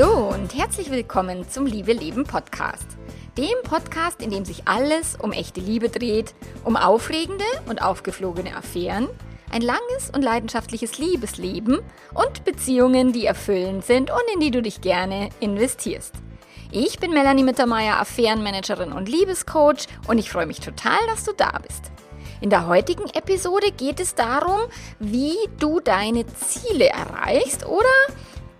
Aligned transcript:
Hallo 0.00 0.30
und 0.30 0.54
herzlich 0.54 0.90
willkommen 0.90 1.46
zum 1.50 1.66
Liebe 1.66 1.92
Leben 1.92 2.24
Podcast. 2.24 2.86
Dem 3.36 3.54
Podcast, 3.64 4.22
in 4.22 4.30
dem 4.30 4.46
sich 4.46 4.66
alles 4.66 5.14
um 5.20 5.30
echte 5.30 5.60
Liebe 5.60 5.90
dreht, 5.90 6.34
um 6.64 6.76
aufregende 6.76 7.44
und 7.68 7.82
aufgeflogene 7.82 8.56
Affären, 8.56 9.08
ein 9.50 9.60
langes 9.60 10.08
und 10.14 10.22
leidenschaftliches 10.22 10.96
Liebesleben 10.96 11.80
und 12.14 12.44
Beziehungen, 12.44 13.12
die 13.12 13.26
erfüllend 13.26 13.84
sind 13.84 14.10
und 14.10 14.22
in 14.32 14.40
die 14.40 14.50
du 14.50 14.62
dich 14.62 14.80
gerne 14.80 15.28
investierst. 15.38 16.14
Ich 16.70 16.98
bin 16.98 17.10
Melanie 17.10 17.44
Mittermeier, 17.44 18.00
Affärenmanagerin 18.00 18.92
und 18.92 19.06
Liebescoach 19.06 19.86
und 20.08 20.16
ich 20.16 20.30
freue 20.30 20.46
mich 20.46 20.60
total, 20.60 20.98
dass 21.08 21.24
du 21.24 21.32
da 21.36 21.58
bist. 21.58 21.90
In 22.40 22.48
der 22.48 22.66
heutigen 22.66 23.04
Episode 23.10 23.70
geht 23.70 24.00
es 24.00 24.14
darum, 24.14 24.60
wie 24.98 25.36
du 25.58 25.78
deine 25.80 26.24
Ziele 26.26 26.88
erreichst 26.88 27.66
oder 27.66 27.84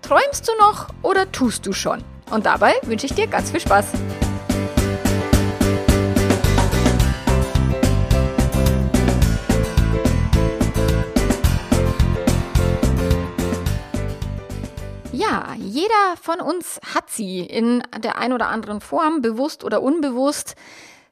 Träumst 0.01 0.47
du 0.47 0.51
noch 0.59 0.89
oder 1.03 1.31
tust 1.31 1.65
du 1.65 1.73
schon? 1.73 2.03
Und 2.31 2.45
dabei 2.45 2.73
wünsche 2.83 3.05
ich 3.05 3.13
dir 3.13 3.27
ganz 3.27 3.51
viel 3.51 3.59
Spaß. 3.59 3.87
Ja, 15.13 15.53
jeder 15.57 16.17
von 16.21 16.41
uns 16.41 16.79
hat 16.95 17.09
sie 17.09 17.41
in 17.41 17.83
der 17.99 18.17
ein 18.17 18.33
oder 18.33 18.47
anderen 18.47 18.81
Form, 18.81 19.21
bewusst 19.21 19.63
oder 19.63 19.81
unbewusst. 19.81 20.55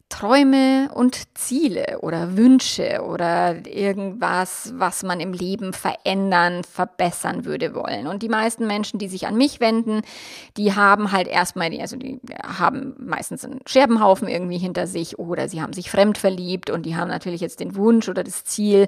Träume 0.10 0.90
und 0.96 1.38
Ziele 1.38 2.00
oder 2.02 2.36
Wünsche 2.36 3.04
oder 3.04 3.66
irgendwas, 3.68 4.74
was 4.76 5.04
man 5.04 5.20
im 5.20 5.34
Leben 5.34 5.72
verändern, 5.72 6.64
verbessern 6.64 7.46
würde 7.46 7.76
wollen. 7.76 8.08
Und 8.08 8.24
die 8.24 8.28
meisten 8.28 8.66
Menschen, 8.66 8.98
die 9.00 9.08
sich 9.08 9.28
an 9.28 9.38
mich 9.38 9.60
wenden, 9.60 10.02
die 10.58 10.74
haben 10.74 11.12
halt 11.12 11.28
erstmal, 11.28 11.72
also 11.80 11.96
die 11.96 12.20
haben 12.44 12.96
meistens 12.98 13.46
einen 13.46 13.60
Scherbenhaufen 13.68 14.28
irgendwie 14.28 14.58
hinter 14.58 14.88
sich 14.88 15.20
oder 15.20 15.48
sie 15.48 15.62
haben 15.62 15.74
sich 15.74 15.92
fremd 15.92 16.18
verliebt 16.18 16.72
und 16.72 16.88
die 16.88 16.96
haben 16.96 17.10
natürlich 17.10 17.42
jetzt 17.42 17.60
den 17.60 17.76
Wunsch 17.76 18.10
oder 18.10 18.24
das 18.24 18.44
Ziel, 18.44 18.88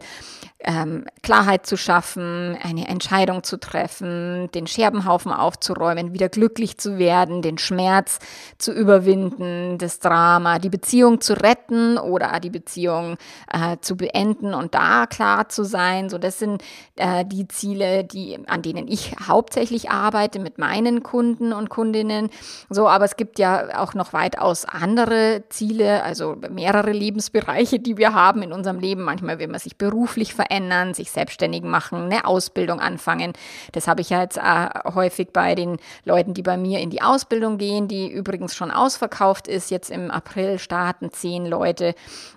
ähm, 0.64 1.06
Klarheit 1.23 1.66
zu 1.66 1.78
schaffen, 1.78 2.58
eine 2.62 2.88
Entscheidung 2.88 3.44
zu 3.44 3.59
treffen, 3.59 4.50
den 4.54 4.67
Scherbenhaufen 4.67 5.31
aufzuräumen, 5.31 6.14
wieder 6.14 6.30
glücklich 6.30 6.78
zu 6.78 6.98
werden, 6.98 7.42
den 7.42 7.58
Schmerz 7.58 8.20
zu 8.58 8.72
überwinden, 8.72 9.78
das 9.78 10.00
Drama, 10.00 10.59
die 10.59 10.70
Beziehung 10.70 11.22
zu 11.22 11.34
retten 11.34 11.98
oder 11.98 12.39
die 12.39 12.50
Beziehung 12.50 13.17
äh, 13.52 13.78
zu 13.82 13.98
beenden 13.98 14.54
und 14.54 14.76
da 14.76 15.08
klar 15.08 15.50
zu 15.50 15.64
sein. 15.64 16.09
So, 16.09 16.17
das 16.17 16.39
sind 16.39 16.64
äh, 16.95 17.26
die 17.26 17.48
Ziele, 17.48 18.04
die, 18.04 18.38
an 18.48 18.62
denen 18.62 18.88
ich 18.88 19.16
hauptsächlich 19.28 19.89
arbeite 19.89 20.39
mit 20.39 20.58
meinen 20.58 21.04
Kunden 21.04 21.54
und 21.54 21.70
Kundinnen. 21.70 22.30
So, 22.70 22.88
aber 22.88 23.06
es 23.06 23.16
gibt 23.16 23.39
ja 23.39 23.82
auch 23.82 23.94
noch 23.94 24.14
weitaus 24.14 24.66
andere 24.66 25.44
Ziele, 25.50 26.04
also 26.04 26.36
mehrere 26.50 26.92
Lebensbereiche, 26.92 27.80
die 27.80 27.98
wir 27.98 28.14
haben 28.14 28.42
in 28.44 28.54
unserem 28.54 28.80
Leben. 28.80 29.04
Manchmal 29.04 29.39
will 29.39 29.48
man 29.48 29.59
sich 29.59 29.78
beruflich 29.78 30.34
verändern, 30.34 30.50
sich 30.94 31.11
selbstständig 31.11 31.63
machen, 31.63 32.05
eine 32.05 32.25
Ausbildung 32.25 32.80
anfangen. 32.80 33.33
Das 33.71 33.88
habe 33.88 34.02
ich 34.02 34.09
ja 34.09 34.21
jetzt 34.21 34.38
äh, 34.38 34.69
häufig 34.93 35.30
bei 35.33 35.55
den 35.55 35.77
Leuten, 36.05 36.33
die 36.33 36.43
bei 36.43 36.58
mir 36.58 36.80
in 36.80 36.89
die 36.89 37.02
Ausbildung 37.02 37.58
gehen, 37.58 37.88
die 37.88 38.11
übrigens 38.11 38.55
schon 38.55 38.71
ausverkauft 38.71 39.47
ist, 39.47 39.71
jetzt 39.71 39.89
im 39.89 40.11
April 40.11 40.59
starten 40.59 40.91
starten 40.91 41.11
zehn 41.11 41.45
Leute 41.45 41.95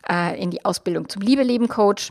äh, 0.09 0.41
in 0.41 0.51
die 0.51 0.65
Ausbildung 0.65 1.09
zum 1.09 1.23
Liebeleben-Coach. 1.23 2.11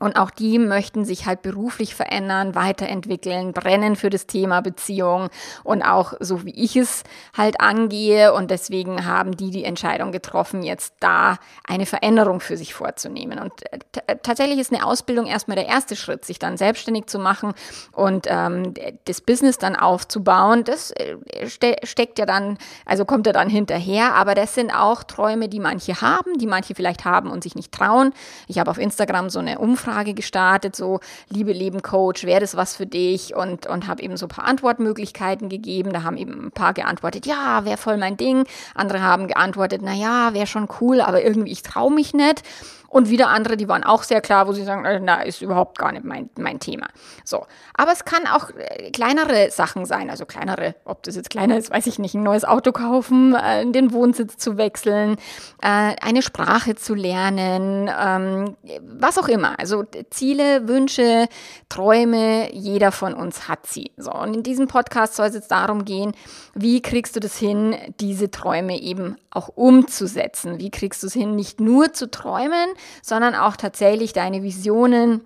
Und 0.00 0.16
auch 0.16 0.30
die 0.30 0.58
möchten 0.58 1.04
sich 1.04 1.26
halt 1.26 1.42
beruflich 1.42 1.94
verändern, 1.94 2.54
weiterentwickeln, 2.54 3.52
brennen 3.52 3.96
für 3.96 4.10
das 4.10 4.26
Thema 4.26 4.60
Beziehung 4.60 5.28
und 5.64 5.82
auch 5.82 6.14
so 6.20 6.44
wie 6.44 6.54
ich 6.54 6.76
es 6.76 7.02
halt 7.36 7.60
angehe. 7.60 8.32
Und 8.32 8.50
deswegen 8.50 9.06
haben 9.06 9.36
die 9.36 9.50
die 9.50 9.64
Entscheidung 9.64 10.12
getroffen, 10.12 10.62
jetzt 10.62 10.94
da 11.00 11.38
eine 11.66 11.86
Veränderung 11.86 12.40
für 12.40 12.56
sich 12.56 12.74
vorzunehmen. 12.74 13.38
Und 13.38 13.52
äh, 13.72 14.16
tatsächlich 14.22 14.58
ist 14.58 14.72
eine 14.72 14.86
Ausbildung 14.86 15.26
erstmal 15.26 15.56
der 15.56 15.66
erste 15.66 15.96
Schritt, 15.96 16.24
sich 16.24 16.38
dann 16.38 16.56
selbstständig 16.56 17.06
zu 17.06 17.18
machen 17.18 17.52
und 17.92 18.26
ähm, 18.28 18.74
das 19.04 19.20
Business 19.20 19.58
dann 19.58 19.76
aufzubauen. 19.76 20.64
Das 20.64 20.92
äh, 20.92 21.16
ste 21.46 21.76
steckt 21.82 22.18
ja 22.18 22.26
dann, 22.26 22.58
also 22.84 23.04
kommt 23.04 23.26
ja 23.26 23.32
dann 23.32 23.50
hinterher. 23.50 24.14
Aber 24.14 24.34
das 24.34 24.54
sind 24.54 24.70
auch 24.70 25.02
Träume, 25.02 25.48
die 25.48 25.60
manche 25.60 26.00
haben, 26.00 26.38
die 26.38 26.46
manche 26.46 26.74
vielleicht 26.74 27.04
haben 27.04 27.30
und 27.30 27.42
sich 27.42 27.54
nicht 27.54 27.72
trauen. 27.72 28.12
Ich 28.46 28.58
habe 28.58 28.70
auf 28.70 28.78
Instagram 28.78 29.30
so 29.30 29.40
eine 29.40 29.58
Umfrage 29.58 29.87
Umfrage 29.88 30.14
gestartet, 30.14 30.76
so 30.76 31.00
liebe 31.28 31.52
Leben 31.52 31.82
Coach, 31.82 32.24
wäre 32.24 32.40
das 32.40 32.56
was 32.56 32.76
für 32.76 32.86
dich? 32.86 33.34
Und, 33.34 33.66
und 33.66 33.86
habe 33.86 34.02
eben 34.02 34.16
so 34.16 34.26
ein 34.26 34.28
paar 34.28 34.44
Antwortmöglichkeiten 34.44 35.48
gegeben. 35.48 35.92
Da 35.92 36.02
haben 36.02 36.16
eben 36.16 36.46
ein 36.46 36.52
paar 36.52 36.74
geantwortet, 36.74 37.26
ja, 37.26 37.64
wäre 37.64 37.76
voll 37.76 37.96
mein 37.96 38.16
Ding. 38.16 38.44
Andere 38.74 39.02
haben 39.02 39.26
geantwortet, 39.28 39.80
na 39.82 39.94
ja, 39.94 40.34
wäre 40.34 40.46
schon 40.46 40.68
cool, 40.80 41.00
aber 41.00 41.22
irgendwie 41.22 41.52
ich 41.52 41.62
traue 41.62 41.92
mich 41.92 42.14
nicht. 42.14 42.42
Und 42.88 43.10
wieder 43.10 43.28
andere, 43.28 43.58
die 43.58 43.68
waren 43.68 43.84
auch 43.84 44.02
sehr 44.02 44.22
klar, 44.22 44.48
wo 44.48 44.52
sie 44.52 44.64
sagen, 44.64 44.86
äh, 44.86 44.98
na, 44.98 45.22
ist 45.22 45.42
überhaupt 45.42 45.78
gar 45.78 45.92
nicht 45.92 46.04
mein, 46.04 46.30
mein 46.38 46.58
Thema. 46.58 46.88
So. 47.22 47.46
Aber 47.74 47.92
es 47.92 48.06
kann 48.06 48.26
auch 48.26 48.50
äh, 48.56 48.90
kleinere 48.92 49.50
Sachen 49.50 49.84
sein, 49.84 50.08
also 50.08 50.24
kleinere, 50.24 50.74
ob 50.86 51.02
das 51.02 51.14
jetzt 51.14 51.28
kleiner 51.28 51.58
ist, 51.58 51.70
weiß 51.70 51.86
ich 51.86 51.98
nicht, 51.98 52.14
ein 52.14 52.22
neues 52.22 52.46
Auto 52.46 52.72
kaufen, 52.72 53.34
äh, 53.34 53.70
den 53.70 53.92
Wohnsitz 53.92 54.38
zu 54.38 54.56
wechseln, 54.56 55.16
äh, 55.60 55.96
eine 56.00 56.22
Sprache 56.22 56.76
zu 56.76 56.94
lernen, 56.94 57.90
ähm, 57.94 58.56
was 58.80 59.18
auch 59.18 59.28
immer. 59.28 59.58
Also 59.58 59.84
Ziele, 60.08 60.66
Wünsche, 60.66 61.28
Träume, 61.68 62.54
jeder 62.54 62.90
von 62.90 63.12
uns 63.12 63.48
hat 63.48 63.66
sie. 63.66 63.92
So. 63.98 64.12
Und 64.12 64.34
in 64.34 64.42
diesem 64.42 64.66
Podcast 64.66 65.14
soll 65.14 65.26
es 65.26 65.34
jetzt 65.34 65.50
darum 65.50 65.84
gehen, 65.84 66.12
wie 66.54 66.80
kriegst 66.80 67.16
du 67.16 67.20
das 67.20 67.36
hin, 67.36 67.76
diese 68.00 68.30
Träume 68.30 68.80
eben 68.80 69.16
auch 69.30 69.48
umzusetzen? 69.54 70.58
Wie 70.58 70.70
kriegst 70.70 71.02
du 71.02 71.06
es 71.06 71.12
hin, 71.12 71.36
nicht 71.36 71.60
nur 71.60 71.92
zu 71.92 72.10
träumen, 72.10 72.70
sondern 73.02 73.34
auch 73.34 73.56
tatsächlich 73.56 74.12
deine 74.12 74.42
Visionen 74.42 75.20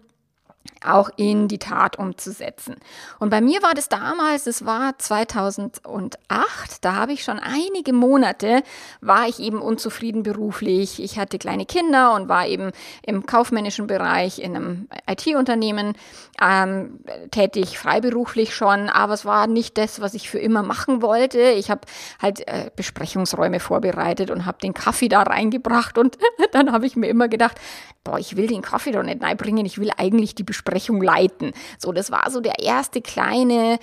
auch 0.85 1.11
in 1.17 1.49
die 1.49 1.59
Tat 1.59 1.99
umzusetzen. 1.99 2.77
Und 3.19 3.31
bei 3.31 3.41
mir 3.41 3.63
war 3.63 3.75
das 3.75 3.89
damals, 3.89 4.47
es 4.47 4.65
war 4.65 4.99
2008, 4.99 6.85
da 6.85 6.95
habe 6.95 7.13
ich 7.13 7.25
schon 7.25 7.39
einige 7.39 7.93
Monate, 7.93 8.63
war 9.01 9.29
ich 9.29 9.39
eben 9.39 9.61
unzufrieden 9.61 10.23
beruflich. 10.23 11.03
Ich 11.03 11.19
hatte 11.19 11.39
kleine 11.39 11.67
Kinder 11.67 12.15
und 12.15 12.29
war 12.29 12.47
eben 12.47 12.73
im 13.07 13.27
kaufmännischen 13.27 13.87
Bereich 13.87 14.39
in 14.39 14.57
einem 14.57 14.89
IT-Unternehmen 15.09 15.95
ähm, 16.41 17.01
tätig, 17.31 17.79
freiberuflich 17.79 18.55
schon, 18.55 18.89
aber 18.89 19.15
es 19.15 19.25
war 19.25 19.47
nicht 19.47 19.79
das, 19.79 20.01
was 20.01 20.15
ich 20.15 20.29
für 20.29 20.39
immer 20.39 20.63
machen 20.63 21.03
wollte. 21.03 21.41
Ich 21.41 21.71
habe 21.71 21.83
halt 22.21 22.47
äh, 22.49 22.71
Besprechungsräume 22.75 23.61
vorbereitet 23.61 24.31
und 24.31 24.47
habe 24.47 24.59
den 24.59 24.75
Kaffee 24.75 25.09
da 25.09 25.23
reingebracht 25.23 25.99
und 25.99 26.19
dann 26.53 26.73
habe 26.73 26.87
ich 26.87 26.97
mir 26.97 27.09
immer 27.09 27.29
gedacht, 27.29 27.59
boah, 28.05 28.19
ich 28.19 28.37
will 28.37 28.49
den 28.49 28.63
Kaffee 28.63 28.91
doch 28.91 29.03
nicht 29.03 29.23
reinbringen, 29.23 29.65
ich 29.65 29.79
will 29.79 29.91
eigentlich 29.97 30.35
die 30.35 30.43
Besprechung 30.43 30.72
leiten. 31.03 31.53
So, 31.79 31.93
das 31.93 32.11
war 32.11 32.31
so 32.31 32.41
der 32.41 32.61
erste 32.61 33.01
kleine 33.01 33.79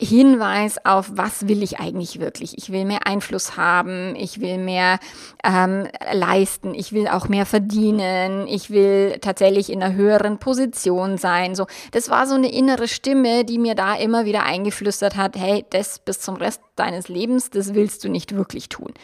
Hinweis 0.00 0.76
auf, 0.84 1.10
was 1.14 1.48
will 1.48 1.60
ich 1.60 1.80
eigentlich 1.80 2.20
wirklich. 2.20 2.56
Ich 2.56 2.70
will 2.70 2.84
mehr 2.84 3.08
Einfluss 3.08 3.56
haben, 3.56 4.14
ich 4.14 4.40
will 4.40 4.56
mehr 4.58 5.00
ähm, 5.42 5.88
leisten, 6.12 6.72
ich 6.72 6.92
will 6.92 7.08
auch 7.08 7.28
mehr 7.28 7.46
verdienen, 7.46 8.46
ich 8.46 8.70
will 8.70 9.18
tatsächlich 9.20 9.72
in 9.72 9.82
einer 9.82 9.96
höheren 9.96 10.38
Position 10.38 11.18
sein. 11.18 11.56
So, 11.56 11.66
das 11.90 12.10
war 12.10 12.28
so 12.28 12.36
eine 12.36 12.52
innere 12.52 12.86
Stimme, 12.86 13.44
die 13.44 13.58
mir 13.58 13.74
da 13.74 13.96
immer 13.96 14.24
wieder 14.24 14.44
eingeflüstert 14.44 15.16
hat, 15.16 15.36
hey, 15.36 15.64
das 15.70 15.98
bis 15.98 16.20
zum 16.20 16.36
Rest 16.36 16.60
deines 16.76 17.08
Lebens, 17.08 17.50
das 17.50 17.74
willst 17.74 18.04
du 18.04 18.08
nicht 18.08 18.36
wirklich 18.36 18.68
tun. 18.68 18.94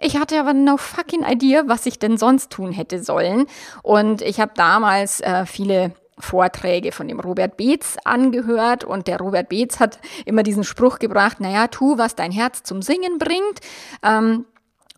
Ich 0.00 0.16
hatte 0.16 0.40
aber 0.40 0.52
no 0.52 0.78
fucking 0.78 1.24
idea, 1.24 1.62
was 1.66 1.86
ich 1.86 2.00
denn 2.00 2.16
sonst 2.16 2.50
tun 2.50 2.72
hätte 2.72 3.04
sollen. 3.04 3.46
Und 3.84 4.20
ich 4.20 4.40
habe 4.40 4.52
damals 4.56 5.20
äh, 5.20 5.46
viele 5.46 5.92
Vorträge 6.20 6.92
von 6.92 7.08
dem 7.08 7.20
Robert 7.20 7.56
Beetz 7.56 7.96
angehört 8.04 8.84
und 8.84 9.06
der 9.06 9.18
Robert 9.18 9.48
Beetz 9.48 9.80
hat 9.80 9.98
immer 10.24 10.42
diesen 10.42 10.64
Spruch 10.64 10.98
gebracht, 10.98 11.40
naja, 11.40 11.66
tu, 11.68 11.98
was 11.98 12.14
dein 12.14 12.32
Herz 12.32 12.62
zum 12.62 12.82
Singen 12.82 13.18
bringt. 13.18 13.60
Ähm, 14.02 14.44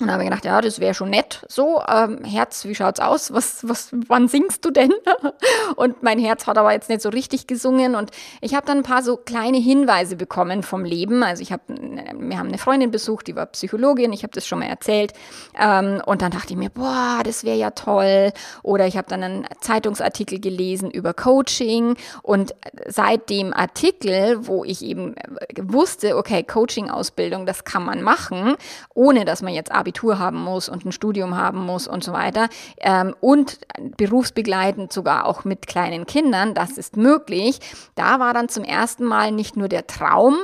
und 0.02 0.08
dann 0.08 0.14
habe 0.14 0.24
ich 0.24 0.30
gedacht, 0.30 0.44
ja, 0.44 0.60
das 0.60 0.80
wäre 0.80 0.94
schon 0.94 1.10
nett. 1.10 1.46
So, 1.48 1.80
ähm, 1.88 2.24
Herz, 2.24 2.64
wie 2.64 2.74
schaut's 2.74 2.98
aus? 2.98 3.32
Was, 3.32 3.66
was, 3.68 3.90
wann 4.08 4.26
singst 4.26 4.64
du 4.64 4.72
denn? 4.72 4.92
und 5.76 6.02
mein 6.02 6.18
Herz 6.18 6.48
hat 6.48 6.58
aber 6.58 6.72
jetzt 6.72 6.88
nicht 6.88 7.00
so 7.00 7.08
richtig 7.08 7.46
gesungen. 7.46 7.94
Und 7.94 8.10
ich 8.40 8.54
habe 8.54 8.66
dann 8.66 8.78
ein 8.78 8.82
paar 8.82 9.02
so 9.02 9.16
kleine 9.16 9.58
Hinweise 9.58 10.16
bekommen 10.16 10.64
vom 10.64 10.84
Leben. 10.84 11.22
Also 11.22 11.40
ich 11.40 11.52
habe, 11.52 11.62
wir 11.68 12.36
haben 12.36 12.48
eine 12.48 12.58
Freundin 12.58 12.90
besucht, 12.90 13.28
die 13.28 13.36
war 13.36 13.46
Psychologin. 13.46 14.12
Ich 14.12 14.24
habe 14.24 14.32
das 14.32 14.44
schon 14.44 14.58
mal 14.58 14.66
erzählt. 14.66 15.12
Ähm, 15.56 16.02
und 16.04 16.20
dann 16.20 16.32
dachte 16.32 16.52
ich 16.52 16.58
mir, 16.58 16.70
boah, 16.70 17.20
das 17.22 17.44
wäre 17.44 17.56
ja 17.56 17.70
toll. 17.70 18.32
Oder 18.64 18.88
ich 18.88 18.96
habe 18.96 19.08
dann 19.08 19.22
einen 19.22 19.46
Zeitungsartikel 19.60 20.40
gelesen 20.40 20.90
über 20.90 21.14
Coaching. 21.14 21.94
Und 22.22 22.56
seit 22.88 23.30
dem 23.30 23.54
Artikel, 23.54 24.48
wo 24.48 24.64
ich 24.64 24.82
eben 24.82 25.14
wusste, 25.60 26.16
okay, 26.16 26.42
Coaching-Ausbildung, 26.42 27.46
das 27.46 27.62
kann 27.62 27.84
man 27.84 28.02
machen, 28.02 28.56
ohne 28.94 29.24
dass 29.24 29.42
man 29.42 29.54
jetzt 29.54 29.70
Abi 29.70 29.91
Abitur 29.92 30.18
haben 30.18 30.42
muss 30.42 30.68
und 30.68 30.84
ein 30.86 30.92
Studium 30.92 31.36
haben 31.36 31.64
muss 31.64 31.86
und 31.86 32.02
so 32.02 32.12
weiter. 32.12 32.48
Ähm, 32.78 33.14
und 33.20 33.58
berufsbegleitend 33.98 34.92
sogar 34.92 35.26
auch 35.26 35.44
mit 35.44 35.66
kleinen 35.66 36.06
Kindern, 36.06 36.54
das 36.54 36.78
ist 36.78 36.96
möglich. 36.96 37.60
Da 37.94 38.18
war 38.18 38.32
dann 38.32 38.48
zum 38.48 38.64
ersten 38.64 39.04
Mal 39.04 39.32
nicht 39.32 39.56
nur 39.56 39.68
der 39.68 39.86
Traum, 39.86 40.36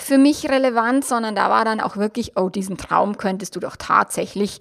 für 0.00 0.16
mich 0.16 0.48
relevant, 0.48 1.04
sondern 1.04 1.34
da 1.34 1.50
war 1.50 1.64
dann 1.64 1.80
auch 1.80 1.96
wirklich, 1.96 2.36
oh, 2.36 2.48
diesen 2.48 2.76
Traum 2.76 3.16
könntest 3.18 3.56
du 3.56 3.60
doch 3.60 3.74
tatsächlich 3.74 4.60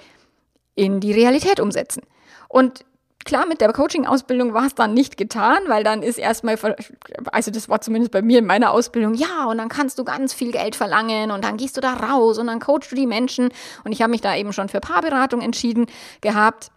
in 0.74 1.00
die 1.00 1.12
Realität 1.12 1.60
umsetzen. 1.60 2.02
Und 2.50 2.86
klar, 3.28 3.46
mit 3.46 3.62
der 3.62 3.72
Coaching-Ausbildung 3.72 4.54
war 4.54 4.66
es 4.66 4.74
dann 4.74 4.94
nicht 4.94 5.18
getan, 5.18 5.60
weil 5.68 5.84
dann 5.84 6.02
ist 6.02 6.18
erstmal, 6.18 6.58
also 7.32 7.52
das 7.52 7.70
war 7.70 7.82
zumindest 7.82 8.12
bei 8.12 8.24
mir 8.24 8.40
in 8.40 8.46
meiner 8.46 8.72
Ausbildung, 8.72 9.14
ja, 9.14 9.46
und 9.46 9.60
dann 9.60 9.70
kannst 9.70 10.00
du 10.00 10.04
ganz 10.04 10.34
viel 10.34 10.52
Geld 10.52 10.76
verlangen 10.76 11.30
und 11.32 11.44
dann 11.44 11.58
gehst 11.58 11.78
du 11.78 11.82
da 11.82 11.94
raus 11.94 12.40
und 12.40 12.48
dann 12.48 12.60
coachst 12.60 12.92
du 12.92 12.96
die 12.96 13.06
Menschen. 13.06 13.50
Und 13.84 13.92
ich 13.92 14.02
habe 14.02 14.12
mich 14.12 14.22
da 14.22 14.36
eben 14.36 14.54
schon 14.54 14.70
für 14.70 14.80
Paarberatung 14.80 15.42
entschieden 15.42 15.86
gehabt. 16.22 16.72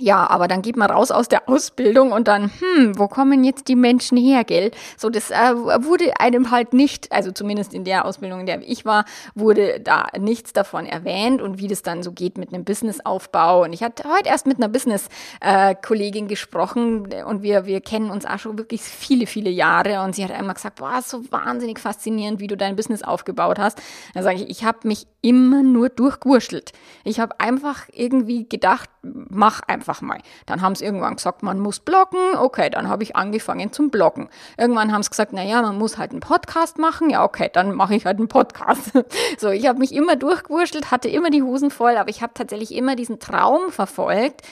Ja, 0.00 0.28
aber 0.28 0.48
dann 0.48 0.60
geht 0.60 0.76
man 0.76 0.90
raus 0.90 1.12
aus 1.12 1.28
der 1.28 1.48
Ausbildung 1.48 2.10
und 2.10 2.26
dann, 2.26 2.50
hm, 2.58 2.98
wo 2.98 3.06
kommen 3.06 3.44
jetzt 3.44 3.68
die 3.68 3.76
Menschen 3.76 4.18
her, 4.18 4.42
gell? 4.42 4.72
So, 4.96 5.08
das 5.08 5.30
äh, 5.30 5.54
wurde 5.54 6.18
einem 6.18 6.50
halt 6.50 6.72
nicht, 6.72 7.12
also 7.12 7.30
zumindest 7.30 7.72
in 7.72 7.84
der 7.84 8.04
Ausbildung, 8.04 8.40
in 8.40 8.46
der 8.46 8.60
ich 8.68 8.84
war, 8.84 9.04
wurde 9.36 9.78
da 9.78 10.06
nichts 10.18 10.52
davon 10.52 10.84
erwähnt 10.86 11.40
und 11.40 11.58
wie 11.58 11.68
das 11.68 11.82
dann 11.82 12.02
so 12.02 12.10
geht 12.10 12.38
mit 12.38 12.52
einem 12.52 12.64
Businessaufbau. 12.64 13.62
Und 13.62 13.72
ich 13.72 13.84
hatte 13.84 14.02
heute 14.12 14.30
erst 14.30 14.48
mit 14.48 14.56
einer 14.56 14.68
Business-Kollegin 14.68 16.26
gesprochen 16.26 17.12
und 17.24 17.42
wir, 17.44 17.64
wir 17.64 17.80
kennen 17.80 18.10
uns 18.10 18.26
auch 18.26 18.40
schon 18.40 18.58
wirklich 18.58 18.82
viele, 18.82 19.28
viele 19.28 19.50
Jahre 19.50 20.02
und 20.02 20.16
sie 20.16 20.24
hat 20.24 20.32
einmal 20.32 20.56
gesagt, 20.56 20.80
boah, 20.80 21.02
so 21.02 21.22
wahnsinnig 21.30 21.78
faszinierend, 21.78 22.40
wie 22.40 22.48
du 22.48 22.56
dein 22.56 22.74
Business 22.74 23.04
aufgebaut 23.04 23.60
hast. 23.60 23.80
Dann 24.12 24.24
sage 24.24 24.38
ich, 24.38 24.50
ich 24.50 24.64
habe 24.64 24.88
mich 24.88 25.06
immer 25.24 25.62
nur 25.62 25.88
durchgewurschtelt. 25.88 26.72
Ich 27.02 27.18
habe 27.18 27.40
einfach 27.40 27.88
irgendwie 27.90 28.46
gedacht, 28.46 28.90
mach 29.02 29.62
einfach 29.62 30.02
mal. 30.02 30.18
Dann 30.44 30.60
haben 30.60 30.74
sie 30.74 30.84
irgendwann 30.84 31.16
gesagt, 31.16 31.42
man 31.42 31.60
muss 31.60 31.80
bloggen. 31.80 32.36
Okay, 32.36 32.68
dann 32.68 32.88
habe 32.90 33.02
ich 33.04 33.16
angefangen 33.16 33.72
zum 33.72 33.90
Bloggen. 33.90 34.28
Irgendwann 34.58 34.92
haben 34.92 35.02
sie 35.02 35.08
gesagt, 35.08 35.32
naja, 35.32 35.62
man 35.62 35.78
muss 35.78 35.96
halt 35.96 36.10
einen 36.10 36.20
Podcast 36.20 36.76
machen. 36.76 37.08
Ja, 37.08 37.24
okay, 37.24 37.48
dann 37.50 37.74
mache 37.74 37.94
ich 37.94 38.04
halt 38.04 38.18
einen 38.18 38.28
Podcast. 38.28 38.92
so, 39.38 39.48
ich 39.48 39.66
habe 39.66 39.78
mich 39.78 39.94
immer 39.94 40.16
durchgewurschtelt, 40.16 40.90
hatte 40.90 41.08
immer 41.08 41.30
die 41.30 41.42
Hosen 41.42 41.70
voll, 41.70 41.96
aber 41.96 42.10
ich 42.10 42.20
habe 42.20 42.34
tatsächlich 42.34 42.74
immer 42.74 42.94
diesen 42.94 43.18
Traum 43.18 43.70
verfolgt, 43.70 44.42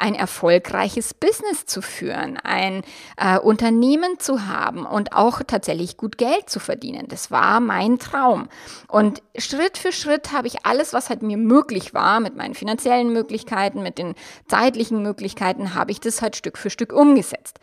ein 0.00 0.14
erfolgreiches 0.14 1.14
Business 1.14 1.66
zu 1.66 1.82
führen, 1.82 2.38
ein 2.38 2.82
äh, 3.16 3.38
Unternehmen 3.38 4.18
zu 4.18 4.46
haben 4.46 4.86
und 4.86 5.12
auch 5.12 5.42
tatsächlich 5.46 5.96
gut 5.96 6.18
Geld 6.18 6.48
zu 6.48 6.60
verdienen. 6.60 7.06
Das 7.08 7.30
war 7.30 7.60
mein 7.60 7.98
Traum. 7.98 8.48
Und 8.88 9.22
Schritt 9.36 9.78
für 9.78 9.92
Schritt 9.92 10.32
habe 10.32 10.48
ich 10.48 10.64
alles, 10.66 10.92
was 10.92 11.08
halt 11.08 11.22
mir 11.22 11.36
möglich 11.36 11.94
war, 11.94 12.20
mit 12.20 12.36
meinen 12.36 12.54
finanziellen 12.54 13.12
Möglichkeiten, 13.12 13.82
mit 13.82 13.98
den 13.98 14.14
zeitlichen 14.48 15.02
Möglichkeiten, 15.02 15.74
habe 15.74 15.92
ich 15.92 16.00
das 16.00 16.22
halt 16.22 16.36
Stück 16.36 16.58
für 16.58 16.70
Stück 16.70 16.92
umgesetzt. 16.92 17.58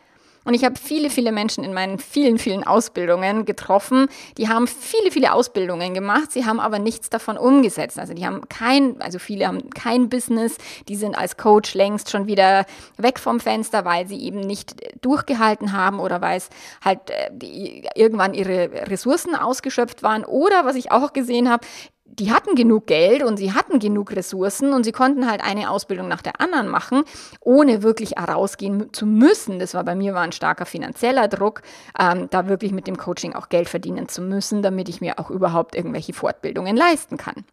Und 0.46 0.54
ich 0.54 0.64
habe 0.64 0.76
viele, 0.82 1.10
viele 1.10 1.32
Menschen 1.32 1.64
in 1.64 1.74
meinen 1.74 1.98
vielen, 1.98 2.38
vielen 2.38 2.64
Ausbildungen 2.64 3.46
getroffen. 3.46 4.08
Die 4.38 4.48
haben 4.48 4.68
viele, 4.68 5.12
viele 5.12 5.34
Ausbildungen 5.34 5.96
gemacht, 5.96 6.32
sie 6.32 6.46
haben 6.46 6.60
aber 6.60 6.78
nichts 6.78 7.10
davon 7.10 7.38
umgesetzt. 7.38 8.00
Also 8.00 8.14
die 8.14 8.26
haben 8.26 8.48
kein, 8.48 9.02
also 9.02 9.18
viele 9.18 9.48
haben 9.48 9.72
kein 9.72 10.08
Business, 10.08 10.58
die 10.88 10.96
sind 10.96 11.18
als 11.18 11.38
Coach 11.38 11.74
längst 11.74 12.12
schon 12.12 12.28
wieder 12.28 12.66
weg 12.98 13.20
vom 13.20 13.40
Fenster, 13.40 13.86
weil 13.86 14.08
sie 14.08 14.22
eben 14.22 14.40
nicht 14.40 14.76
durchgehalten 15.02 15.74
haben 15.74 16.00
oder 16.00 16.22
weil 16.22 16.38
es 16.38 16.50
halt 16.84 17.10
äh, 17.10 17.82
irgendwann 17.96 18.36
ihre 18.36 18.88
Ressourcen 18.88 19.36
ausgeschöpft 19.36 20.04
waren. 20.04 20.24
Oder 20.24 20.64
was 20.64 20.76
ich 20.76 20.92
auch 20.92 21.12
gesehen 21.12 21.50
habe, 21.50 21.66
die 22.06 22.32
hatten 22.32 22.56
genug 22.56 22.88
Geld 22.88 23.24
und 23.24 23.38
sie 23.38 23.54
hatten 23.54 23.80
genug 23.80 24.16
Ressourcen 24.16 24.74
und 24.74 24.84
sie 24.84 24.92
konnten 24.92 25.30
halt 25.30 25.44
eine 25.44 25.70
Ausbildung 25.70 26.08
nach 26.08 26.22
der 26.22 26.40
anderen 26.40 26.68
machen, 26.68 27.04
ohne 27.42 27.84
wirklich 27.84 28.12
herausgehen 28.12 28.94
zu 28.94 29.06
müssen. 29.06 29.60
Das 29.60 29.74
war 29.74 29.84
bei 29.84 29.96
mir 29.96 30.14
war 30.14 30.22
ein 30.22 30.32
starker 30.32 30.66
finanzieller 30.66 31.28
Druck, 31.28 31.62
ähm, 32.00 32.28
da 32.30 32.48
wirklich 32.48 32.72
mit 32.72 32.88
dem 32.88 32.98
Coaching 32.98 33.34
auch 33.34 33.50
Geld 33.50 33.68
verdienen 33.68 34.08
zu 34.08 34.22
müssen, 34.22 34.62
damit 34.62 34.88
ich 34.88 35.02
mir 35.02 35.20
auch 35.20 35.30
überhaupt 35.30 35.76
irgendwelche 35.76 36.14
Fortbildungen 36.14 36.78
leisten 36.78 37.18
kann. 37.18 37.44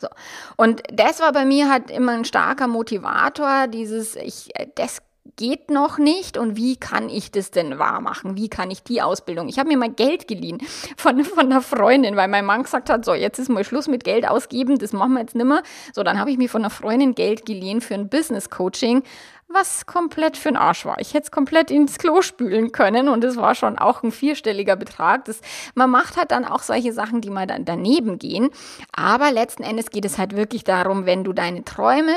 So. 0.00 0.08
Und 0.56 0.82
das 0.92 1.20
war 1.20 1.32
bei 1.32 1.44
mir 1.44 1.68
halt 1.68 1.90
immer 1.90 2.12
ein 2.12 2.24
starker 2.24 2.68
Motivator, 2.68 3.66
dieses, 3.66 4.14
ich, 4.14 4.50
das 4.76 5.02
geht 5.36 5.70
noch 5.70 5.98
nicht 5.98 6.36
und 6.36 6.56
wie 6.56 6.76
kann 6.76 7.08
ich 7.08 7.30
das 7.30 7.50
denn 7.50 7.78
wahr 7.78 8.00
machen? 8.00 8.36
Wie 8.36 8.48
kann 8.48 8.70
ich 8.70 8.82
die 8.82 9.02
Ausbildung? 9.02 9.48
Ich 9.48 9.58
habe 9.58 9.68
mir 9.68 9.76
mal 9.76 9.90
Geld 9.90 10.28
geliehen 10.28 10.58
von, 10.96 11.24
von 11.24 11.46
einer 11.46 11.62
Freundin, 11.62 12.16
weil 12.16 12.28
mein 12.28 12.44
Mann 12.44 12.62
gesagt 12.62 12.90
hat, 12.90 13.04
so, 13.04 13.14
jetzt 13.14 13.38
ist 13.38 13.48
mal 13.48 13.64
Schluss 13.64 13.88
mit 13.88 14.04
Geld 14.04 14.28
ausgeben, 14.28 14.78
das 14.78 14.92
machen 14.92 15.12
wir 15.12 15.20
jetzt 15.20 15.34
nimmer. 15.34 15.62
So, 15.94 16.02
dann 16.02 16.18
habe 16.18 16.30
ich 16.30 16.38
mir 16.38 16.48
von 16.48 16.62
einer 16.62 16.70
Freundin 16.70 17.14
Geld 17.14 17.46
geliehen 17.46 17.80
für 17.80 17.94
ein 17.94 18.08
Business 18.08 18.50
Coaching, 18.50 19.02
was 19.48 19.86
komplett 19.86 20.36
für 20.36 20.50
den 20.50 20.56
Arsch 20.56 20.84
war. 20.84 21.00
Ich 21.00 21.14
hätte 21.14 21.24
es 21.24 21.30
komplett 21.30 21.70
ins 21.70 21.98
Klo 21.98 22.20
spülen 22.20 22.70
können 22.70 23.08
und 23.08 23.24
es 23.24 23.36
war 23.36 23.54
schon 23.54 23.78
auch 23.78 24.02
ein 24.02 24.12
vierstelliger 24.12 24.76
Betrag. 24.76 25.24
Das, 25.24 25.40
man 25.74 25.90
macht 25.90 26.16
halt 26.16 26.30
dann 26.30 26.44
auch 26.44 26.60
solche 26.60 26.92
Sachen, 26.92 27.20
die 27.22 27.30
mal 27.30 27.46
dann 27.46 27.64
daneben 27.64 28.18
gehen. 28.18 28.50
Aber 28.92 29.32
letzten 29.32 29.62
Endes 29.62 29.90
geht 29.90 30.04
es 30.04 30.18
halt 30.18 30.36
wirklich 30.36 30.64
darum, 30.64 31.06
wenn 31.06 31.24
du 31.24 31.32
deine 31.32 31.64
Träume 31.64 32.14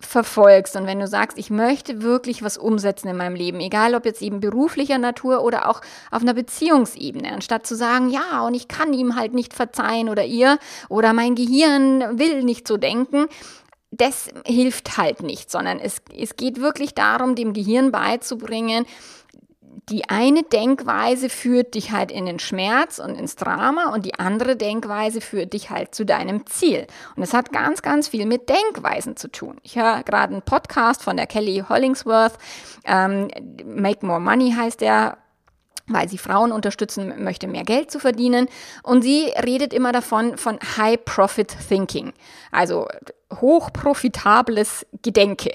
verfolgst 0.00 0.76
und 0.76 0.86
wenn 0.86 1.00
du 1.00 1.08
sagst, 1.08 1.38
ich 1.38 1.50
möchte 1.50 2.02
wirklich 2.02 2.42
was 2.42 2.56
umsetzen 2.56 3.08
in 3.08 3.16
meinem 3.16 3.34
Leben, 3.34 3.58
egal 3.58 3.96
ob 3.96 4.04
jetzt 4.04 4.22
eben 4.22 4.38
beruflicher 4.38 4.98
Natur 4.98 5.42
oder 5.42 5.68
auch 5.68 5.80
auf 6.12 6.22
einer 6.22 6.34
Beziehungsebene, 6.34 7.32
anstatt 7.32 7.66
zu 7.66 7.74
sagen, 7.74 8.08
ja, 8.08 8.42
und 8.46 8.54
ich 8.54 8.68
kann 8.68 8.92
ihm 8.92 9.16
halt 9.16 9.34
nicht 9.34 9.54
verzeihen 9.54 10.08
oder 10.08 10.24
ihr 10.24 10.58
oder 10.88 11.12
mein 11.12 11.34
Gehirn 11.34 12.18
will 12.18 12.44
nicht 12.44 12.68
so 12.68 12.76
denken, 12.76 13.26
das 13.90 14.28
hilft 14.46 14.98
halt 14.98 15.22
nicht, 15.22 15.50
sondern 15.50 15.80
es, 15.80 16.02
es 16.16 16.36
geht 16.36 16.60
wirklich 16.60 16.94
darum, 16.94 17.34
dem 17.34 17.52
Gehirn 17.52 17.90
beizubringen, 17.90 18.86
die 19.90 20.08
eine 20.08 20.42
Denkweise 20.42 21.28
führt 21.28 21.74
dich 21.74 21.92
halt 21.92 22.10
in 22.10 22.26
den 22.26 22.38
Schmerz 22.38 22.98
und 22.98 23.14
ins 23.14 23.36
Drama 23.36 23.92
und 23.92 24.04
die 24.04 24.18
andere 24.18 24.56
Denkweise 24.56 25.20
führt 25.20 25.52
dich 25.52 25.70
halt 25.70 25.94
zu 25.94 26.04
deinem 26.04 26.46
Ziel. 26.46 26.86
Und 27.16 27.22
es 27.22 27.32
hat 27.32 27.52
ganz, 27.52 27.82
ganz 27.82 28.08
viel 28.08 28.26
mit 28.26 28.48
Denkweisen 28.48 29.16
zu 29.16 29.28
tun. 29.28 29.58
Ich 29.62 29.76
höre 29.76 30.02
gerade 30.02 30.32
einen 30.32 30.42
Podcast 30.42 31.02
von 31.02 31.16
der 31.16 31.26
Kelly 31.26 31.64
Hollingsworth, 31.68 32.38
ähm, 32.84 33.28
Make 33.64 34.04
More 34.04 34.20
Money 34.20 34.52
heißt 34.52 34.80
der, 34.80 35.18
weil 35.86 36.08
sie 36.08 36.18
Frauen 36.18 36.52
unterstützen 36.52 37.24
möchte, 37.24 37.48
mehr 37.48 37.64
Geld 37.64 37.90
zu 37.90 37.98
verdienen. 37.98 38.48
Und 38.82 39.02
sie 39.02 39.32
redet 39.42 39.72
immer 39.72 39.92
davon, 39.92 40.36
von 40.36 40.58
High 40.76 41.02
Profit 41.04 41.54
Thinking. 41.68 42.12
Also 42.52 42.86
hochprofitables 43.32 44.86
Gedenke. 45.02 45.52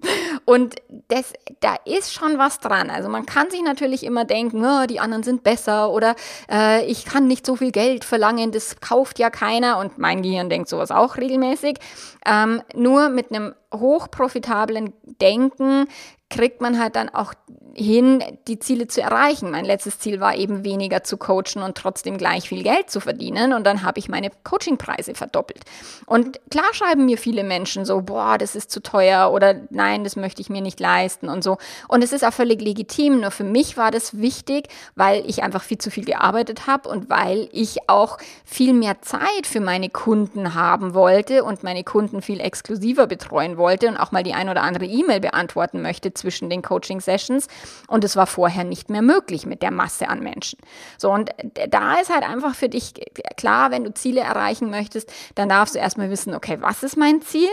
Und 0.44 0.74
das, 1.08 1.32
da 1.60 1.76
ist 1.84 2.12
schon 2.12 2.36
was 2.38 2.58
dran. 2.58 2.90
Also 2.90 3.08
man 3.08 3.26
kann 3.26 3.50
sich 3.50 3.62
natürlich 3.62 4.04
immer 4.04 4.24
denken, 4.24 4.64
oh, 4.64 4.86
die 4.86 4.98
anderen 4.98 5.22
sind 5.22 5.44
besser 5.44 5.90
oder 5.90 6.16
äh, 6.50 6.84
ich 6.86 7.04
kann 7.04 7.28
nicht 7.28 7.46
so 7.46 7.56
viel 7.56 7.70
Geld 7.70 8.04
verlangen, 8.04 8.50
das 8.50 8.80
kauft 8.80 9.18
ja 9.18 9.30
keiner. 9.30 9.78
Und 9.78 9.98
mein 9.98 10.22
Gehirn 10.22 10.50
denkt 10.50 10.68
sowas 10.68 10.90
auch 10.90 11.16
regelmäßig. 11.16 11.78
Ähm, 12.26 12.62
nur 12.74 13.08
mit 13.08 13.30
einem 13.30 13.54
hochprofitablen 13.72 14.92
Denken 15.20 15.86
kriegt 16.28 16.60
man 16.60 16.80
halt 16.80 16.96
dann 16.96 17.08
auch 17.08 17.34
hin, 17.74 18.22
die 18.48 18.58
Ziele 18.58 18.86
zu 18.86 19.00
erreichen. 19.00 19.50
Mein 19.50 19.64
letztes 19.64 19.98
Ziel 19.98 20.20
war 20.20 20.34
eben 20.36 20.64
weniger 20.64 21.04
zu 21.04 21.16
coachen 21.16 21.62
und 21.62 21.76
trotzdem 21.76 22.18
gleich 22.18 22.48
viel 22.48 22.62
Geld 22.62 22.90
zu 22.90 23.00
verdienen. 23.00 23.52
Und 23.52 23.64
dann 23.64 23.82
habe 23.82 23.98
ich 23.98 24.08
meine 24.08 24.30
Coachingpreise 24.44 25.14
verdoppelt. 25.14 25.64
Und 26.06 26.40
klar 26.50 26.72
schreiben 26.72 27.04
mir 27.04 27.18
viele 27.18 27.44
Menschen 27.44 27.84
so, 27.84 28.02
boah, 28.02 28.38
das 28.38 28.54
ist 28.54 28.70
zu 28.70 28.82
teuer 28.82 29.32
oder 29.32 29.54
nein, 29.70 30.04
das 30.04 30.16
möchte 30.16 30.42
ich 30.42 30.50
mir 30.50 30.60
nicht 30.60 30.80
leisten 30.80 31.28
und 31.28 31.42
so. 31.42 31.58
Und 31.88 32.02
es 32.04 32.12
ist 32.12 32.24
auch 32.24 32.32
völlig 32.32 32.60
legitim. 32.60 33.20
Nur 33.20 33.30
für 33.30 33.44
mich 33.44 33.76
war 33.76 33.90
das 33.90 34.18
wichtig, 34.18 34.68
weil 34.94 35.24
ich 35.26 35.42
einfach 35.42 35.62
viel 35.62 35.78
zu 35.78 35.90
viel 35.90 36.04
gearbeitet 36.04 36.66
habe 36.66 36.88
und 36.88 37.10
weil 37.10 37.48
ich 37.52 37.88
auch 37.88 38.18
viel 38.44 38.72
mehr 38.72 39.00
Zeit 39.02 39.46
für 39.46 39.60
meine 39.60 39.88
Kunden 39.88 40.54
haben 40.54 40.94
wollte 40.94 41.44
und 41.44 41.62
meine 41.62 41.84
Kunden 41.84 42.22
viel 42.22 42.40
exklusiver 42.40 43.06
betreuen 43.06 43.56
wollte 43.56 43.88
und 43.88 43.96
auch 43.96 44.12
mal 44.12 44.22
die 44.22 44.34
ein 44.34 44.48
oder 44.48 44.62
andere 44.62 44.84
E-Mail 44.84 45.20
beantworten 45.20 45.82
möchte 45.82 46.14
zwischen 46.14 46.50
den 46.50 46.62
Coaching-Sessions. 46.62 47.48
Und 47.88 48.04
es 48.04 48.16
war 48.16 48.26
vorher 48.26 48.64
nicht 48.64 48.90
mehr 48.90 49.02
möglich 49.02 49.46
mit 49.46 49.62
der 49.62 49.70
Masse 49.70 50.08
an 50.08 50.20
Menschen. 50.20 50.58
So, 50.98 51.10
und 51.12 51.30
da 51.70 51.94
ist 51.96 52.12
halt 52.12 52.22
einfach 52.22 52.54
für 52.54 52.68
dich 52.68 52.94
klar, 53.36 53.70
wenn 53.70 53.84
du 53.84 53.94
Ziele 53.94 54.20
erreichen 54.20 54.70
möchtest, 54.70 55.12
dann 55.34 55.48
darfst 55.48 55.74
du 55.74 55.78
erstmal 55.78 56.10
wissen, 56.10 56.34
okay, 56.34 56.58
was 56.60 56.82
ist 56.82 56.96
mein 56.96 57.22
Ziel? 57.22 57.50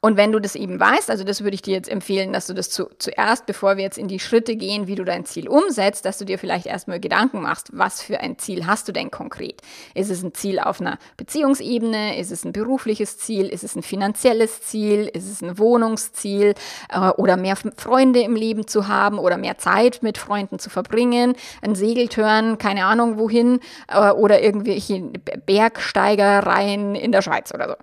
Und 0.00 0.16
wenn 0.16 0.32
du 0.32 0.40
das 0.40 0.54
eben 0.54 0.80
weißt, 0.80 1.10
also 1.10 1.24
das 1.24 1.42
würde 1.42 1.54
ich 1.54 1.62
dir 1.62 1.74
jetzt 1.74 1.88
empfehlen, 1.88 2.32
dass 2.32 2.46
du 2.46 2.54
das 2.54 2.70
zu, 2.70 2.88
zuerst, 2.98 3.46
bevor 3.46 3.76
wir 3.76 3.84
jetzt 3.84 3.98
in 3.98 4.08
die 4.08 4.18
Schritte 4.18 4.56
gehen, 4.56 4.86
wie 4.86 4.94
du 4.94 5.04
dein 5.04 5.24
Ziel 5.24 5.48
umsetzt, 5.48 6.04
dass 6.04 6.18
du 6.18 6.24
dir 6.24 6.38
vielleicht 6.38 6.66
erstmal 6.66 7.00
Gedanken 7.00 7.42
machst, 7.42 7.68
was 7.72 8.02
für 8.02 8.20
ein 8.20 8.38
Ziel 8.38 8.66
hast 8.66 8.88
du 8.88 8.92
denn 8.92 9.10
konkret? 9.10 9.60
Ist 9.94 10.10
es 10.10 10.22
ein 10.22 10.34
Ziel 10.34 10.58
auf 10.58 10.80
einer 10.80 10.98
Beziehungsebene? 11.16 12.18
Ist 12.18 12.30
es 12.30 12.44
ein 12.44 12.52
berufliches 12.52 13.18
Ziel? 13.18 13.46
Ist 13.46 13.64
es 13.64 13.76
ein 13.76 13.82
finanzielles 13.82 14.62
Ziel? 14.62 15.10
Ist 15.12 15.30
es 15.30 15.42
ein 15.42 15.58
Wohnungsziel? 15.58 16.54
Äh, 16.88 17.10
oder 17.10 17.36
mehr 17.36 17.56
Freunde 17.56 18.20
im 18.20 18.36
Leben 18.36 18.66
zu 18.66 18.88
haben 18.88 19.18
oder 19.18 19.36
mehr 19.36 19.58
Zeit 19.58 20.02
mit 20.02 20.18
Freunden 20.18 20.58
zu 20.58 20.70
verbringen? 20.70 21.34
Ein 21.62 21.74
Segeltörn, 21.74 22.58
keine 22.58 22.86
Ahnung 22.86 23.18
wohin? 23.18 23.60
Äh, 23.88 24.10
oder 24.10 24.40
irgendwelche 24.40 25.00
Bergsteigereien 25.46 26.94
in 26.94 27.12
der 27.12 27.22
Schweiz 27.22 27.52
oder 27.52 27.68
so. 27.68 27.74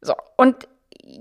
So, 0.00 0.14
und 0.36 0.68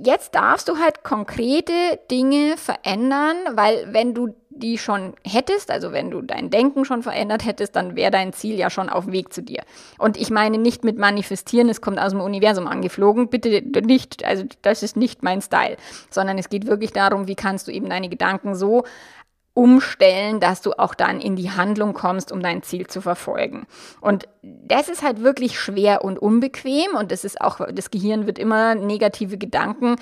jetzt 0.04 0.36
darfst 0.36 0.70
du 0.70 0.78
halt 0.78 1.04
konkrete 1.04 2.00
Dinge 2.10 2.58
verändern, 2.58 3.36
weil 3.54 3.88
wenn 3.92 4.14
du 4.14 4.36
die 4.50 4.78
schon 4.78 5.14
hättest, 5.24 5.70
also 5.72 5.92
wenn 5.92 6.10
du 6.10 6.22
dein 6.22 6.50
Denken 6.50 6.86
schon 6.86 7.04
verändert 7.04 7.46
hättest, 7.46 7.76
dann 7.76 7.96
wäre 7.96 8.12
dein 8.12 8.34
Ziel 8.34 8.58
ja 8.58 8.70
schon 8.70 8.90
auf 8.90 9.06
dem 9.06 9.14
Weg 9.14 9.32
zu 9.32 9.42
dir. 9.42 9.62
Und 9.98 10.18
ich 10.18 10.30
meine 10.30 10.58
nicht 10.58 10.84
mit 10.84 10.98
manifestieren, 10.98 11.70
es 11.70 11.82
kommt 11.82 12.00
aus 12.00 12.12
dem 12.12 12.22
Universum 12.22 12.68
angeflogen, 12.68 13.30
bitte 13.30 13.62
nicht, 13.82 14.26
also 14.26 14.46
das 14.64 14.84
ist 14.84 14.98
nicht 14.98 15.24
mein 15.24 15.42
Style, 15.42 15.78
sondern 16.10 16.38
es 16.38 16.50
geht 16.50 16.66
wirklich 16.68 16.92
darum, 16.92 17.28
wie 17.28 17.36
kannst 17.36 17.68
du 17.68 17.72
eben 17.72 17.90
deine 17.90 18.10
Gedanken 18.10 18.56
so 18.56 18.84
umstellen, 19.58 20.40
dass 20.40 20.62
du 20.62 20.74
auch 20.74 20.94
dann 20.94 21.20
in 21.20 21.36
die 21.36 21.50
Handlung 21.50 21.94
kommst, 21.96 22.32
um 22.32 22.44
dein 22.44 22.62
Ziel 22.62 22.86
zu 22.86 23.02
verfolgen. 23.02 23.66
Und 24.02 24.30
das 24.44 24.88
ist 24.88 25.02
halt 25.02 25.24
wirklich 25.24 25.60
schwer 25.60 26.06
und 26.06 26.20
unbequem 26.20 26.96
und 26.96 27.12
das 27.12 27.24
ist 27.24 27.42
auch, 27.42 27.60
das 27.74 27.90
Gehirn 27.90 28.28
wird 28.28 28.38
immer 28.38 28.76
negative 28.76 29.40
Gedanken 29.40 29.96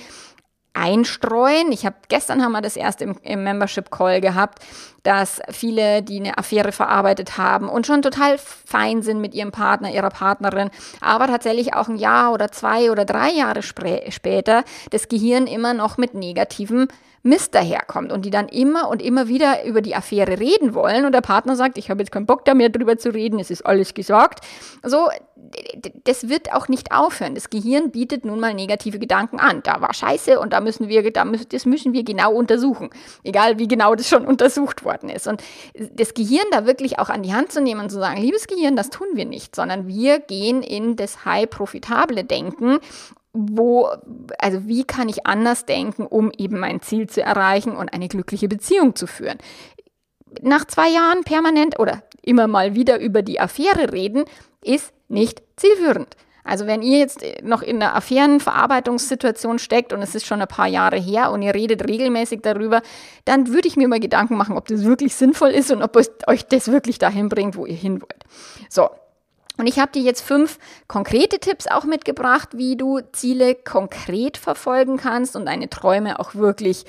einstreuen. 0.73 1.71
Ich 1.71 1.85
habe 1.85 1.95
gestern 2.09 2.43
haben 2.43 2.51
wir 2.51 2.59
das 2.59 2.75
erst 2.75 3.01
im, 3.01 3.15
im 3.23 3.45
Membership 3.45 3.91
Call 3.91 4.19
gehabt, 4.19 4.59
dass 5.03 5.41
viele, 5.49 6.03
die 6.03 6.19
eine 6.19 6.37
Affäre 6.37 6.73
verarbeitet 6.73 7.37
haben 7.37 7.69
und 7.69 7.87
schon 7.87 8.01
total 8.01 8.37
fein 8.37 9.03
sind 9.03 9.21
mit 9.21 9.33
ihrem 9.33 9.53
Partner, 9.53 9.89
ihrer 9.89 10.09
Partnerin, 10.09 10.69
aber 10.99 11.27
tatsächlich 11.27 11.73
auch 11.75 11.87
ein 11.87 11.95
Jahr 11.95 12.33
oder 12.33 12.51
zwei 12.51 12.91
oder 12.91 13.05
drei 13.05 13.29
Jahre 13.29 13.61
später 13.63 14.65
das 14.89 15.07
Gehirn 15.07 15.47
immer 15.47 15.73
noch 15.73 15.97
mit 15.97 16.13
negativen 16.13 16.89
Mist 17.25 17.55
daherkommt 17.55 18.11
und 18.11 18.23
die 18.23 18.29
dann 18.29 18.47
immer 18.47 18.87
und 18.87 19.01
immer 19.01 19.27
wieder 19.27 19.65
über 19.65 19.81
die 19.81 19.95
Affäre 19.95 20.39
reden 20.39 20.75
wollen 20.75 21.05
und 21.05 21.11
der 21.11 21.21
Partner 21.21 21.55
sagt, 21.55 21.79
ich 21.79 21.89
habe 21.89 22.01
jetzt 22.01 22.11
keinen 22.11 22.27
Bock 22.27 22.45
da 22.45 22.53
mehr 22.53 22.69
drüber 22.69 22.97
zu 22.97 23.11
reden, 23.11 23.39
es 23.39 23.49
ist 23.49 23.65
alles 23.65 23.95
gesagt. 23.95 24.45
So, 24.83 25.09
das 26.03 26.29
wird 26.29 26.53
auch 26.53 26.67
nicht 26.67 26.91
aufhören. 26.91 27.33
Das 27.33 27.49
Gehirn 27.49 27.89
bietet 27.89 28.25
nun 28.25 28.39
mal 28.39 28.53
negative 28.53 28.99
Gedanken 28.99 29.39
an. 29.39 29.61
Da 29.63 29.81
war 29.81 29.93
Scheiße 29.93 30.39
und 30.39 30.53
da 30.53 30.61
müssen 30.61 30.87
wir, 30.87 31.11
da 31.11 31.25
müssen, 31.25 31.49
das 31.49 31.65
müssen 31.65 31.93
wir 31.93 32.03
genau 32.03 32.31
untersuchen. 32.31 32.91
Egal 33.23 33.57
wie 33.57 33.67
genau 33.67 33.95
das 33.95 34.07
schon 34.07 34.27
untersucht 34.27 34.85
worden 34.85 35.09
ist. 35.09 35.27
Und 35.27 35.43
das 35.73 36.13
Gehirn 36.13 36.45
da 36.51 36.67
wirklich 36.67 36.99
auch 36.99 37.09
an 37.09 37.23
die 37.23 37.33
Hand 37.33 37.51
zu 37.51 37.59
nehmen 37.59 37.81
und 37.81 37.89
zu 37.89 37.97
sagen, 37.97 38.21
liebes 38.21 38.45
Gehirn, 38.45 38.75
das 38.75 38.91
tun 38.91 39.07
wir 39.15 39.25
nicht, 39.25 39.55
sondern 39.55 39.87
wir 39.87 40.19
gehen 40.19 40.61
in 40.61 40.95
das 40.95 41.25
high 41.25 41.49
profitable 41.49 42.23
Denken 42.23 42.79
wo, 43.35 43.89
also 44.39 44.67
wie 44.67 44.85
kann 44.85 45.09
ich 45.09 45.27
anders 45.27 45.65
denken, 45.65 46.05
um 46.05 46.31
eben 46.37 46.59
mein 46.59 46.81
Ziel 46.81 47.07
zu 47.07 47.21
erreichen 47.21 47.75
und 47.75 47.93
eine 47.93 48.07
glückliche 48.07 48.47
Beziehung 48.47 48.95
zu 48.95 49.07
führen. 49.07 49.37
Nach 50.41 50.65
zwei 50.65 50.89
Jahren 50.89 51.23
permanent 51.23 51.79
oder 51.79 52.03
immer 52.21 52.47
mal 52.47 52.75
wieder 52.75 52.99
über 52.99 53.21
die 53.21 53.39
Affäre 53.39 53.91
reden, 53.91 54.23
ist 54.63 54.93
nicht 55.09 55.43
zielführend. 55.57 56.15
Also 56.43 56.67
wenn 56.67 56.83
ihr 56.83 56.99
jetzt 56.99 57.25
noch 57.41 57.63
in 57.63 57.81
einer 57.81 57.95
Affärenverarbeitungssituation 57.95 59.57
steckt 59.57 59.93
und 59.93 60.01
es 60.01 60.13
ist 60.13 60.27
schon 60.27 60.41
ein 60.41 60.47
paar 60.47 60.67
Jahre 60.67 60.97
her 60.97 61.31
und 61.31 61.41
ihr 61.41 61.55
redet 61.55 61.87
regelmäßig 61.87 62.41
darüber, 62.43 62.83
dann 63.25 63.47
würde 63.47 63.67
ich 63.67 63.77
mir 63.77 63.87
mal 63.87 63.99
Gedanken 63.99 64.37
machen, 64.37 64.55
ob 64.55 64.67
das 64.67 64.83
wirklich 64.83 65.15
sinnvoll 65.15 65.49
ist 65.49 65.71
und 65.71 65.81
ob 65.81 65.97
euch 65.97 66.45
das 66.47 66.71
wirklich 66.71 66.99
dahin 66.99 67.29
bringt, 67.29 67.57
wo 67.57 67.65
ihr 67.65 67.75
hin 67.75 67.99
wollt. 67.99 68.23
So, 68.69 68.89
und 69.57 69.67
ich 69.67 69.79
habe 69.79 69.91
dir 69.91 70.01
jetzt 70.01 70.21
fünf 70.21 70.59
konkrete 70.87 71.39
Tipps 71.39 71.67
auch 71.67 71.85
mitgebracht, 71.85 72.49
wie 72.53 72.75
du 72.75 72.99
Ziele 73.13 73.55
konkret 73.55 74.37
verfolgen 74.37 74.97
kannst 74.97 75.35
und 75.35 75.45
deine 75.45 75.69
Träume 75.69 76.19
auch 76.19 76.35
wirklich 76.35 76.85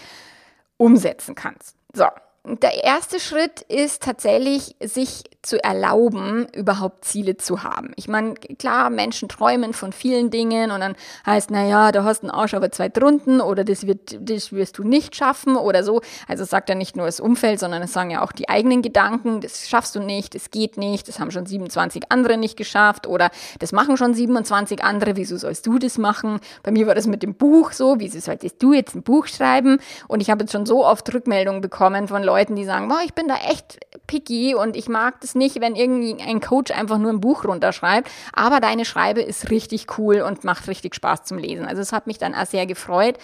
umsetzen 0.76 1.34
kannst. 1.34 1.76
So, 1.92 2.06
der 2.44 2.84
erste 2.84 3.20
Schritt 3.20 3.62
ist 3.62 4.02
tatsächlich, 4.02 4.76
sich 4.80 5.24
zu 5.46 5.62
erlauben, 5.62 6.46
überhaupt 6.54 7.04
Ziele 7.04 7.36
zu 7.36 7.62
haben. 7.62 7.92
Ich 7.96 8.08
meine, 8.08 8.34
klar, 8.34 8.90
Menschen 8.90 9.28
träumen 9.28 9.72
von 9.72 9.92
vielen 9.92 10.30
Dingen 10.30 10.70
und 10.70 10.80
dann 10.80 10.96
heißt, 11.24 11.50
na 11.50 11.66
ja, 11.66 11.92
du 11.92 12.04
hast 12.04 12.22
einen 12.22 12.30
Arsch 12.30 12.54
aber 12.54 12.72
zwei 12.72 12.88
drunten 12.88 13.40
oder 13.40 13.64
das 13.64 13.86
wird, 13.86 14.18
das 14.20 14.52
wirst 14.52 14.78
du 14.78 14.82
nicht 14.82 15.14
schaffen 15.14 15.56
oder 15.56 15.84
so. 15.84 16.00
Also 16.26 16.44
sagt 16.44 16.68
ja 16.68 16.74
nicht 16.74 16.96
nur 16.96 17.06
das 17.06 17.20
Umfeld, 17.20 17.60
sondern 17.60 17.82
es 17.82 17.92
sagen 17.92 18.10
ja 18.10 18.22
auch 18.22 18.32
die 18.32 18.48
eigenen 18.48 18.82
Gedanken, 18.82 19.40
das 19.40 19.68
schaffst 19.68 19.94
du 19.94 20.00
nicht, 20.00 20.34
das 20.34 20.50
geht 20.50 20.76
nicht, 20.76 21.08
das 21.08 21.20
haben 21.20 21.30
schon 21.30 21.46
27 21.46 22.10
andere 22.10 22.36
nicht 22.36 22.56
geschafft 22.56 23.06
oder 23.06 23.30
das 23.60 23.72
machen 23.72 23.96
schon 23.96 24.14
27 24.14 24.82
andere, 24.82 25.16
wieso 25.16 25.36
sollst 25.36 25.66
du 25.66 25.78
das 25.78 25.96
machen? 25.96 26.40
Bei 26.62 26.70
mir 26.70 26.86
war 26.86 26.94
das 26.94 27.06
mit 27.06 27.22
dem 27.22 27.34
Buch 27.34 27.72
so, 27.72 27.96
wieso 27.98 28.18
solltest 28.18 28.62
du 28.62 28.72
jetzt 28.72 28.94
ein 28.94 29.02
Buch 29.02 29.26
schreiben? 29.26 29.78
Und 30.08 30.20
ich 30.20 30.30
habe 30.30 30.42
jetzt 30.42 30.52
schon 30.52 30.66
so 30.66 30.84
oft 30.84 31.12
Rückmeldungen 31.14 31.60
bekommen 31.60 32.08
von 32.08 32.22
Leuten, 32.22 32.56
die 32.56 32.64
sagen, 32.64 32.88
boah, 32.88 33.00
ich 33.04 33.14
bin 33.14 33.28
da 33.28 33.36
echt 33.48 33.78
picky 34.06 34.54
und 34.54 34.76
ich 34.76 34.88
mag 34.88 35.20
das 35.20 35.35
nicht, 35.36 35.60
wenn 35.60 35.76
irgendwie 35.76 36.20
ein 36.22 36.40
Coach 36.40 36.72
einfach 36.72 36.98
nur 36.98 37.12
ein 37.12 37.20
Buch 37.20 37.44
runterschreibt, 37.44 38.10
aber 38.32 38.60
deine 38.60 38.84
Schreibe 38.84 39.20
ist 39.20 39.50
richtig 39.50 39.98
cool 39.98 40.22
und 40.22 40.44
macht 40.44 40.66
richtig 40.68 40.94
Spaß 40.94 41.24
zum 41.24 41.38
Lesen. 41.38 41.66
Also 41.66 41.82
es 41.82 41.92
hat 41.92 42.06
mich 42.06 42.18
dann 42.18 42.34
auch 42.34 42.46
sehr 42.46 42.66
gefreut 42.66 43.18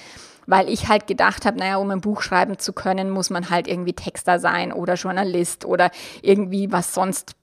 weil 0.47 0.69
ich 0.69 0.89
halt 0.89 1.07
gedacht 1.07 1.47
habe, 1.47 1.59
naja, 1.59 1.77
um 1.77 1.91
ein 1.91 2.01
Buch 2.01 2.23
schreiben 2.23 2.59
zu 2.59 2.73
können, 2.73 3.11
muss 3.11 3.31
man 3.31 3.51
halt 3.51 3.69
irgendwie 3.69 3.93
Texter 3.93 4.39
sein 4.39 4.73
oder 4.73 4.95
Journalist 4.95 5.65
oder 5.65 5.91
irgendwie 6.21 6.73
was 6.73 6.95
sonst 6.95 7.37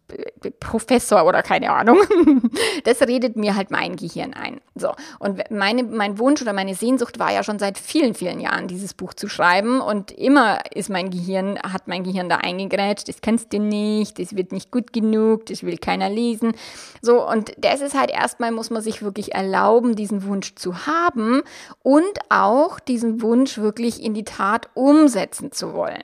Professor 0.59 1.25
oder 1.25 1.43
keine 1.43 1.71
Ahnung. 1.71 1.97
Das 2.83 3.01
redet 3.01 3.35
mir 3.35 3.55
halt 3.55 3.71
mein 3.71 3.97
Gehirn 3.97 4.33
ein. 4.33 4.61
So. 4.73 4.93
Und 5.19 5.51
meine, 5.51 5.83
mein 5.83 6.17
Wunsch 6.17 6.41
oder 6.41 6.53
meine 6.53 6.75
Sehnsucht 6.75 7.19
war 7.19 7.31
ja 7.31 7.43
schon 7.43 7.59
seit 7.59 7.77
vielen, 7.77 8.13
vielen 8.13 8.39
Jahren, 8.39 8.67
dieses 8.67 8.93
Buch 8.93 9.13
zu 9.13 9.27
schreiben. 9.27 9.81
Und 9.81 10.11
immer 10.11 10.59
ist 10.73 10.89
mein 10.89 11.09
Gehirn, 11.09 11.59
hat 11.59 11.87
mein 11.87 12.03
Gehirn 12.03 12.29
da 12.29 12.37
eingegrätscht. 12.37 13.09
Das 13.09 13.21
kannst 13.21 13.51
du 13.53 13.59
nicht, 13.59 14.17
das 14.17 14.35
wird 14.35 14.51
nicht 14.51 14.71
gut 14.71 14.93
genug, 14.93 15.45
das 15.47 15.63
will 15.63 15.77
keiner 15.77 16.09
lesen. 16.09 16.53
So. 17.01 17.27
Und 17.27 17.51
das 17.57 17.81
ist 17.81 17.99
halt 17.99 18.11
erstmal, 18.11 18.51
muss 18.51 18.69
man 18.69 18.81
sich 18.81 19.03
wirklich 19.03 19.33
erlauben, 19.33 19.95
diesen 19.95 20.25
Wunsch 20.25 20.55
zu 20.55 20.87
haben 20.87 21.41
und 21.83 22.19
auch 22.29 22.79
diesen 22.79 23.21
Wunsch 23.21 23.57
wirklich 23.57 24.01
in 24.01 24.13
die 24.13 24.25
Tat 24.25 24.69
umsetzen 24.73 25.51
zu 25.51 25.73
wollen. 25.73 26.03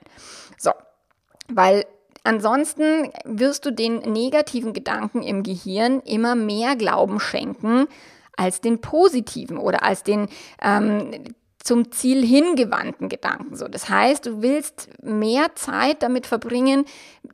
So. 0.58 0.72
Weil 1.48 1.86
Ansonsten 2.26 3.12
wirst 3.24 3.66
du 3.66 3.72
den 3.72 4.00
negativen 4.00 4.74
Gedanken 4.74 5.22
im 5.22 5.44
Gehirn 5.44 6.02
immer 6.02 6.34
mehr 6.34 6.76
Glauben 6.76 7.20
schenken 7.20 7.88
als 8.36 8.62
den 8.62 8.82
positiven 8.82 9.58
oder 9.58 9.84
als 9.84 10.02
den 10.02 10.28
ähm, 10.60 11.12
zum 11.64 11.92
Ziel 11.92 12.26
hingewandten 12.26 13.10
Gedanken. 13.10 13.56
So, 13.56 13.68
das 13.68 13.90
heißt, 13.90 14.26
du 14.26 14.42
willst 14.42 14.90
mehr 15.04 15.54
Zeit 15.54 16.02
damit 16.02 16.26
verbringen, 16.26 16.86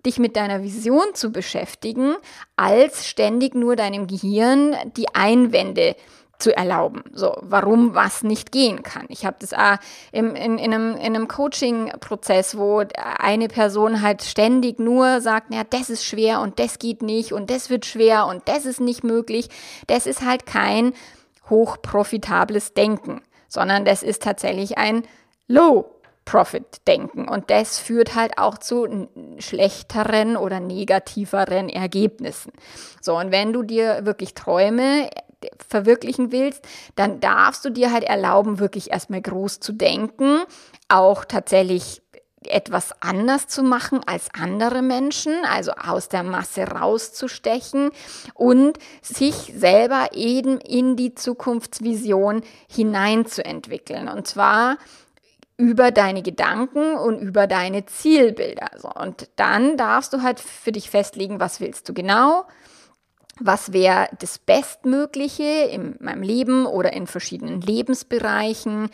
dich 0.06 0.20
mit 0.20 0.36
deiner 0.36 0.62
Vision 0.62 1.14
zu 1.14 1.32
beschäftigen, 1.32 2.16
als 2.58 3.08
ständig 3.08 3.56
nur 3.56 3.78
deinem 3.78 4.08
Gehirn 4.08 4.76
die 4.98 5.14
Einwände 5.16 5.96
zu 6.42 6.56
erlauben, 6.56 7.04
so 7.14 7.36
warum 7.42 7.96
was 7.96 8.24
nicht 8.24 8.52
gehen 8.52 8.84
kann. 8.84 9.06
Ich 9.10 9.26
habe 9.26 9.38
das 9.40 9.54
auch 9.54 9.78
im, 10.12 10.36
in, 10.36 10.58
in 10.58 10.74
einem, 10.74 10.96
in 10.96 11.16
einem 11.16 11.28
Coaching-Prozess, 11.28 12.58
wo 12.58 12.84
eine 12.96 13.48
Person 13.48 14.02
halt 14.02 14.24
ständig 14.24 14.80
nur 14.80 15.22
sagt, 15.22 15.54
ja, 15.54 15.64
das 15.64 15.90
ist 15.90 16.06
schwer 16.06 16.42
und 16.42 16.60
das 16.60 16.80
geht 16.80 17.02
nicht 17.02 17.32
und 17.32 17.50
das 17.50 17.70
wird 17.70 17.86
schwer 17.86 18.26
und 18.28 18.48
das 18.48 18.66
ist 18.66 18.82
nicht 18.82 19.04
möglich. 19.04 19.50
Das 19.88 20.06
ist 20.06 20.26
halt 20.26 20.46
kein 20.46 20.94
hochprofitables 21.50 22.74
Denken, 22.74 23.22
sondern 23.48 23.86
das 23.86 24.04
ist 24.04 24.24
tatsächlich 24.24 24.78
ein 24.78 25.04
Low 25.48 26.02
Profit-Denken. 26.26 27.28
Und 27.28 27.50
das 27.50 27.80
führt 27.80 28.16
halt 28.16 28.38
auch 28.38 28.58
zu 28.58 29.08
schlechteren 29.40 30.38
oder 30.38 30.60
negativeren 30.60 31.68
Ergebnissen. 31.68 32.54
So, 33.02 33.18
und 33.18 33.32
wenn 33.32 33.54
du 33.54 33.64
dir 33.64 34.06
wirklich 34.06 34.34
Träume 34.34 35.10
verwirklichen 35.68 36.32
willst, 36.32 36.64
dann 36.96 37.20
darfst 37.20 37.66
du 37.66 37.70
dir 37.70 37.92
halt 37.92 38.04
erlauben, 38.04 38.60
wirklich 38.60 38.92
erstmal 38.92 39.22
groß 39.22 39.60
zu 39.60 39.74
denken, 39.74 40.42
auch 40.88 41.26
tatsächlich 41.26 42.02
etwas 42.48 42.92
anders 43.02 43.48
zu 43.48 43.62
machen 43.62 44.02
als 44.06 44.30
andere 44.34 44.82
Menschen, 44.82 45.34
also 45.46 45.72
aus 45.74 46.10
der 46.10 46.24
Masse 46.24 46.64
rauszustechen 46.64 47.92
und 48.34 48.80
sich 49.02 49.54
selber 49.56 50.10
eben 50.14 50.60
in 50.60 50.96
die 50.96 51.14
Zukunftsvision 51.14 52.42
hineinzuentwickeln. 52.68 54.08
Und 54.08 54.28
zwar 54.28 54.78
über 55.58 55.92
deine 55.92 56.24
Gedanken 56.24 56.96
und 56.96 57.20
über 57.20 57.46
deine 57.46 57.86
Zielbilder. 57.86 58.70
und 58.96 59.30
dann 59.36 59.78
darfst 59.78 60.12
du 60.12 60.24
halt 60.24 60.40
für 60.40 60.72
dich 60.72 60.90
festlegen, 60.90 61.40
was 61.40 61.60
willst 61.60 61.88
du 61.88 61.94
genau, 61.94 62.46
was 63.44 63.74
wäre 63.74 64.08
das 64.20 64.38
Bestmögliche 64.38 65.70
in 65.72 65.96
meinem 66.00 66.22
Leben 66.22 66.66
oder 66.66 66.94
in 66.94 67.08
verschiedenen 67.08 67.62
Lebensbereichen? 67.62 68.90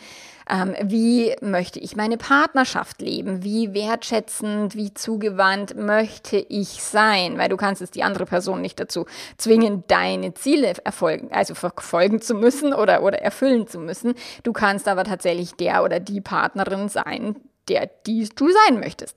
Ähm, 0.50 0.74
wie 0.82 1.34
möchte 1.42 1.78
ich 1.78 1.94
meine 1.96 2.16
Partnerschaft 2.16 3.02
leben? 3.02 3.44
Wie 3.44 3.74
wertschätzend, 3.74 4.74
wie 4.74 4.94
zugewandt 4.94 5.76
möchte 5.76 6.38
ich 6.38 6.82
sein? 6.82 7.36
Weil 7.36 7.50
du 7.50 7.56
kannst 7.56 7.82
es 7.82 7.90
die 7.90 8.02
andere 8.02 8.24
Person 8.24 8.62
nicht 8.62 8.80
dazu 8.80 9.04
zwingen, 9.36 9.84
deine 9.88 10.32
Ziele 10.34 10.72
erfolgen, 10.84 11.30
also 11.32 11.54
verfolgen 11.54 12.22
zu 12.22 12.34
müssen 12.34 12.72
oder, 12.72 13.02
oder 13.02 13.20
erfüllen 13.20 13.66
zu 13.66 13.78
müssen. 13.78 14.14
Du 14.42 14.52
kannst 14.52 14.88
aber 14.88 15.04
tatsächlich 15.04 15.54
der 15.54 15.84
oder 15.84 16.00
die 16.00 16.22
Partnerin 16.22 16.88
sein, 16.88 17.36
der, 17.68 17.90
die 18.06 18.26
du 18.34 18.48
sein 18.50 18.80
möchtest. 18.80 19.16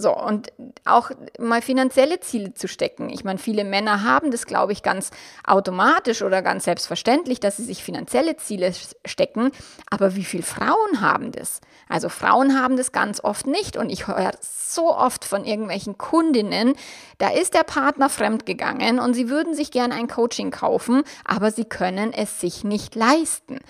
So, 0.00 0.16
und 0.16 0.50
auch 0.86 1.10
mal 1.38 1.60
finanzielle 1.60 2.20
Ziele 2.20 2.54
zu 2.54 2.68
stecken. 2.68 3.10
Ich 3.10 3.22
meine, 3.22 3.38
viele 3.38 3.64
Männer 3.64 4.02
haben 4.02 4.30
das, 4.30 4.46
glaube 4.46 4.72
ich, 4.72 4.82
ganz 4.82 5.10
automatisch 5.44 6.22
oder 6.22 6.40
ganz 6.40 6.64
selbstverständlich, 6.64 7.38
dass 7.38 7.58
sie 7.58 7.64
sich 7.64 7.84
finanzielle 7.84 8.38
Ziele 8.38 8.72
stecken. 9.04 9.50
Aber 9.90 10.16
wie 10.16 10.24
viele 10.24 10.42
Frauen 10.42 11.02
haben 11.02 11.32
das? 11.32 11.60
Also 11.86 12.08
Frauen 12.08 12.58
haben 12.58 12.78
das 12.78 12.92
ganz 12.92 13.22
oft 13.22 13.46
nicht. 13.46 13.76
Und 13.76 13.90
ich 13.90 14.06
höre 14.06 14.30
so 14.40 14.96
oft 14.96 15.26
von 15.26 15.44
irgendwelchen 15.44 15.98
Kundinnen, 15.98 16.72
da 17.18 17.28
ist 17.28 17.52
der 17.52 17.64
Partner 17.64 18.08
fremdgegangen 18.08 19.00
und 19.00 19.12
sie 19.12 19.28
würden 19.28 19.52
sich 19.52 19.70
gern 19.70 19.92
ein 19.92 20.08
Coaching 20.08 20.50
kaufen, 20.50 21.02
aber 21.26 21.50
sie 21.50 21.64
können 21.66 22.14
es 22.14 22.40
sich 22.40 22.64
nicht 22.64 22.94
leisten 22.94 23.60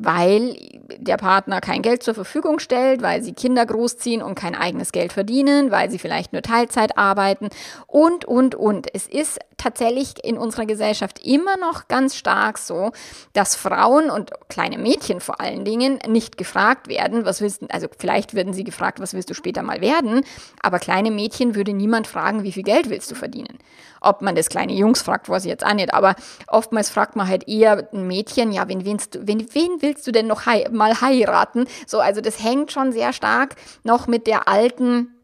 weil 0.00 0.56
der 0.96 1.16
Partner 1.16 1.60
kein 1.60 1.82
Geld 1.82 2.04
zur 2.04 2.14
Verfügung 2.14 2.60
stellt, 2.60 3.02
weil 3.02 3.20
sie 3.20 3.32
Kinder 3.32 3.66
großziehen 3.66 4.22
und 4.22 4.36
kein 4.36 4.54
eigenes 4.54 4.92
Geld 4.92 5.12
verdienen, 5.12 5.72
weil 5.72 5.77
sie 5.88 5.98
vielleicht 5.98 6.32
nur 6.32 6.42
Teilzeit 6.42 6.98
arbeiten 6.98 7.48
und, 7.86 8.24
und, 8.24 8.54
und. 8.54 8.88
Es 8.92 9.06
ist 9.06 9.38
tatsächlich 9.58 10.24
in 10.24 10.38
unserer 10.38 10.66
Gesellschaft 10.66 11.24
immer 11.24 11.56
noch 11.58 11.88
ganz 11.88 12.16
stark 12.16 12.58
so, 12.58 12.92
dass 13.32 13.56
Frauen 13.56 14.08
und 14.08 14.30
kleine 14.48 14.78
Mädchen 14.78 15.20
vor 15.20 15.40
allen 15.40 15.64
Dingen 15.64 15.98
nicht 16.08 16.38
gefragt 16.38 16.88
werden, 16.88 17.24
was 17.24 17.40
willst 17.40 17.62
du, 17.62 17.66
also 17.68 17.88
vielleicht 17.98 18.34
werden 18.34 18.52
sie 18.52 18.64
gefragt, 18.64 19.00
was 19.00 19.14
willst 19.14 19.28
du 19.28 19.34
später 19.34 19.62
mal 19.62 19.80
werden, 19.80 20.22
aber 20.62 20.78
kleine 20.78 21.10
Mädchen 21.10 21.54
würde 21.54 21.72
niemand 21.72 22.06
fragen, 22.06 22.44
wie 22.44 22.52
viel 22.52 22.62
Geld 22.62 22.88
willst 22.88 23.10
du 23.10 23.14
verdienen. 23.14 23.58
Ob 24.00 24.22
man 24.22 24.36
das 24.36 24.48
kleine 24.48 24.72
Jungs 24.72 25.02
fragt, 25.02 25.28
ich 25.28 25.44
jetzt 25.44 25.66
auch 25.66 25.74
nicht, 25.74 25.92
aber 25.92 26.14
oftmals 26.46 26.88
fragt 26.88 27.16
man 27.16 27.26
halt 27.26 27.48
eher 27.48 27.88
ein 27.92 28.06
Mädchen, 28.06 28.52
ja, 28.52 28.68
wen, 28.68 28.84
willst 28.84 29.16
du, 29.16 29.26
wen, 29.26 29.46
wen 29.52 29.82
willst 29.82 30.06
du 30.06 30.12
denn 30.12 30.28
noch 30.28 30.46
hei 30.46 30.66
mal 30.70 31.00
heiraten? 31.00 31.66
So, 31.86 31.98
also 31.98 32.20
das 32.20 32.42
hängt 32.42 32.70
schon 32.70 32.92
sehr 32.92 33.12
stark 33.12 33.56
noch 33.82 34.06
mit 34.06 34.28
der 34.28 34.46
alten 34.46 35.17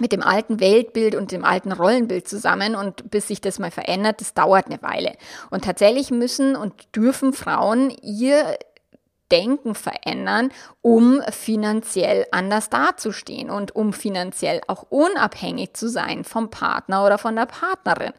mit 0.00 0.12
dem 0.12 0.22
alten 0.22 0.60
Weltbild 0.60 1.14
und 1.14 1.32
dem 1.32 1.44
alten 1.44 1.72
Rollenbild 1.72 2.28
zusammen 2.28 2.74
und 2.74 3.10
bis 3.10 3.28
sich 3.28 3.40
das 3.40 3.58
mal 3.58 3.70
verändert, 3.70 4.20
das 4.20 4.34
dauert 4.34 4.66
eine 4.66 4.82
Weile. 4.82 5.12
Und 5.50 5.64
tatsächlich 5.64 6.10
müssen 6.10 6.56
und 6.56 6.74
dürfen 6.94 7.32
Frauen 7.32 7.90
ihr 8.02 8.58
Denken 9.30 9.74
verändern, 9.74 10.50
um 10.82 11.22
finanziell 11.30 12.26
anders 12.32 12.68
dazustehen 12.68 13.48
und 13.48 13.76
um 13.76 13.92
finanziell 13.92 14.60
auch 14.66 14.86
unabhängig 14.88 15.74
zu 15.74 15.88
sein 15.88 16.24
vom 16.24 16.50
Partner 16.50 17.04
oder 17.04 17.16
von 17.16 17.36
der 17.36 17.46
Partnerin. 17.46 18.12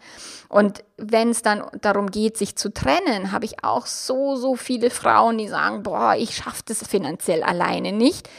Und 0.47 0.83
wenn 0.97 1.29
es 1.29 1.41
dann 1.41 1.63
darum 1.81 2.11
geht, 2.11 2.37
sich 2.37 2.55
zu 2.55 2.73
trennen, 2.73 3.31
habe 3.31 3.45
ich 3.45 3.63
auch 3.63 3.87
so, 3.87 4.35
so 4.35 4.55
viele 4.55 4.89
Frauen, 4.89 5.37
die 5.37 5.47
sagen, 5.47 5.83
boah, 5.83 6.15
ich 6.17 6.35
schaffe 6.35 6.63
das 6.65 6.87
finanziell 6.87 7.43
alleine 7.43 7.91
nicht. 7.91 8.29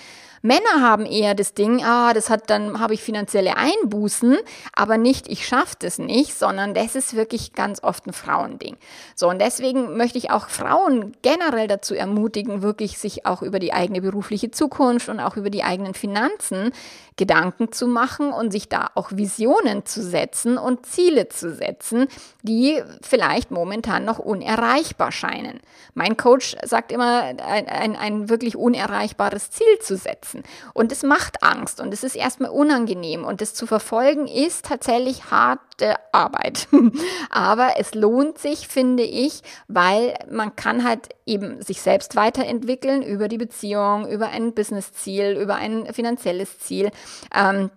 Männer 0.42 0.80
haben 0.80 1.06
eher 1.06 1.34
das 1.34 1.54
Ding, 1.54 1.84
ah, 1.84 2.12
das 2.12 2.28
hat 2.28 2.50
dann 2.50 2.80
habe 2.80 2.94
ich 2.94 3.02
finanzielle 3.02 3.56
Einbußen, 3.56 4.36
aber 4.74 4.98
nicht 4.98 5.28
ich 5.28 5.46
schaffe 5.46 5.76
das 5.78 5.98
nicht, 5.98 6.34
sondern 6.34 6.74
das 6.74 6.96
ist 6.96 7.14
wirklich 7.14 7.52
ganz 7.52 7.82
oft 7.82 8.06
ein 8.06 8.12
Frauending. 8.12 8.76
So 9.14 9.28
und 9.28 9.40
deswegen 9.40 9.96
möchte 9.96 10.18
ich 10.18 10.30
auch 10.30 10.48
Frauen 10.48 11.16
generell 11.22 11.68
dazu 11.68 11.94
ermutigen, 11.94 12.62
wirklich 12.62 12.98
sich 12.98 13.24
auch 13.24 13.42
über 13.42 13.60
die 13.60 13.72
eigene 13.72 14.00
berufliche 14.00 14.50
Zukunft 14.50 15.08
und 15.08 15.20
auch 15.20 15.36
über 15.36 15.48
die 15.48 15.62
eigenen 15.62 15.94
Finanzen 15.94 16.72
Gedanken 17.16 17.72
zu 17.72 17.86
machen 17.86 18.32
und 18.32 18.52
sich 18.52 18.68
da 18.68 18.90
auch 18.94 19.12
Visionen 19.12 19.84
zu 19.84 20.02
setzen 20.02 20.56
und 20.56 20.86
Ziele 20.86 21.28
zu 21.28 21.54
setzen, 21.54 22.08
die 22.42 22.82
vielleicht 23.02 23.50
momentan 23.50 24.04
noch 24.04 24.18
unerreichbar 24.18 25.12
scheinen. 25.12 25.60
Mein 25.94 26.16
Coach 26.16 26.56
sagt 26.64 26.90
immer, 26.90 27.22
ein, 27.22 27.68
ein, 27.68 27.96
ein 27.96 28.28
wirklich 28.28 28.56
unerreichbares 28.56 29.50
Ziel 29.50 29.78
zu 29.80 29.96
setzen. 29.96 30.31
Und 30.74 30.92
es 30.92 31.02
macht 31.02 31.42
Angst 31.42 31.80
und 31.80 31.92
es 31.92 32.04
ist 32.04 32.16
erstmal 32.16 32.50
unangenehm 32.50 33.24
und 33.24 33.42
es 33.42 33.54
zu 33.54 33.66
verfolgen 33.66 34.26
ist 34.26 34.66
tatsächlich 34.66 35.30
harte 35.30 35.96
Arbeit. 36.12 36.68
Aber 37.30 37.74
es 37.78 37.94
lohnt 37.94 38.38
sich, 38.38 38.68
finde 38.68 39.02
ich, 39.02 39.42
weil 39.68 40.14
man 40.30 40.56
kann 40.56 40.84
halt 40.84 41.08
eben 41.26 41.62
sich 41.62 41.80
selbst 41.80 42.16
weiterentwickeln 42.16 43.02
über 43.02 43.28
die 43.28 43.38
Beziehung, 43.38 44.08
über 44.08 44.28
ein 44.28 44.54
Business-Ziel, 44.54 45.36
über 45.40 45.56
ein 45.56 45.92
finanzielles 45.92 46.58
Ziel. 46.58 46.90
Ähm, 47.34 47.70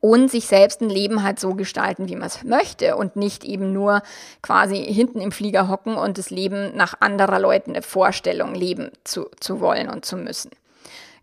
und 0.00 0.30
sich 0.30 0.46
selbst 0.46 0.80
ein 0.80 0.90
Leben 0.90 1.22
halt 1.22 1.40
so 1.40 1.54
gestalten, 1.54 2.08
wie 2.08 2.16
man 2.16 2.26
es 2.26 2.44
möchte 2.44 2.96
und 2.96 3.16
nicht 3.16 3.44
eben 3.44 3.72
nur 3.72 4.02
quasi 4.42 4.76
hinten 4.76 5.20
im 5.20 5.32
Flieger 5.32 5.68
hocken 5.68 5.96
und 5.96 6.18
das 6.18 6.30
Leben 6.30 6.76
nach 6.76 6.94
anderer 7.00 7.38
Leuten 7.38 7.70
eine 7.70 7.82
Vorstellung 7.82 8.54
leben 8.54 8.90
zu, 9.04 9.26
zu 9.40 9.60
wollen 9.60 9.88
und 9.88 10.04
zu 10.04 10.16
müssen. 10.16 10.50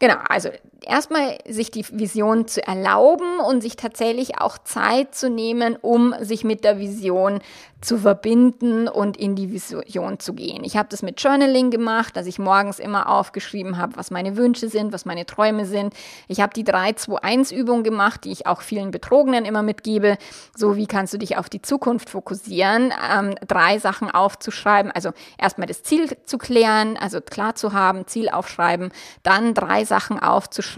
Genau, 0.03 0.19
also 0.29 0.51
erstmal 0.87 1.37
sich 1.47 1.71
die 1.71 1.85
Vision 1.91 2.47
zu 2.47 2.65
erlauben 2.65 3.39
und 3.39 3.61
sich 3.61 3.75
tatsächlich 3.75 4.39
auch 4.39 4.57
Zeit 4.57 5.15
zu 5.15 5.29
nehmen, 5.29 5.77
um 5.81 6.13
sich 6.21 6.43
mit 6.43 6.63
der 6.63 6.79
Vision 6.79 7.41
zu 7.83 7.97
verbinden 7.97 8.87
und 8.87 9.17
in 9.17 9.35
die 9.35 9.51
Vision 9.51 10.19
zu 10.19 10.33
gehen. 10.33 10.63
Ich 10.63 10.77
habe 10.77 10.87
das 10.89 11.01
mit 11.01 11.21
Journaling 11.21 11.69
gemacht, 11.69 12.15
dass 12.15 12.27
ich 12.27 12.39
morgens 12.39 12.79
immer 12.79 13.09
aufgeschrieben 13.09 13.77
habe, 13.77 13.97
was 13.97 14.09
meine 14.09 14.37
Wünsche 14.37 14.69
sind, 14.69 14.93
was 14.93 15.05
meine 15.05 15.25
Träume 15.25 15.65
sind. 15.65 15.93
Ich 16.27 16.39
habe 16.39 16.53
die 16.53 16.63
3-2-1-Übung 16.63 17.83
gemacht, 17.83 18.23
die 18.23 18.31
ich 18.31 18.47
auch 18.47 18.61
vielen 18.61 18.91
Betrogenen 18.91 19.45
immer 19.45 19.63
mitgebe. 19.63 20.17
So, 20.55 20.77
wie 20.77 20.87
kannst 20.87 21.13
du 21.13 21.17
dich 21.17 21.37
auf 21.37 21.49
die 21.49 21.61
Zukunft 21.61 22.09
fokussieren? 22.09 22.93
Ähm, 23.11 23.35
drei 23.45 23.79
Sachen 23.79 24.09
aufzuschreiben. 24.09 24.91
Also 24.91 25.11
erstmal 25.37 25.67
das 25.67 25.83
Ziel 25.83 26.09
zu 26.25 26.37
klären, 26.37 26.97
also 26.97 27.19
klar 27.19 27.55
zu 27.55 27.73
haben, 27.73 28.07
Ziel 28.07 28.29
aufschreiben. 28.29 28.91
Dann 29.23 29.53
drei 29.53 29.83
Sachen 29.83 30.19
aufzuschreiben. 30.19 30.72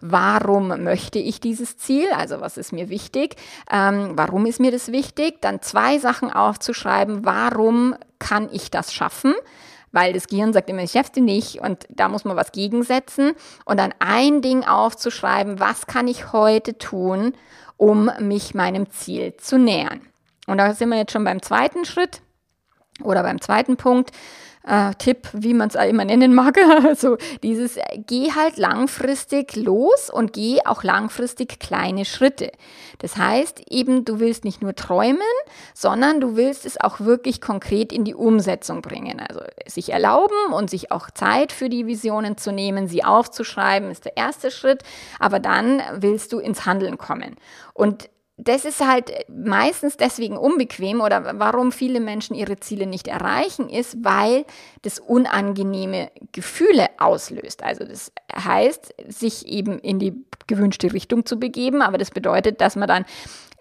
Warum 0.00 0.68
möchte 0.82 1.18
ich 1.18 1.40
dieses 1.40 1.76
Ziel? 1.76 2.08
Also 2.12 2.40
was 2.40 2.56
ist 2.56 2.72
mir 2.72 2.88
wichtig? 2.88 3.36
Ähm, 3.70 4.12
warum 4.14 4.46
ist 4.46 4.60
mir 4.60 4.70
das 4.70 4.92
wichtig? 4.92 5.40
Dann 5.40 5.62
zwei 5.62 5.98
Sachen 5.98 6.32
aufzuschreiben, 6.32 7.24
warum 7.24 7.94
kann 8.18 8.48
ich 8.52 8.70
das 8.70 8.92
schaffen? 8.92 9.34
Weil 9.92 10.12
das 10.12 10.28
Gehirn 10.28 10.52
sagt 10.52 10.70
immer, 10.70 10.82
ich 10.82 10.92
schaff's 10.92 11.16
nicht 11.16 11.60
und 11.60 11.86
da 11.88 12.08
muss 12.08 12.24
man 12.24 12.36
was 12.36 12.52
gegensetzen. 12.52 13.32
Und 13.64 13.80
dann 13.80 13.92
ein 13.98 14.40
Ding 14.40 14.64
aufzuschreiben, 14.64 15.58
was 15.58 15.86
kann 15.86 16.06
ich 16.06 16.32
heute 16.32 16.78
tun, 16.78 17.34
um 17.76 18.10
mich 18.20 18.54
meinem 18.54 18.90
Ziel 18.90 19.36
zu 19.36 19.58
nähern. 19.58 20.00
Und 20.46 20.58
da 20.58 20.74
sind 20.74 20.90
wir 20.90 20.98
jetzt 20.98 21.12
schon 21.12 21.24
beim 21.24 21.42
zweiten 21.42 21.84
Schritt 21.84 22.22
oder 23.02 23.22
beim 23.22 23.40
zweiten 23.40 23.76
Punkt 23.76 24.10
äh, 24.66 24.94
Tipp, 24.98 25.28
wie 25.32 25.54
man 25.54 25.68
es 25.68 25.74
immer 25.74 26.04
nennen 26.04 26.34
mag. 26.34 26.58
Also 26.90 27.18
dieses, 27.42 27.76
äh, 27.76 27.98
geh 28.06 28.32
halt 28.32 28.56
langfristig 28.56 29.56
los 29.56 30.10
und 30.10 30.32
geh 30.32 30.60
auch 30.64 30.82
langfristig 30.82 31.58
kleine 31.60 32.04
Schritte. 32.04 32.52
Das 32.98 33.16
heißt 33.16 33.62
eben, 33.70 34.04
du 34.04 34.18
willst 34.20 34.44
nicht 34.44 34.62
nur 34.62 34.74
träumen, 34.74 35.20
sondern 35.74 36.20
du 36.20 36.36
willst 36.36 36.66
es 36.66 36.80
auch 36.80 37.00
wirklich 37.00 37.40
konkret 37.40 37.92
in 37.92 38.04
die 38.04 38.14
Umsetzung 38.14 38.82
bringen. 38.82 39.20
Also 39.20 39.40
sich 39.66 39.92
erlauben 39.92 40.52
und 40.52 40.70
sich 40.70 40.90
auch 40.92 41.10
Zeit 41.10 41.52
für 41.52 41.68
die 41.68 41.86
Visionen 41.86 42.36
zu 42.36 42.52
nehmen, 42.52 42.88
sie 42.88 43.04
aufzuschreiben, 43.04 43.90
ist 43.90 44.04
der 44.04 44.16
erste 44.16 44.50
Schritt. 44.50 44.82
Aber 45.18 45.38
dann 45.38 45.82
willst 45.96 46.32
du 46.32 46.38
ins 46.38 46.66
Handeln 46.66 46.98
kommen. 46.98 47.36
Und 47.74 48.10
das 48.44 48.64
ist 48.64 48.84
halt 48.84 49.12
meistens 49.28 49.96
deswegen 49.96 50.36
unbequem 50.36 51.00
oder 51.00 51.38
warum 51.38 51.72
viele 51.72 52.00
Menschen 52.00 52.34
ihre 52.34 52.58
Ziele 52.58 52.86
nicht 52.86 53.08
erreichen, 53.08 53.68
ist, 53.68 54.02
weil 54.02 54.44
das 54.82 54.98
unangenehme 54.98 56.10
Gefühle 56.32 56.88
auslöst. 56.98 57.62
Also 57.62 57.84
das 57.84 58.12
heißt, 58.34 58.94
sich 59.08 59.46
eben 59.46 59.78
in 59.78 59.98
die 59.98 60.14
gewünschte 60.46 60.92
Richtung 60.92 61.26
zu 61.26 61.38
begeben, 61.38 61.82
aber 61.82 61.98
das 61.98 62.10
bedeutet, 62.10 62.60
dass 62.60 62.76
man 62.76 62.88
dann 62.88 63.04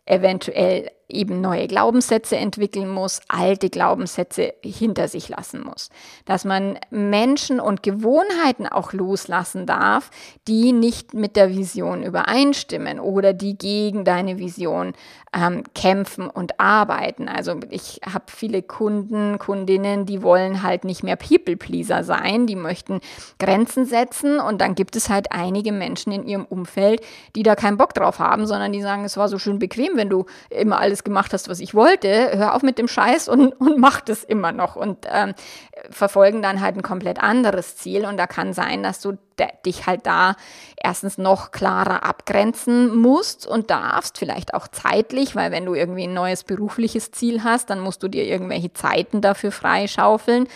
eventuell 0.05 0.89
eben 1.09 1.41
neue 1.41 1.67
Glaubenssätze 1.67 2.37
entwickeln 2.37 2.89
muss, 2.89 3.21
alte 3.27 3.69
Glaubenssätze 3.69 4.53
hinter 4.63 5.07
sich 5.07 5.29
lassen 5.29 5.61
muss. 5.61 5.89
Dass 6.25 6.45
man 6.45 6.77
Menschen 6.89 7.59
und 7.59 7.83
Gewohnheiten 7.83 8.67
auch 8.67 8.93
loslassen 8.93 9.65
darf, 9.65 10.11
die 10.47 10.71
nicht 10.71 11.13
mit 11.13 11.35
der 11.35 11.49
Vision 11.49 12.03
übereinstimmen 12.03 12.99
oder 12.99 13.33
die 13.33 13.57
gegen 13.57 14.05
deine 14.05 14.37
Vision 14.37 14.93
ähm, 15.33 15.63
kämpfen 15.75 16.29
und 16.29 16.59
arbeiten. 16.59 17.27
Also 17.27 17.55
ich 17.69 18.01
habe 18.05 18.25
viele 18.27 18.61
Kunden, 18.63 19.37
Kundinnen, 19.37 20.05
die 20.05 20.23
wollen 20.23 20.63
halt 20.63 20.83
nicht 20.83 21.03
mehr 21.03 21.15
People-Pleaser 21.15 22.03
sein, 22.03 22.47
die 22.47 22.55
möchten 22.55 22.99
Grenzen 23.37 23.85
setzen 23.85 24.39
und 24.39 24.59
dann 24.61 24.75
gibt 24.75 24.95
es 24.95 25.09
halt 25.09 25.31
einige 25.31 25.71
Menschen 25.71 26.11
in 26.11 26.25
ihrem 26.25 26.45
Umfeld, 26.45 27.01
die 27.35 27.43
da 27.43 27.55
keinen 27.55 27.77
Bock 27.77 27.93
drauf 27.93 28.19
haben, 28.19 28.47
sondern 28.47 28.71
die 28.71 28.81
sagen, 28.81 29.05
es 29.05 29.17
war 29.17 29.27
so 29.27 29.37
schön 29.37 29.59
bequem, 29.59 29.91
wenn 29.95 30.09
du 30.09 30.25
immer 30.49 30.79
alles 30.79 30.98
gemacht 31.03 31.33
hast, 31.33 31.49
was 31.49 31.59
ich 31.59 31.73
wollte, 31.73 32.37
hör 32.37 32.55
auf 32.55 32.61
mit 32.61 32.77
dem 32.77 32.87
Scheiß 32.87 33.27
und, 33.27 33.53
und 33.59 33.77
mach 33.77 34.01
das 34.01 34.23
immer 34.23 34.51
noch 34.51 34.75
und 34.75 35.05
ähm, 35.11 35.33
verfolgen 35.89 36.41
dann 36.41 36.61
halt 36.61 36.75
ein 36.75 36.81
komplett 36.81 37.21
anderes 37.21 37.75
Ziel 37.77 38.05
und 38.05 38.17
da 38.17 38.27
kann 38.27 38.53
sein, 38.53 38.83
dass 38.83 39.01
du 39.01 39.17
dich 39.65 39.87
halt 39.87 40.05
da 40.05 40.35
erstens 40.75 41.17
noch 41.17 41.51
klarer 41.51 42.03
abgrenzen 42.03 42.95
musst 42.95 43.47
und 43.47 43.69
darfst, 43.69 44.17
vielleicht 44.17 44.53
auch 44.53 44.67
zeitlich, 44.67 45.35
weil 45.35 45.51
wenn 45.51 45.65
du 45.65 45.73
irgendwie 45.73 46.03
ein 46.03 46.13
neues 46.13 46.43
berufliches 46.43 47.11
Ziel 47.11 47.43
hast, 47.43 47.69
dann 47.69 47.79
musst 47.79 48.03
du 48.03 48.07
dir 48.07 48.25
irgendwelche 48.25 48.73
Zeiten 48.73 49.21
dafür 49.21 49.51
freischaufeln. 49.51 50.47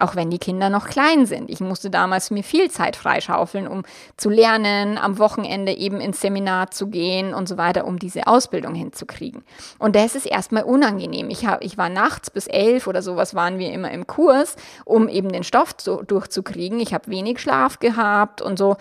Auch 0.00 0.16
wenn 0.16 0.30
die 0.30 0.38
Kinder 0.38 0.70
noch 0.70 0.86
klein 0.86 1.26
sind. 1.26 1.50
Ich 1.50 1.60
musste 1.60 1.90
damals 1.90 2.30
mir 2.30 2.42
viel 2.42 2.70
Zeit 2.70 2.96
freischaufeln, 2.96 3.68
um 3.68 3.82
zu 4.16 4.30
lernen, 4.30 4.98
am 4.98 5.18
Wochenende 5.18 5.72
eben 5.72 6.00
ins 6.00 6.20
Seminar 6.20 6.70
zu 6.70 6.88
gehen 6.88 7.34
und 7.34 7.48
so 7.48 7.56
weiter, 7.56 7.86
um 7.86 7.98
diese 7.98 8.26
Ausbildung 8.26 8.74
hinzukriegen. 8.74 9.42
Und 9.78 9.96
das 9.96 10.14
ist 10.14 10.26
erstmal 10.26 10.64
unangenehm. 10.64 11.30
Ich, 11.30 11.46
hab, 11.46 11.62
ich 11.62 11.78
war 11.78 11.88
nachts 11.88 12.30
bis 12.30 12.46
elf 12.46 12.86
oder 12.86 13.02
sowas 13.02 13.34
waren 13.34 13.58
wir 13.58 13.72
immer 13.72 13.90
im 13.90 14.06
Kurs, 14.06 14.56
um 14.84 15.08
eben 15.08 15.30
den 15.30 15.44
Stoff 15.44 15.76
zu, 15.76 16.02
durchzukriegen. 16.02 16.80
Ich 16.80 16.94
habe 16.94 17.10
wenig 17.10 17.40
Schlaf 17.40 17.78
gehabt 17.78 18.42
und 18.42 18.58
so. 18.58 18.76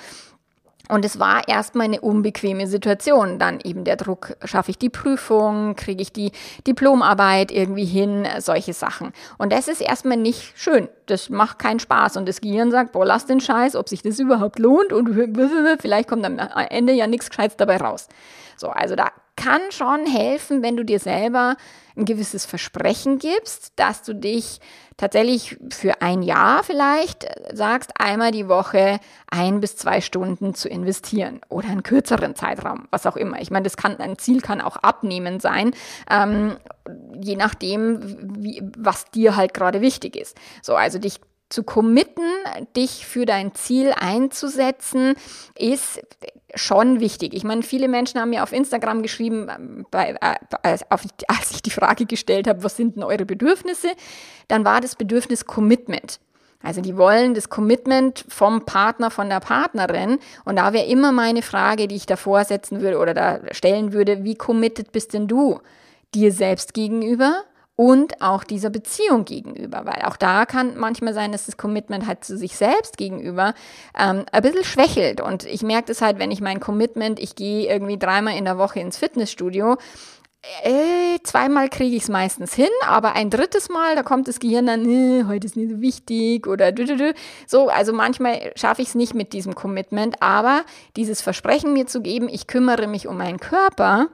Und 0.90 1.06
es 1.06 1.20
war 1.20 1.48
erstmal 1.48 1.86
eine 1.86 2.02
unbequeme 2.02 2.68
Situation. 2.68 3.40
Dann 3.40 3.60
eben 3.64 3.84
der 3.84 3.96
Druck, 3.96 4.38
schaffe 4.44 4.72
ich 4.72 4.78
die 4.78 4.90
Prüfung, 4.90 5.76
kriege 5.76 6.02
ich 6.02 6.12
die 6.12 6.32
Diplomarbeit 6.66 7.52
irgendwie 7.52 7.86
hin, 7.86 8.28
solche 8.40 8.74
Sachen. 8.74 9.12
Und 9.38 9.52
das 9.52 9.68
ist 9.68 9.82
erstmal 9.82 10.18
nicht 10.18 10.58
schön. 10.58 10.90
Das 11.06 11.30
macht 11.30 11.60
keinen 11.60 11.80
Spaß. 11.80 12.18
Und 12.18 12.28
das 12.28 12.42
Gehirn 12.42 12.72
sagt, 12.72 12.94
boah, 12.94 13.06
lass 13.06 13.26
den 13.26 13.40
Scheiß, 13.40 13.76
ob 13.76 13.90
sich 13.90 14.02
das 14.02 14.20
überhaupt 14.20 14.60
lohnt 14.60 14.94
und 14.94 15.10
vielleicht 15.80 16.08
kommt 16.08 16.26
am 16.26 16.40
Ende 16.70 16.94
ja 16.94 17.08
nichts 17.08 17.30
Gescheites 17.30 17.58
dabei 17.58 17.78
raus. 17.78 18.08
So, 18.58 18.70
also 18.70 18.96
da 18.96 19.12
kann 19.38 19.62
schon 19.72 20.06
helfen, 20.06 20.62
wenn 20.62 20.76
du 20.76 20.84
dir 20.84 21.00
selber 21.00 21.56
ein 21.96 22.06
gewisses 22.06 22.46
Versprechen 22.46 23.18
gibst, 23.18 23.72
dass 23.78 24.04
du 24.04 24.14
dich 24.14 24.60
tatsächlich 24.98 25.58
für 25.70 26.02
ein 26.02 26.22
Jahr 26.22 26.64
vielleicht 26.64 27.28
sagst, 27.54 27.92
einmal 28.00 28.32
die 28.32 28.50
Woche 28.50 29.00
ein 29.32 29.62
bis 29.62 29.78
zwei 29.78 30.02
Stunden 30.02 30.54
zu 30.54 30.68
investieren 30.68 31.42
oder 31.50 31.70
einen 31.70 31.84
kürzeren 31.84 32.36
Zeitraum, 32.36 32.88
was 32.92 33.06
auch 33.06 33.16
immer. 33.16 33.40
Ich 33.42 33.52
meine, 33.52 33.64
das 33.64 33.78
kann 33.78 33.98
ein 34.00 34.18
Ziel 34.18 34.42
kann 34.42 34.60
auch 34.60 34.78
abnehmen 34.78 35.40
sein, 35.40 35.72
ähm, 36.10 36.58
je 37.22 37.36
nachdem, 37.36 38.44
wie, 38.44 38.62
was 38.78 39.06
dir 39.06 39.36
halt 39.36 39.54
gerade 39.54 39.82
wichtig 39.82 40.16
ist. 40.16 40.38
So, 40.62 40.76
also 40.76 41.00
dich 41.00 41.20
zu 41.50 41.64
committen, 41.64 42.24
dich 42.76 43.06
für 43.06 43.26
dein 43.26 43.56
Ziel 43.56 43.94
einzusetzen, 43.98 45.16
ist 45.58 46.02
schon 46.56 47.00
wichtig. 47.00 47.34
Ich 47.34 47.44
meine, 47.44 47.64
viele 47.64 47.88
Menschen 47.88 48.20
haben 48.20 48.32
mir 48.32 48.44
auf 48.44 48.52
Instagram 48.52 49.02
geschrieben, 49.02 49.48
ähm, 49.50 49.86
bei, 49.92 50.16
äh, 50.22 50.36
als, 50.64 50.84
als 50.90 51.52
ich 51.52 51.62
die 51.62 51.70
Frage 51.70 52.06
gestellt 52.06 52.48
habe, 52.48 52.64
was 52.64 52.76
sind 52.76 52.96
denn 52.96 53.04
eure 53.04 53.26
Bedürfnisse, 53.26 53.90
dann 54.48 54.66
war 54.66 54.82
das 54.82 54.96
Bedürfnis 54.96 55.46
Commitment. 55.46 56.20
Also 56.64 56.82
die 56.82 56.98
wollen 56.98 57.34
das 57.34 57.50
Commitment 57.50 58.26
vom 58.28 58.66
Partner, 58.66 59.12
von 59.12 59.30
der 59.30 59.40
Partnerin. 59.40 60.20
Und 60.44 60.58
da 60.58 60.74
wäre 60.74 60.86
immer 60.86 61.12
meine 61.12 61.44
Frage, 61.44 61.88
die 61.88 61.96
ich 61.96 62.08
davor 62.08 62.44
setzen 62.46 62.82
würde 62.82 62.98
oder 62.98 63.14
da 63.14 63.40
stellen 63.52 63.94
würde, 63.94 64.24
wie 64.24 64.36
committed 64.36 64.92
bist 64.92 65.14
denn 65.14 65.28
du 65.28 65.60
dir 66.16 66.32
selbst 66.32 66.74
gegenüber? 66.74 67.44
Und 67.78 68.24
auch 68.24 68.44
dieser 68.44 68.72
Beziehung 68.72 69.24
gegenüber, 69.24 69.86
weil 69.86 70.02
auch 70.02 70.18
da 70.18 70.48
kann 70.48 70.78
manchmal 70.78 71.14
sein, 71.14 71.32
dass 71.32 71.46
das 71.46 71.58
Commitment 71.58 72.08
halt 72.08 72.26
zu 72.26 72.36
sich 72.36 72.58
selbst 72.58 72.98
gegenüber 72.98 73.54
ähm, 73.98 74.26
ein 74.32 74.42
bisschen 74.42 74.64
schwächelt. 74.64 75.22
Und 75.22 75.46
ich 75.46 75.62
merke 75.62 75.90
das 75.90 76.02
halt, 76.02 76.18
wenn 76.18 76.32
ich 76.32 76.42
mein 76.42 76.60
Commitment, 76.60 77.20
ich 77.20 77.36
gehe 77.36 77.72
irgendwie 77.72 78.00
dreimal 78.00 78.36
in 78.36 78.46
der 78.46 78.58
Woche 78.58 78.80
ins 78.80 78.98
Fitnessstudio, 78.98 79.78
äh, 80.64 81.20
zweimal 81.24 81.70
kriege 81.70 81.96
ich 81.96 82.04
es 82.04 82.10
meistens 82.10 82.54
hin, 82.54 82.70
aber 82.88 83.14
ein 83.14 83.30
drittes 83.30 83.70
Mal, 83.70 83.96
da 83.96 84.02
kommt 84.02 84.28
das 84.28 84.40
Gehirn 84.40 84.66
dann, 84.66 84.90
äh, 84.90 85.26
heute 85.26 85.46
ist 85.46 85.56
nicht 85.56 85.70
so 85.70 85.80
wichtig 85.80 86.48
oder 86.48 86.72
du, 86.72 86.86
du, 86.86 86.98
du. 86.98 87.14
so. 87.46 87.70
Also 87.70 87.94
manchmal 87.94 88.54
schaffe 88.56 88.82
ich 88.82 88.90
es 88.90 88.96
nicht 88.96 89.14
mit 89.14 89.34
diesem 89.34 89.54
Commitment, 89.54 90.22
aber 90.22 90.64
dieses 90.96 91.22
Versprechen 91.22 91.74
mir 91.74 91.86
zu 91.86 92.02
geben, 92.02 92.28
ich 92.28 92.48
kümmere 92.48 92.88
mich 92.88 93.08
um 93.08 93.18
meinen 93.18 93.40
Körper, 93.40 94.08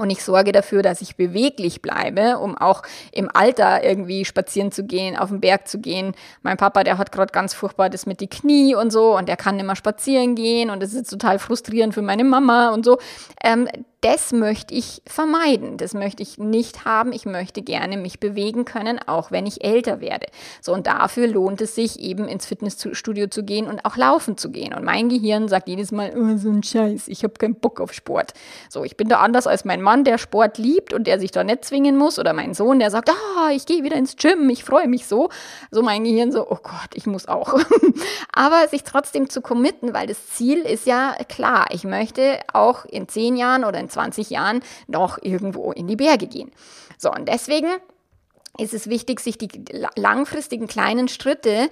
und 0.00 0.10
ich 0.10 0.24
sorge 0.24 0.52
dafür, 0.52 0.82
dass 0.82 1.00
ich 1.00 1.16
beweglich 1.16 1.82
bleibe, 1.82 2.38
um 2.38 2.56
auch 2.56 2.82
im 3.12 3.28
Alter 3.32 3.84
irgendwie 3.84 4.24
spazieren 4.24 4.72
zu 4.72 4.84
gehen, 4.84 5.16
auf 5.16 5.28
den 5.28 5.40
Berg 5.40 5.68
zu 5.68 5.78
gehen. 5.78 6.14
Mein 6.42 6.56
Papa, 6.56 6.82
der 6.84 6.98
hat 6.98 7.12
gerade 7.12 7.32
ganz 7.32 7.54
furchtbar 7.54 7.90
das 7.90 8.06
mit 8.06 8.20
die 8.20 8.28
Knie 8.28 8.74
und 8.74 8.90
so 8.90 9.16
und 9.16 9.28
der 9.28 9.36
kann 9.36 9.56
nicht 9.56 9.66
mehr 9.66 9.76
spazieren 9.76 10.34
gehen 10.34 10.70
und 10.70 10.82
das 10.82 10.94
ist 10.94 11.10
total 11.10 11.38
frustrierend 11.38 11.94
für 11.94 12.02
meine 12.02 12.24
Mama 12.24 12.70
und 12.70 12.84
so. 12.84 12.98
Ähm, 13.42 13.68
das 14.00 14.32
möchte 14.32 14.74
ich 14.74 15.02
vermeiden. 15.06 15.76
Das 15.76 15.92
möchte 15.92 16.22
ich 16.22 16.38
nicht 16.38 16.86
haben. 16.86 17.12
Ich 17.12 17.26
möchte 17.26 17.60
gerne 17.60 17.98
mich 17.98 18.18
bewegen 18.18 18.64
können, 18.64 18.98
auch 19.06 19.30
wenn 19.30 19.44
ich 19.44 19.62
älter 19.62 20.00
werde. 20.00 20.26
So, 20.62 20.72
und 20.72 20.86
dafür 20.86 21.26
lohnt 21.26 21.60
es 21.60 21.74
sich 21.74 22.00
eben 22.00 22.26
ins 22.26 22.46
Fitnessstudio 22.46 23.26
zu 23.26 23.44
gehen 23.44 23.66
und 23.66 23.84
auch 23.84 23.96
laufen 23.96 24.38
zu 24.38 24.50
gehen. 24.50 24.72
Und 24.72 24.84
mein 24.84 25.10
Gehirn 25.10 25.48
sagt 25.48 25.68
jedes 25.68 25.92
Mal, 25.92 26.14
oh, 26.16 26.38
so 26.38 26.48
ein 26.48 26.62
Scheiß, 26.62 27.08
ich 27.08 27.24
habe 27.24 27.34
keinen 27.34 27.56
Bock 27.56 27.78
auf 27.78 27.92
Sport. 27.92 28.32
So, 28.70 28.84
ich 28.84 28.96
bin 28.96 29.08
da 29.08 29.20
anders 29.20 29.46
als 29.46 29.66
mein 29.66 29.82
Mann, 29.82 30.04
der 30.04 30.16
Sport 30.16 30.56
liebt 30.56 30.94
und 30.94 31.06
der 31.06 31.20
sich 31.20 31.30
da 31.30 31.44
nicht 31.44 31.66
zwingen 31.66 31.98
muss. 31.98 32.18
Oder 32.18 32.32
mein 32.32 32.54
Sohn, 32.54 32.78
der 32.78 32.90
sagt, 32.90 33.10
ah, 33.10 33.50
ich 33.50 33.66
gehe 33.66 33.84
wieder 33.84 33.96
ins 33.96 34.16
Gym, 34.16 34.48
ich 34.48 34.64
freue 34.64 34.88
mich 34.88 35.06
so. 35.06 35.28
So 35.70 35.82
mein 35.82 36.04
Gehirn 36.04 36.32
so, 36.32 36.46
oh 36.48 36.58
Gott, 36.62 36.94
ich 36.94 37.06
muss 37.06 37.28
auch. 37.28 37.52
Aber 38.32 38.66
sich 38.68 38.82
trotzdem 38.82 39.28
zu 39.28 39.42
committen, 39.42 39.92
weil 39.92 40.06
das 40.06 40.28
Ziel 40.28 40.60
ist 40.60 40.86
ja 40.86 41.14
klar. 41.28 41.66
Ich 41.70 41.84
möchte 41.84 42.38
auch 42.54 42.86
in 42.86 43.06
zehn 43.06 43.36
Jahren 43.36 43.64
oder 43.64 43.78
in 43.78 43.89
20 43.90 44.30
Jahren 44.30 44.62
noch 44.86 45.18
irgendwo 45.20 45.72
in 45.72 45.86
die 45.86 45.96
Berge 45.96 46.26
gehen. 46.26 46.50
So, 46.98 47.10
und 47.12 47.28
deswegen 47.28 47.68
ist 48.58 48.74
es 48.74 48.88
wichtig, 48.88 49.20
sich 49.20 49.38
die 49.38 49.48
langfristigen 49.96 50.66
kleinen 50.66 51.08
Schritte 51.08 51.70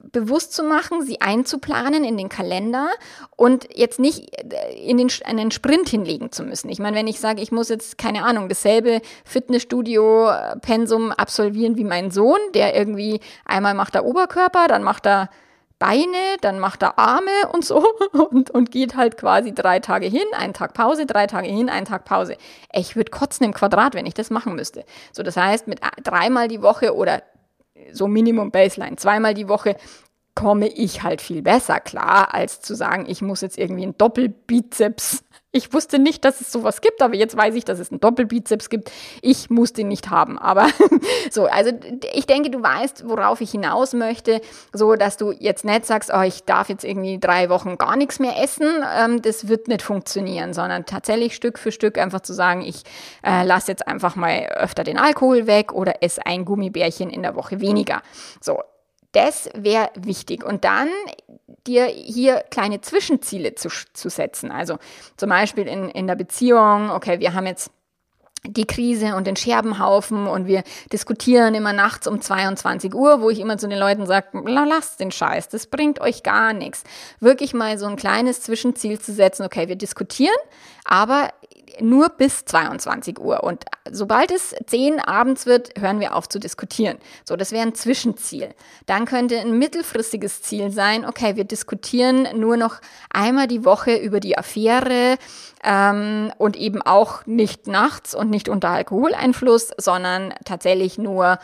bewusst 0.00 0.54
zu 0.54 0.62
machen, 0.62 1.02
sie 1.02 1.20
einzuplanen 1.20 2.02
in 2.02 2.16
den 2.16 2.30
Kalender 2.30 2.88
und 3.36 3.68
jetzt 3.76 3.98
nicht 3.98 4.34
äh, 4.38 4.72
in 4.74 4.96
den, 4.96 5.10
einen 5.24 5.50
Sprint 5.50 5.88
hinlegen 5.88 6.32
zu 6.32 6.44
müssen. 6.44 6.70
Ich 6.70 6.78
meine, 6.78 6.96
wenn 6.96 7.06
ich 7.06 7.20
sage, 7.20 7.42
ich 7.42 7.52
muss 7.52 7.68
jetzt, 7.68 7.98
keine 7.98 8.24
Ahnung, 8.24 8.48
dasselbe 8.48 9.02
Fitnessstudio-Pensum 9.24 11.12
absolvieren 11.12 11.76
wie 11.76 11.84
mein 11.84 12.10
Sohn, 12.10 12.38
der 12.54 12.74
irgendwie 12.74 13.20
einmal 13.44 13.74
macht 13.74 13.94
er 13.94 14.06
Oberkörper, 14.06 14.66
dann 14.66 14.82
macht 14.82 15.06
er 15.06 15.28
Beine, 15.80 16.36
dann 16.42 16.60
macht 16.60 16.82
er 16.82 16.98
Arme 16.98 17.48
und 17.52 17.64
so 17.64 17.84
und, 18.12 18.50
und 18.50 18.70
geht 18.70 18.94
halt 18.96 19.16
quasi 19.16 19.52
drei 19.52 19.80
Tage 19.80 20.06
hin, 20.06 20.26
einen 20.36 20.52
Tag 20.52 20.74
Pause, 20.74 21.06
drei 21.06 21.26
Tage 21.26 21.48
hin, 21.48 21.68
einen 21.70 21.86
Tag 21.86 22.04
Pause. 22.04 22.36
Ich 22.72 22.94
würde 22.94 23.10
kotzen 23.10 23.46
im 23.46 23.54
Quadrat, 23.54 23.94
wenn 23.94 24.06
ich 24.06 24.14
das 24.14 24.30
machen 24.30 24.54
müsste. 24.54 24.84
So, 25.12 25.22
das 25.22 25.36
heißt, 25.36 25.66
mit 25.66 25.80
dreimal 26.04 26.48
die 26.48 26.62
Woche 26.62 26.94
oder 26.94 27.22
so 27.92 28.06
Minimum 28.06 28.50
Baseline, 28.50 28.96
zweimal 28.96 29.32
die 29.32 29.48
Woche 29.48 29.74
komme 30.34 30.68
ich 30.68 31.02
halt 31.02 31.20
viel 31.20 31.42
besser 31.42 31.80
klar, 31.80 32.34
als 32.34 32.60
zu 32.60 32.74
sagen, 32.74 33.06
ich 33.08 33.22
muss 33.22 33.40
jetzt 33.40 33.58
irgendwie 33.58 33.82
einen 33.82 33.98
Doppelbizeps 33.98 35.24
ich 35.52 35.72
wusste 35.72 35.98
nicht, 35.98 36.24
dass 36.24 36.40
es 36.40 36.52
sowas 36.52 36.80
gibt, 36.80 37.02
aber 37.02 37.16
jetzt 37.16 37.36
weiß 37.36 37.54
ich, 37.56 37.64
dass 37.64 37.80
es 37.80 37.90
einen 37.90 37.98
Doppelbizeps 37.98 38.68
gibt. 38.68 38.92
Ich 39.20 39.50
muss 39.50 39.72
den 39.72 39.88
nicht 39.88 40.08
haben. 40.08 40.38
Aber 40.38 40.68
so, 41.30 41.46
also 41.46 41.72
ich 42.12 42.26
denke, 42.26 42.50
du 42.50 42.62
weißt, 42.62 43.08
worauf 43.08 43.40
ich 43.40 43.50
hinaus 43.50 43.92
möchte, 43.92 44.40
so 44.72 44.94
dass 44.94 45.16
du 45.16 45.32
jetzt 45.32 45.64
nicht 45.64 45.86
sagst, 45.86 46.10
oh, 46.14 46.22
ich 46.22 46.44
darf 46.44 46.68
jetzt 46.68 46.84
irgendwie 46.84 47.18
drei 47.18 47.48
Wochen 47.48 47.78
gar 47.78 47.96
nichts 47.96 48.20
mehr 48.20 48.40
essen. 48.40 48.68
Ähm, 48.96 49.22
das 49.22 49.48
wird 49.48 49.66
nicht 49.66 49.82
funktionieren, 49.82 50.54
sondern 50.54 50.86
tatsächlich 50.86 51.34
Stück 51.34 51.58
für 51.58 51.72
Stück 51.72 51.98
einfach 51.98 52.20
zu 52.20 52.32
sagen, 52.32 52.62
ich 52.62 52.84
äh, 53.24 53.44
lasse 53.44 53.72
jetzt 53.72 53.88
einfach 53.88 54.14
mal 54.14 54.46
öfter 54.54 54.84
den 54.84 54.98
Alkohol 54.98 55.48
weg 55.48 55.72
oder 55.72 56.00
esse 56.02 56.24
ein 56.26 56.44
Gummibärchen 56.44 57.10
in 57.10 57.22
der 57.22 57.34
Woche 57.34 57.60
weniger. 57.60 58.02
So, 58.40 58.60
das 59.12 59.50
wäre 59.54 59.90
wichtig. 59.94 60.44
Und 60.44 60.64
dann 60.64 60.88
dir 61.66 61.86
hier 61.86 62.44
kleine 62.50 62.80
Zwischenziele 62.80 63.54
zu, 63.54 63.68
zu 63.92 64.08
setzen. 64.08 64.50
Also 64.50 64.78
zum 65.16 65.28
Beispiel 65.28 65.66
in, 65.66 65.88
in 65.90 66.06
der 66.06 66.14
Beziehung, 66.16 66.90
okay, 66.90 67.20
wir 67.20 67.34
haben 67.34 67.46
jetzt 67.46 67.70
die 68.44 68.64
Krise 68.64 69.16
und 69.16 69.26
den 69.26 69.36
Scherbenhaufen 69.36 70.26
und 70.26 70.46
wir 70.46 70.62
diskutieren 70.92 71.54
immer 71.54 71.74
nachts 71.74 72.06
um 72.06 72.22
22 72.22 72.94
Uhr, 72.94 73.20
wo 73.20 73.28
ich 73.28 73.38
immer 73.38 73.58
zu 73.58 73.68
den 73.68 73.78
Leuten 73.78 74.06
sage, 74.06 74.28
lasst 74.46 74.98
den 74.98 75.10
Scheiß, 75.10 75.50
das 75.50 75.66
bringt 75.66 76.00
euch 76.00 76.22
gar 76.22 76.54
nichts. 76.54 76.84
Wirklich 77.20 77.52
mal 77.52 77.78
so 77.78 77.86
ein 77.86 77.96
kleines 77.96 78.40
Zwischenziel 78.40 78.98
zu 78.98 79.12
setzen, 79.12 79.44
okay, 79.44 79.68
wir 79.68 79.76
diskutieren, 79.76 80.36
aber 80.84 81.28
nur 81.80 82.08
bis 82.10 82.44
22 82.44 83.18
Uhr. 83.18 83.42
Und 83.44 83.64
sobald 83.90 84.30
es 84.30 84.54
10 84.66 85.00
abends 85.00 85.46
wird, 85.46 85.70
hören 85.78 86.00
wir 86.00 86.14
auf 86.14 86.28
zu 86.28 86.38
diskutieren. 86.38 86.98
So, 87.24 87.36
das 87.36 87.52
wäre 87.52 87.66
ein 87.66 87.74
Zwischenziel. 87.74 88.54
Dann 88.86 89.04
könnte 89.04 89.38
ein 89.38 89.58
mittelfristiges 89.58 90.42
Ziel 90.42 90.70
sein, 90.70 91.04
okay, 91.04 91.36
wir 91.36 91.44
diskutieren 91.44 92.28
nur 92.38 92.56
noch 92.56 92.80
einmal 93.12 93.46
die 93.46 93.64
Woche 93.64 93.96
über 93.96 94.20
die 94.20 94.36
Affäre 94.36 95.16
ähm, 95.62 96.32
und 96.38 96.56
eben 96.56 96.82
auch 96.82 97.26
nicht 97.26 97.66
nachts 97.66 98.14
und 98.14 98.30
nicht 98.30 98.48
unter 98.48 98.70
Alkoholeinfluss, 98.70 99.70
sondern 99.76 100.34
tatsächlich 100.44 100.98
nur 100.98 101.38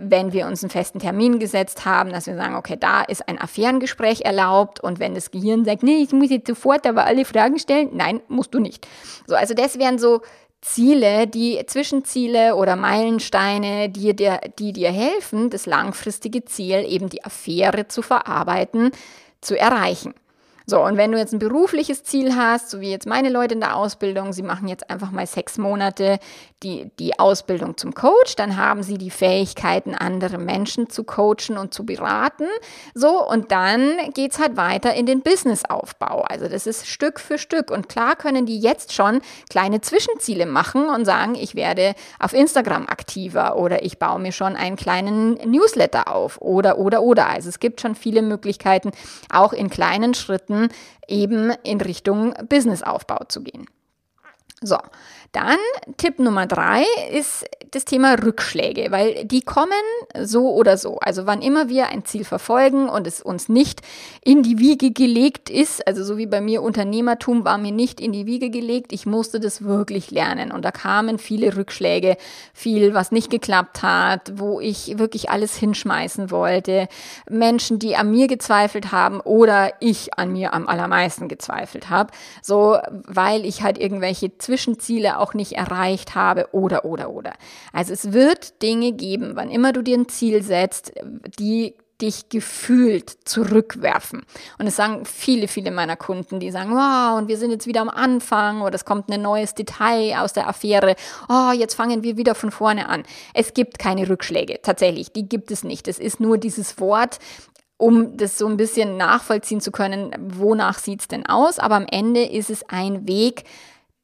wenn 0.00 0.32
wir 0.32 0.46
uns 0.46 0.62
einen 0.62 0.70
festen 0.70 0.98
Termin 0.98 1.38
gesetzt 1.38 1.84
haben, 1.84 2.10
dass 2.10 2.26
wir 2.26 2.36
sagen, 2.36 2.56
okay, 2.56 2.76
da 2.78 3.02
ist 3.02 3.28
ein 3.28 3.40
Affärengespräch 3.40 4.22
erlaubt 4.22 4.80
und 4.80 4.98
wenn 4.98 5.14
das 5.14 5.30
Gehirn 5.30 5.64
sagt, 5.64 5.82
nee, 5.82 6.02
ich 6.02 6.12
muss 6.12 6.30
jetzt 6.30 6.46
sofort 6.46 6.86
aber 6.86 7.04
alle 7.04 7.24
Fragen 7.24 7.58
stellen, 7.58 7.90
nein, 7.92 8.20
musst 8.28 8.54
du 8.54 8.60
nicht. 8.60 8.86
So, 9.26 9.34
also 9.34 9.54
das 9.54 9.78
wären 9.78 9.98
so 9.98 10.20
Ziele, 10.60 11.26
die 11.26 11.64
Zwischenziele 11.66 12.56
oder 12.56 12.74
Meilensteine, 12.76 13.88
die 13.88 14.14
dir, 14.14 14.40
die 14.58 14.72
dir 14.72 14.90
helfen, 14.90 15.50
das 15.50 15.66
langfristige 15.66 16.44
Ziel, 16.44 16.84
eben 16.88 17.08
die 17.08 17.24
Affäre 17.24 17.86
zu 17.88 18.02
verarbeiten, 18.02 18.90
zu 19.40 19.58
erreichen. 19.58 20.14
So, 20.70 20.84
und 20.84 20.98
wenn 20.98 21.12
du 21.12 21.16
jetzt 21.16 21.32
ein 21.32 21.38
berufliches 21.38 22.04
Ziel 22.04 22.36
hast, 22.36 22.68
so 22.68 22.82
wie 22.82 22.90
jetzt 22.90 23.06
meine 23.06 23.30
Leute 23.30 23.54
in 23.54 23.60
der 23.60 23.74
Ausbildung, 23.74 24.34
sie 24.34 24.42
machen 24.42 24.68
jetzt 24.68 24.90
einfach 24.90 25.10
mal 25.10 25.26
sechs 25.26 25.56
Monate 25.56 26.18
die, 26.62 26.90
die 26.98 27.18
Ausbildung 27.18 27.78
zum 27.78 27.94
Coach, 27.94 28.36
dann 28.36 28.58
haben 28.58 28.82
sie 28.82 28.98
die 28.98 29.08
Fähigkeiten, 29.08 29.94
andere 29.94 30.36
Menschen 30.36 30.90
zu 30.90 31.04
coachen 31.04 31.56
und 31.56 31.72
zu 31.72 31.86
beraten. 31.86 32.44
So, 32.94 33.26
und 33.26 33.50
dann 33.50 33.96
geht's 34.12 34.38
halt 34.38 34.58
weiter 34.58 34.92
in 34.92 35.06
den 35.06 35.22
Businessaufbau. 35.22 36.20
Also 36.28 36.48
das 36.48 36.66
ist 36.66 36.86
Stück 36.86 37.18
für 37.18 37.38
Stück. 37.38 37.70
Und 37.70 37.88
klar 37.88 38.14
können 38.14 38.44
die 38.44 38.60
jetzt 38.60 38.92
schon 38.92 39.22
kleine 39.48 39.80
Zwischenziele 39.80 40.44
machen 40.44 40.90
und 40.90 41.06
sagen, 41.06 41.34
ich 41.34 41.54
werde 41.54 41.94
auf 42.18 42.34
Instagram 42.34 42.88
aktiver 42.88 43.56
oder 43.56 43.84
ich 43.84 43.98
baue 43.98 44.18
mir 44.18 44.32
schon 44.32 44.54
einen 44.54 44.76
kleinen 44.76 45.32
Newsletter 45.50 46.14
auf 46.14 46.42
oder, 46.42 46.76
oder, 46.76 47.00
oder. 47.00 47.30
Also 47.30 47.48
es 47.48 47.58
gibt 47.58 47.80
schon 47.80 47.94
viele 47.94 48.20
Möglichkeiten, 48.20 48.90
auch 49.30 49.54
in 49.54 49.70
kleinen 49.70 50.12
Schritten 50.12 50.57
eben 51.06 51.50
in 51.62 51.80
Richtung 51.80 52.34
Businessaufbau 52.48 53.24
zu 53.28 53.42
gehen. 53.42 53.66
So, 54.60 54.78
dann 55.32 55.58
Tipp 55.96 56.18
Nummer 56.18 56.46
drei 56.46 56.84
ist 57.12 57.44
das 57.70 57.84
Thema 57.84 58.14
Rückschläge, 58.14 58.90
weil 58.90 59.26
die 59.26 59.42
kommen 59.42 59.72
so 60.22 60.52
oder 60.54 60.78
so. 60.78 60.98
Also 61.00 61.26
wann 61.26 61.42
immer 61.42 61.68
wir 61.68 61.88
ein 61.88 62.04
Ziel 62.04 62.24
verfolgen 62.24 62.88
und 62.88 63.06
es 63.06 63.20
uns 63.20 63.48
nicht 63.48 63.82
in 64.24 64.42
die 64.42 64.58
Wiege 64.58 64.90
gelegt 64.90 65.50
ist, 65.50 65.86
also 65.86 66.02
so 66.02 66.16
wie 66.16 66.26
bei 66.26 66.40
mir 66.40 66.62
Unternehmertum 66.62 67.44
war 67.44 67.58
mir 67.58 67.72
nicht 67.72 68.00
in 68.00 68.12
die 68.12 68.24
Wiege 68.24 68.48
gelegt, 68.48 68.92
ich 68.92 69.04
musste 69.04 69.38
das 69.38 69.64
wirklich 69.64 70.10
lernen. 70.10 70.50
Und 70.50 70.64
da 70.64 70.70
kamen 70.70 71.18
viele 71.18 71.56
Rückschläge, 71.56 72.16
viel, 72.54 72.94
was 72.94 73.12
nicht 73.12 73.30
geklappt 73.30 73.82
hat, 73.82 74.32
wo 74.36 74.60
ich 74.60 74.98
wirklich 74.98 75.30
alles 75.30 75.54
hinschmeißen 75.56 76.30
wollte, 76.30 76.88
Menschen, 77.28 77.78
die 77.78 77.96
an 77.96 78.10
mir 78.10 78.28
gezweifelt 78.28 78.92
haben 78.92 79.20
oder 79.20 79.72
ich 79.80 80.14
an 80.14 80.32
mir 80.32 80.54
am 80.54 80.68
allermeisten 80.68 81.28
gezweifelt 81.28 81.90
habe, 81.90 82.12
so 82.42 82.78
weil 82.90 83.44
ich 83.44 83.62
halt 83.62 83.78
irgendwelche 83.78 84.38
Zwischenziele 84.38 85.17
auch 85.18 85.34
nicht 85.34 85.52
erreicht 85.52 86.14
habe 86.14 86.48
oder, 86.52 86.84
oder, 86.84 87.10
oder. 87.10 87.32
Also 87.72 87.92
es 87.92 88.12
wird 88.12 88.62
Dinge 88.62 88.92
geben, 88.92 89.32
wann 89.34 89.50
immer 89.50 89.72
du 89.72 89.82
dir 89.82 89.96
ein 89.96 90.08
Ziel 90.08 90.42
setzt, 90.42 90.92
die 91.38 91.74
dich 92.00 92.28
gefühlt 92.28 93.10
zurückwerfen. 93.24 94.22
Und 94.58 94.66
es 94.66 94.76
sagen 94.76 95.04
viele, 95.04 95.48
viele 95.48 95.70
meiner 95.70 95.96
Kunden, 95.96 96.38
die 96.38 96.50
sagen, 96.50 96.70
wow, 96.70 97.18
und 97.18 97.28
wir 97.28 97.36
sind 97.36 97.50
jetzt 97.50 97.66
wieder 97.66 97.80
am 97.80 97.88
Anfang 97.88 98.62
oder 98.62 98.76
es 98.76 98.84
kommt 98.84 99.10
ein 99.10 99.20
neues 99.22 99.54
Detail 99.54 100.18
aus 100.20 100.32
der 100.32 100.48
Affäre. 100.48 100.94
Oh, 101.28 101.50
jetzt 101.52 101.74
fangen 101.74 102.04
wir 102.04 102.16
wieder 102.16 102.34
von 102.34 102.52
vorne 102.52 102.88
an. 102.88 103.02
Es 103.34 103.52
gibt 103.52 103.78
keine 103.78 104.08
Rückschläge. 104.08 104.60
Tatsächlich, 104.62 105.12
die 105.12 105.28
gibt 105.28 105.50
es 105.50 105.64
nicht. 105.64 105.88
Es 105.88 105.98
ist 105.98 106.20
nur 106.20 106.38
dieses 106.38 106.78
Wort, 106.78 107.18
um 107.78 108.16
das 108.16 108.38
so 108.38 108.46
ein 108.46 108.56
bisschen 108.56 108.96
nachvollziehen 108.96 109.60
zu 109.60 109.72
können, 109.72 110.14
wonach 110.20 110.78
sieht's 110.78 111.08
denn 111.08 111.26
aus. 111.26 111.58
Aber 111.58 111.76
am 111.76 111.86
Ende 111.90 112.24
ist 112.24 112.50
es 112.50 112.68
ein 112.68 113.08
Weg, 113.08 113.44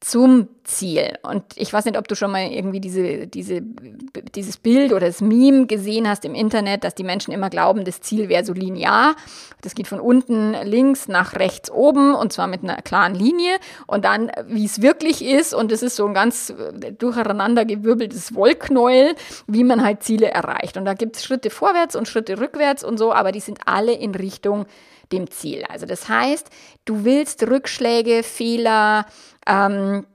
zum 0.00 0.48
Ziel. 0.64 1.18
Und 1.22 1.44
ich 1.56 1.72
weiß 1.72 1.84
nicht, 1.84 1.98
ob 1.98 2.08
du 2.08 2.16
schon 2.16 2.30
mal 2.30 2.50
irgendwie 2.50 2.80
diese, 2.80 3.26
diese, 3.26 3.60
dieses 4.34 4.56
Bild 4.56 4.92
oder 4.92 5.06
das 5.06 5.20
Meme 5.20 5.66
gesehen 5.66 6.08
hast 6.08 6.24
im 6.24 6.34
Internet, 6.34 6.84
dass 6.84 6.94
die 6.94 7.04
Menschen 7.04 7.32
immer 7.32 7.50
glauben, 7.50 7.84
das 7.84 8.00
Ziel 8.00 8.28
wäre 8.28 8.44
so 8.44 8.52
linear. 8.52 9.14
Das 9.60 9.74
geht 9.74 9.86
von 9.86 10.00
unten 10.00 10.54
links 10.64 11.06
nach 11.08 11.36
rechts 11.36 11.70
oben 11.70 12.14
und 12.14 12.32
zwar 12.32 12.46
mit 12.46 12.62
einer 12.62 12.82
klaren 12.82 13.14
Linie. 13.14 13.56
Und 13.86 14.04
dann, 14.04 14.32
wie 14.46 14.64
es 14.64 14.82
wirklich 14.82 15.24
ist, 15.24 15.54
und 15.54 15.70
es 15.70 15.82
ist 15.82 15.96
so 15.96 16.06
ein 16.06 16.14
ganz 16.14 16.52
durcheinander 16.98 17.64
gewirbeltes 17.64 18.34
Wollknäuel, 18.34 19.14
wie 19.46 19.64
man 19.64 19.84
halt 19.84 20.02
Ziele 20.02 20.30
erreicht. 20.30 20.76
Und 20.76 20.84
da 20.86 20.94
gibt 20.94 21.16
es 21.16 21.24
Schritte 21.24 21.50
vorwärts 21.50 21.94
und 21.94 22.08
Schritte 22.08 22.40
rückwärts 22.40 22.82
und 22.82 22.98
so, 22.98 23.12
aber 23.12 23.32
die 23.32 23.40
sind 23.40 23.60
alle 23.66 23.92
in 23.92 24.14
Richtung 24.14 24.66
dem 25.12 25.30
Ziel. 25.30 25.64
Also 25.68 25.86
das 25.86 26.08
heißt, 26.08 26.48
du 26.84 27.04
willst 27.04 27.42
Rückschläge, 27.46 28.22
Fehler, 28.22 29.06
ähm, 29.46 30.06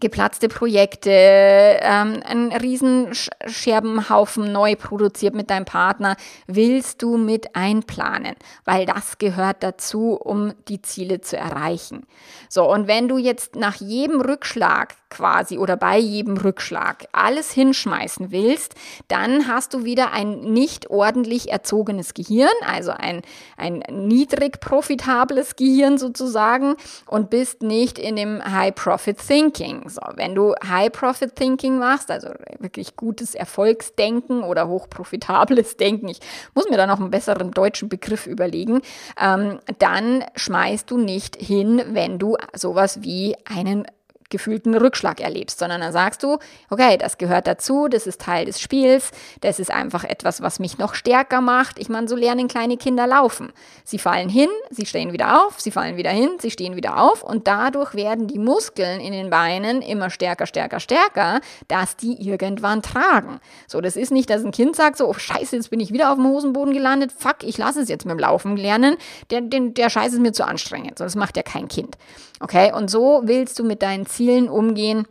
geplatzte 0.00 0.48
Projekte, 0.48 1.10
ähm, 1.10 2.22
ein 2.24 2.52
Riesenscherbenhaufen 2.52 4.50
neu 4.50 4.74
produziert 4.76 5.34
mit 5.34 5.50
deinem 5.50 5.64
Partner, 5.64 6.16
willst 6.46 7.02
du 7.02 7.16
mit 7.16 7.54
einplanen, 7.54 8.34
weil 8.64 8.86
das 8.86 9.18
gehört 9.18 9.62
dazu, 9.62 10.14
um 10.14 10.54
die 10.68 10.82
Ziele 10.82 11.20
zu 11.20 11.36
erreichen. 11.36 12.06
So, 12.48 12.70
und 12.70 12.86
wenn 12.86 13.08
du 13.08 13.18
jetzt 13.18 13.54
nach 13.54 13.76
jedem 13.76 14.20
Rückschlag 14.20 14.94
quasi 15.10 15.58
oder 15.58 15.76
bei 15.76 15.98
jedem 15.98 16.36
Rückschlag 16.36 17.06
alles 17.12 17.52
hinschmeißen 17.52 18.32
willst, 18.32 18.74
dann 19.08 19.46
hast 19.46 19.74
du 19.74 19.84
wieder 19.84 20.12
ein 20.12 20.40
nicht 20.40 20.90
ordentlich 20.90 21.50
erzogenes 21.52 22.14
Gehirn, 22.14 22.48
also 22.66 22.92
ein, 22.92 23.22
ein 23.56 23.82
niedrig 23.90 24.60
profitables 24.60 25.56
Gehirn 25.56 25.98
sozusagen 25.98 26.76
und 27.06 27.30
bist 27.30 27.62
nicht 27.62 27.98
in 27.98 28.16
dem 28.16 28.42
High 28.42 28.74
Profit 28.74 29.18
Thinking. 29.18 29.81
So, 29.88 30.00
wenn 30.14 30.34
du 30.34 30.54
High-Profit 30.66 31.36
Thinking 31.36 31.78
machst, 31.78 32.10
also 32.10 32.28
wirklich 32.58 32.96
gutes 32.96 33.34
Erfolgsdenken 33.34 34.42
oder 34.42 34.68
hochprofitables 34.68 35.76
Denken, 35.82 36.08
ich 36.08 36.20
muss 36.54 36.68
mir 36.68 36.76
da 36.76 36.86
noch 36.86 37.00
einen 37.00 37.10
besseren 37.10 37.50
deutschen 37.50 37.88
Begriff 37.88 38.26
überlegen, 38.26 38.82
ähm, 39.20 39.60
dann 39.78 40.24
schmeißt 40.36 40.90
du 40.90 40.98
nicht 40.98 41.36
hin, 41.36 41.82
wenn 41.88 42.18
du 42.18 42.36
sowas 42.54 43.02
wie 43.02 43.36
einen 43.44 43.86
gefühlten 44.32 44.74
Rückschlag 44.74 45.20
erlebst, 45.20 45.60
sondern 45.60 45.80
dann 45.80 45.92
sagst 45.92 46.24
du, 46.24 46.38
okay, 46.70 46.96
das 46.96 47.18
gehört 47.18 47.46
dazu, 47.46 47.86
das 47.86 48.08
ist 48.08 48.20
Teil 48.20 48.46
des 48.46 48.60
Spiels, 48.60 49.12
das 49.42 49.60
ist 49.60 49.70
einfach 49.70 50.02
etwas, 50.02 50.42
was 50.42 50.58
mich 50.58 50.78
noch 50.78 50.94
stärker 50.94 51.40
macht. 51.40 51.78
Ich 51.78 51.88
meine, 51.88 52.08
so 52.08 52.16
lernen 52.16 52.48
kleine 52.48 52.76
Kinder 52.76 53.06
laufen. 53.06 53.52
Sie 53.84 53.98
fallen 53.98 54.28
hin, 54.28 54.48
sie 54.70 54.86
stehen 54.86 55.12
wieder 55.12 55.46
auf, 55.46 55.60
sie 55.60 55.70
fallen 55.70 55.96
wieder 55.96 56.10
hin, 56.10 56.30
sie 56.40 56.50
stehen 56.50 56.74
wieder 56.74 57.00
auf 57.00 57.22
und 57.22 57.46
dadurch 57.46 57.94
werden 57.94 58.26
die 58.26 58.38
Muskeln 58.38 59.00
in 59.00 59.12
den 59.12 59.30
Beinen 59.30 59.82
immer 59.82 60.10
stärker, 60.10 60.46
stärker, 60.46 60.80
stärker, 60.80 61.40
dass 61.68 61.96
die 61.96 62.14
irgendwann 62.26 62.82
tragen. 62.82 63.38
So, 63.68 63.80
das 63.80 63.96
ist 63.96 64.10
nicht, 64.10 64.30
dass 64.30 64.44
ein 64.44 64.50
Kind 64.50 64.74
sagt 64.74 64.96
so, 64.96 65.08
oh 65.08 65.14
scheiße, 65.14 65.54
jetzt 65.54 65.70
bin 65.70 65.78
ich 65.78 65.92
wieder 65.92 66.10
auf 66.10 66.16
dem 66.16 66.26
Hosenboden 66.26 66.72
gelandet, 66.72 67.12
fuck, 67.16 67.44
ich 67.44 67.58
lasse 67.58 67.82
es 67.82 67.88
jetzt 67.88 68.06
mit 68.06 68.12
dem 68.12 68.18
Laufen 68.18 68.56
lernen, 68.56 68.96
der, 69.30 69.42
der, 69.42 69.60
der 69.60 69.90
Scheiß 69.90 70.14
ist 70.14 70.20
mir 70.20 70.32
zu 70.32 70.46
anstrengend. 70.46 70.98
So, 70.98 71.04
das 71.04 71.16
macht 71.16 71.36
ja 71.36 71.42
kein 71.42 71.68
Kind. 71.68 71.98
Okay, 72.40 72.72
und 72.72 72.90
so 72.90 73.20
willst 73.24 73.56
du 73.60 73.64
mit 73.64 73.82
deinen 73.82 74.04
Zielen 74.04 74.21
umgehen, 74.48 75.06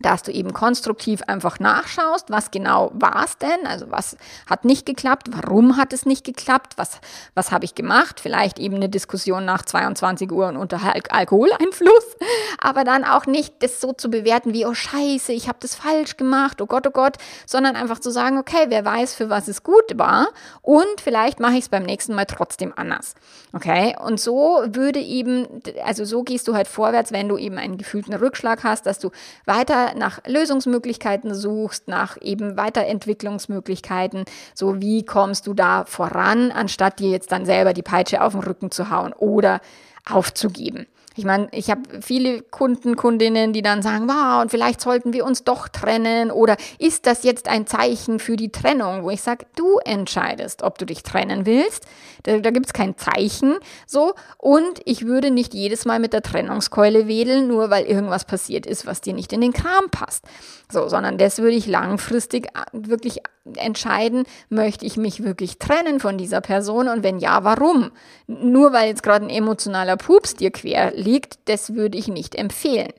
dass 0.00 0.22
du 0.22 0.32
eben 0.32 0.52
konstruktiv 0.52 1.22
einfach 1.26 1.60
nachschaust, 1.60 2.30
was 2.30 2.50
genau 2.50 2.90
war 2.94 3.24
es 3.24 3.36
denn, 3.38 3.66
also 3.66 3.90
was 3.90 4.16
hat 4.48 4.64
nicht 4.64 4.86
geklappt, 4.86 5.28
warum 5.30 5.76
hat 5.76 5.92
es 5.92 6.06
nicht 6.06 6.24
geklappt, 6.24 6.74
was, 6.76 7.00
was 7.34 7.52
habe 7.52 7.64
ich 7.64 7.74
gemacht, 7.74 8.20
vielleicht 8.20 8.58
eben 8.58 8.76
eine 8.76 8.88
Diskussion 8.88 9.44
nach 9.44 9.62
22 9.62 10.32
Uhr 10.32 10.48
und 10.48 10.56
unter 10.56 10.80
Al 10.82 11.00
Alkoholeinfluss, 11.10 12.16
aber 12.58 12.84
dann 12.84 13.04
auch 13.04 13.26
nicht 13.26 13.62
das 13.62 13.80
so 13.80 13.92
zu 13.92 14.10
bewerten 14.10 14.54
wie, 14.54 14.64
oh 14.64 14.74
scheiße, 14.74 15.32
ich 15.32 15.48
habe 15.48 15.58
das 15.60 15.74
falsch 15.74 16.16
gemacht, 16.16 16.62
oh 16.62 16.66
Gott, 16.66 16.86
oh 16.86 16.90
Gott, 16.90 17.16
sondern 17.46 17.76
einfach 17.76 17.98
zu 17.98 18.10
sagen, 18.10 18.38
okay, 18.38 18.66
wer 18.68 18.84
weiß, 18.84 19.14
für 19.14 19.28
was 19.28 19.48
es 19.48 19.62
gut 19.62 19.98
war 19.98 20.28
und 20.62 21.00
vielleicht 21.02 21.40
mache 21.40 21.54
ich 21.54 21.64
es 21.64 21.68
beim 21.68 21.82
nächsten 21.82 22.14
Mal 22.14 22.24
trotzdem 22.24 22.72
anders, 22.74 23.14
okay, 23.52 23.96
und 24.02 24.18
so 24.18 24.62
würde 24.66 25.00
eben, 25.00 25.46
also 25.84 26.04
so 26.04 26.22
gehst 26.22 26.48
du 26.48 26.54
halt 26.54 26.68
vorwärts, 26.68 27.12
wenn 27.12 27.28
du 27.28 27.36
eben 27.36 27.58
einen 27.58 27.76
gefühlten 27.76 28.14
Rückschlag 28.14 28.64
hast, 28.64 28.86
dass 28.86 28.98
du 28.98 29.10
weiter 29.44 29.89
nach 29.96 30.20
Lösungsmöglichkeiten 30.26 31.34
suchst, 31.34 31.88
nach 31.88 32.16
eben 32.20 32.56
Weiterentwicklungsmöglichkeiten, 32.56 34.24
so 34.54 34.80
wie 34.80 35.04
kommst 35.04 35.46
du 35.46 35.54
da 35.54 35.84
voran, 35.84 36.52
anstatt 36.52 36.98
dir 36.98 37.10
jetzt 37.10 37.32
dann 37.32 37.46
selber 37.46 37.72
die 37.72 37.82
Peitsche 37.82 38.22
auf 38.22 38.32
den 38.32 38.42
Rücken 38.42 38.70
zu 38.70 38.90
hauen 38.90 39.12
oder 39.12 39.60
aufzugeben. 40.08 40.86
Ich 41.16 41.24
meine, 41.24 41.48
ich 41.50 41.70
habe 41.70 41.82
viele 42.00 42.40
Kunden, 42.42 42.94
Kundinnen, 42.94 43.52
die 43.52 43.62
dann 43.62 43.82
sagen, 43.82 44.08
wow, 44.08 44.42
und 44.42 44.50
vielleicht 44.50 44.80
sollten 44.80 45.12
wir 45.12 45.24
uns 45.24 45.42
doch 45.42 45.68
trennen 45.68 46.30
oder 46.30 46.56
ist 46.78 47.06
das 47.06 47.24
jetzt 47.24 47.48
ein 47.48 47.66
Zeichen 47.66 48.20
für 48.20 48.36
die 48.36 48.52
Trennung, 48.52 49.02
wo 49.02 49.10
ich 49.10 49.20
sage, 49.20 49.46
du 49.56 49.78
entscheidest, 49.78 50.62
ob 50.62 50.78
du 50.78 50.86
dich 50.86 51.02
trennen 51.02 51.46
willst. 51.46 51.84
Da, 52.22 52.38
da 52.38 52.50
gibt 52.50 52.66
es 52.66 52.72
kein 52.72 52.96
Zeichen 52.96 53.56
so 53.86 54.14
und 54.38 54.80
ich 54.84 55.04
würde 55.04 55.30
nicht 55.30 55.52
jedes 55.52 55.84
Mal 55.84 55.98
mit 55.98 56.12
der 56.12 56.22
Trennungskeule 56.22 57.08
wedeln, 57.08 57.48
nur 57.48 57.70
weil 57.70 57.86
irgendwas 57.86 58.24
passiert 58.24 58.64
ist, 58.64 58.86
was 58.86 59.00
dir 59.00 59.12
nicht 59.12 59.32
in 59.32 59.40
den 59.40 59.52
Kram 59.52 59.90
passt. 59.90 60.24
So, 60.70 60.88
sondern 60.88 61.18
das 61.18 61.38
würde 61.38 61.56
ich 61.56 61.66
langfristig 61.66 62.46
äh, 62.46 62.64
wirklich 62.72 63.20
entscheiden, 63.56 64.24
möchte 64.48 64.86
ich 64.86 64.96
mich 64.96 65.24
wirklich 65.24 65.58
trennen 65.58 65.98
von 65.98 66.16
dieser 66.16 66.40
Person 66.40 66.88
und 66.88 67.02
wenn 67.02 67.18
ja, 67.18 67.42
warum? 67.44 67.90
Nur 68.26 68.72
weil 68.72 68.88
jetzt 68.88 69.02
gerade 69.02 69.26
ein 69.26 69.30
emotionaler 69.30 69.96
Pups 69.96 70.36
dir 70.36 70.50
quer 70.50 70.92
liegt, 70.94 71.38
das 71.46 71.74
würde 71.74 71.98
ich 71.98 72.08
nicht 72.08 72.36
empfehlen. 72.36 72.92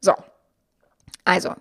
So, 0.00 0.12
also 1.24 1.54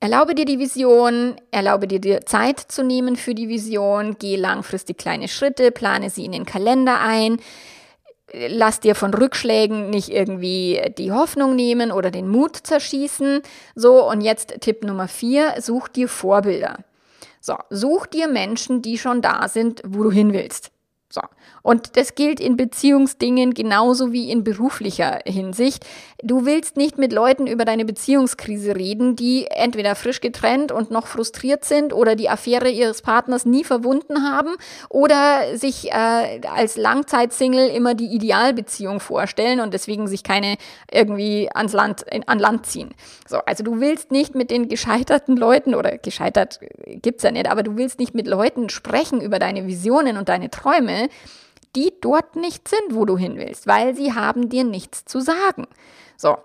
erlaube 0.00 0.34
dir 0.34 0.44
die 0.44 0.58
Vision, 0.58 1.36
erlaube 1.50 1.86
dir 1.86 2.00
die 2.00 2.20
Zeit 2.24 2.60
zu 2.60 2.82
nehmen 2.82 3.16
für 3.16 3.34
die 3.34 3.48
Vision, 3.48 4.16
geh 4.18 4.36
langfristig 4.36 4.98
kleine 4.98 5.28
Schritte, 5.28 5.70
plane 5.70 6.10
sie 6.10 6.24
in 6.24 6.32
den 6.32 6.46
Kalender 6.46 7.00
ein, 7.00 7.38
lass 8.32 8.80
dir 8.80 8.94
von 8.94 9.14
Rückschlägen 9.14 9.90
nicht 9.90 10.10
irgendwie 10.10 10.80
die 10.98 11.12
Hoffnung 11.12 11.54
nehmen 11.54 11.92
oder 11.92 12.10
den 12.10 12.28
Mut 12.28 12.56
zerschießen. 12.56 13.42
So, 13.74 14.08
und 14.08 14.20
jetzt 14.20 14.60
Tipp 14.60 14.84
Nummer 14.84 15.08
vier, 15.08 15.54
such 15.60 15.88
dir 15.88 16.08
Vorbilder. 16.08 16.78
So, 17.40 17.56
such 17.70 18.06
dir 18.06 18.28
Menschen, 18.28 18.82
die 18.82 18.98
schon 18.98 19.22
da 19.22 19.48
sind, 19.48 19.82
wo 19.86 20.02
du 20.02 20.10
hin 20.10 20.32
willst. 20.32 20.70
So. 21.08 21.20
Und 21.62 21.96
das 21.96 22.14
gilt 22.14 22.40
in 22.40 22.56
Beziehungsdingen 22.56 23.54
genauso 23.54 24.12
wie 24.12 24.30
in 24.30 24.44
beruflicher 24.44 25.20
Hinsicht. 25.24 25.86
Du 26.22 26.46
willst 26.46 26.76
nicht 26.76 26.98
mit 26.98 27.12
Leuten 27.12 27.46
über 27.46 27.64
deine 27.64 27.84
Beziehungskrise 27.84 28.74
reden, 28.74 29.16
die 29.16 29.46
entweder 29.46 29.94
frisch 29.94 30.20
getrennt 30.20 30.72
und 30.72 30.90
noch 30.90 31.06
frustriert 31.06 31.64
sind 31.64 31.92
oder 31.92 32.16
die 32.16 32.28
Affäre 32.28 32.70
ihres 32.70 33.02
Partners 33.02 33.44
nie 33.44 33.64
verwunden 33.64 34.22
haben 34.22 34.56
oder 34.88 35.56
sich 35.56 35.92
äh, 35.92 36.40
als 36.48 36.76
Langzeitsingle 36.76 37.68
immer 37.68 37.94
die 37.94 38.14
Idealbeziehung 38.14 39.00
vorstellen 39.00 39.60
und 39.60 39.74
deswegen 39.74 40.08
sich 40.08 40.22
keine 40.22 40.56
irgendwie 40.90 41.48
ans 41.54 41.72
Land, 41.72 42.02
in, 42.02 42.26
an 42.26 42.38
Land 42.38 42.66
ziehen. 42.66 42.94
So, 43.28 43.38
also 43.38 43.62
du 43.62 43.80
willst 43.80 44.10
nicht 44.10 44.34
mit 44.34 44.50
den 44.50 44.68
gescheiterten 44.68 45.36
Leuten 45.36 45.74
oder 45.74 45.98
gescheitert 45.98 46.60
gibt's 46.86 47.22
ja 47.22 47.30
nicht, 47.30 47.50
aber 47.50 47.62
du 47.62 47.76
willst 47.76 47.98
nicht 47.98 48.14
mit 48.14 48.26
Leuten 48.26 48.70
sprechen 48.70 49.20
über 49.20 49.38
deine 49.38 49.66
Visionen 49.66 50.16
und 50.16 50.28
deine 50.28 50.50
Träume, 50.50 50.95
die 51.74 51.92
dort 52.00 52.36
nicht 52.36 52.68
sind, 52.68 52.94
wo 52.94 53.04
du 53.04 53.16
hin 53.16 53.36
willst, 53.36 53.66
weil 53.66 53.94
sie 53.94 54.14
haben 54.14 54.48
dir 54.48 54.64
nichts 54.64 55.04
zu 55.04 55.20
sagen. 55.20 55.66
So. 56.16 56.38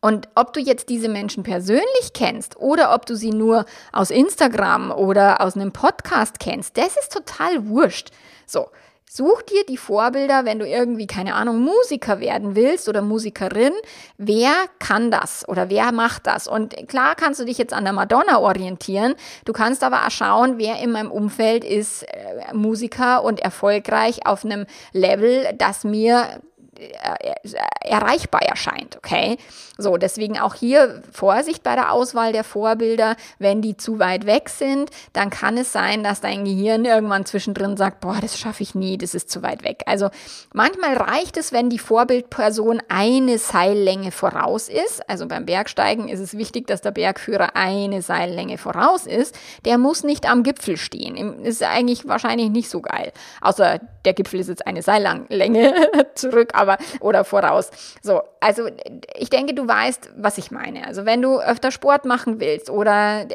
Und 0.00 0.28
ob 0.34 0.52
du 0.52 0.60
jetzt 0.60 0.90
diese 0.90 1.08
Menschen 1.08 1.44
persönlich 1.44 2.12
kennst 2.12 2.58
oder 2.58 2.94
ob 2.94 3.06
du 3.06 3.16
sie 3.16 3.30
nur 3.30 3.64
aus 3.90 4.10
Instagram 4.10 4.90
oder 4.90 5.40
aus 5.40 5.56
einem 5.56 5.72
Podcast 5.72 6.40
kennst, 6.40 6.76
das 6.76 6.96
ist 6.96 7.12
total 7.12 7.68
wurscht. 7.68 8.10
So. 8.46 8.68
Such 9.08 9.42
dir 9.42 9.64
die 9.64 9.76
Vorbilder, 9.76 10.44
wenn 10.44 10.58
du 10.58 10.66
irgendwie, 10.66 11.06
keine 11.06 11.34
Ahnung, 11.34 11.60
Musiker 11.60 12.18
werden 12.18 12.56
willst 12.56 12.88
oder 12.88 13.00
Musikerin. 13.00 13.72
Wer 14.18 14.52
kann 14.80 15.12
das 15.12 15.48
oder 15.48 15.70
wer 15.70 15.92
macht 15.92 16.26
das? 16.26 16.48
Und 16.48 16.88
klar 16.88 17.14
kannst 17.14 17.38
du 17.38 17.44
dich 17.44 17.58
jetzt 17.58 17.72
an 17.72 17.84
der 17.84 17.92
Madonna 17.92 18.40
orientieren. 18.40 19.14
Du 19.44 19.52
kannst 19.52 19.84
aber 19.84 20.06
auch 20.06 20.10
schauen, 20.10 20.58
wer 20.58 20.80
in 20.80 20.90
meinem 20.90 21.12
Umfeld 21.12 21.64
ist 21.64 22.02
äh, 22.02 22.52
Musiker 22.54 23.22
und 23.22 23.38
erfolgreich 23.38 24.26
auf 24.26 24.44
einem 24.44 24.66
Level, 24.92 25.46
das 25.58 25.84
mir 25.84 26.40
äh, 26.76 27.34
erreichbar 27.82 28.42
erscheint, 28.42 28.96
okay? 28.96 29.38
So, 29.76 29.96
deswegen 29.96 30.38
auch 30.38 30.54
hier 30.54 31.02
Vorsicht 31.10 31.64
bei 31.64 31.74
der 31.74 31.90
Auswahl 31.92 32.32
der 32.32 32.44
Vorbilder. 32.44 33.16
Wenn 33.40 33.60
die 33.60 33.76
zu 33.76 33.98
weit 33.98 34.24
weg 34.24 34.48
sind, 34.48 34.90
dann 35.12 35.30
kann 35.30 35.56
es 35.56 35.72
sein, 35.72 36.04
dass 36.04 36.20
dein 36.20 36.44
Gehirn 36.44 36.84
irgendwann 36.84 37.26
zwischendrin 37.26 37.76
sagt, 37.76 38.00
boah, 38.00 38.18
das 38.20 38.38
schaffe 38.38 38.62
ich 38.62 38.76
nie, 38.76 38.98
das 38.98 39.14
ist 39.14 39.30
zu 39.30 39.42
weit 39.42 39.64
weg. 39.64 39.82
Also 39.86 40.10
manchmal 40.52 40.96
reicht 40.96 41.36
es, 41.36 41.52
wenn 41.52 41.70
die 41.70 41.80
Vorbildperson 41.80 42.82
eine 42.88 43.38
Seillänge 43.38 44.12
voraus 44.12 44.68
ist. 44.68 45.08
Also 45.10 45.26
beim 45.26 45.44
Bergsteigen 45.44 46.08
ist 46.08 46.20
es 46.20 46.38
wichtig, 46.38 46.68
dass 46.68 46.80
der 46.80 46.92
Bergführer 46.92 47.56
eine 47.56 48.00
Seillänge 48.00 48.58
voraus 48.58 49.06
ist. 49.06 49.36
Der 49.64 49.78
muss 49.78 50.04
nicht 50.04 50.30
am 50.30 50.44
Gipfel 50.44 50.76
stehen. 50.76 51.44
Ist 51.44 51.64
eigentlich 51.64 52.06
wahrscheinlich 52.06 52.50
nicht 52.50 52.70
so 52.70 52.80
geil. 52.80 53.12
Außer 53.40 53.80
der 54.04 54.12
Gipfel 54.12 54.38
ist 54.38 54.48
jetzt 54.48 54.66
eine 54.66 54.82
Seillänge 54.82 55.74
zurück, 56.14 56.50
aber 56.54 56.78
oder 57.00 57.24
voraus. 57.24 57.70
So, 58.02 58.22
also 58.40 58.68
ich 59.16 59.30
denke, 59.30 59.54
du 59.54 59.63
weißt, 59.66 60.12
was 60.16 60.38
ich 60.38 60.50
meine. 60.50 60.86
Also 60.86 61.04
wenn 61.04 61.22
du 61.22 61.40
öfter 61.40 61.70
Sport 61.70 62.04
machen 62.04 62.40
willst 62.40 62.70
oder 62.70 63.26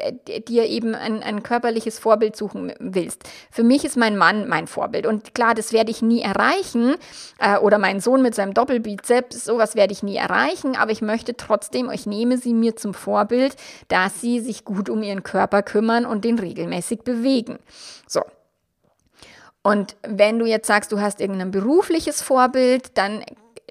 dir 0.48 0.66
eben 0.66 0.94
ein, 0.94 1.22
ein 1.22 1.42
körperliches 1.42 1.98
Vorbild 1.98 2.36
suchen 2.36 2.72
willst. 2.78 3.28
Für 3.50 3.62
mich 3.62 3.84
ist 3.84 3.96
mein 3.96 4.16
Mann 4.16 4.48
mein 4.48 4.66
Vorbild. 4.66 5.06
Und 5.06 5.34
klar, 5.34 5.54
das 5.54 5.72
werde 5.72 5.90
ich 5.90 6.02
nie 6.02 6.22
erreichen. 6.22 6.96
Äh, 7.38 7.58
oder 7.58 7.78
mein 7.78 8.00
Sohn 8.00 8.22
mit 8.22 8.34
seinem 8.34 8.54
Doppelbizeps, 8.54 9.44
sowas 9.44 9.74
werde 9.74 9.92
ich 9.92 10.02
nie 10.02 10.16
erreichen. 10.16 10.76
Aber 10.76 10.92
ich 10.92 11.02
möchte 11.02 11.36
trotzdem, 11.36 11.90
ich 11.90 12.06
nehme 12.06 12.38
sie 12.38 12.54
mir 12.54 12.76
zum 12.76 12.94
Vorbild, 12.94 13.56
dass 13.88 14.20
sie 14.20 14.40
sich 14.40 14.64
gut 14.64 14.88
um 14.88 15.02
ihren 15.02 15.22
Körper 15.22 15.62
kümmern 15.62 16.06
und 16.06 16.24
den 16.24 16.38
regelmäßig 16.38 17.00
bewegen. 17.00 17.58
So, 18.06 18.22
und 19.62 19.96
wenn 20.02 20.38
du 20.38 20.46
jetzt 20.46 20.66
sagst, 20.66 20.90
du 20.92 21.00
hast 21.00 21.20
irgendein 21.20 21.50
berufliches 21.50 22.22
Vorbild, 22.22 22.96
dann 22.96 23.22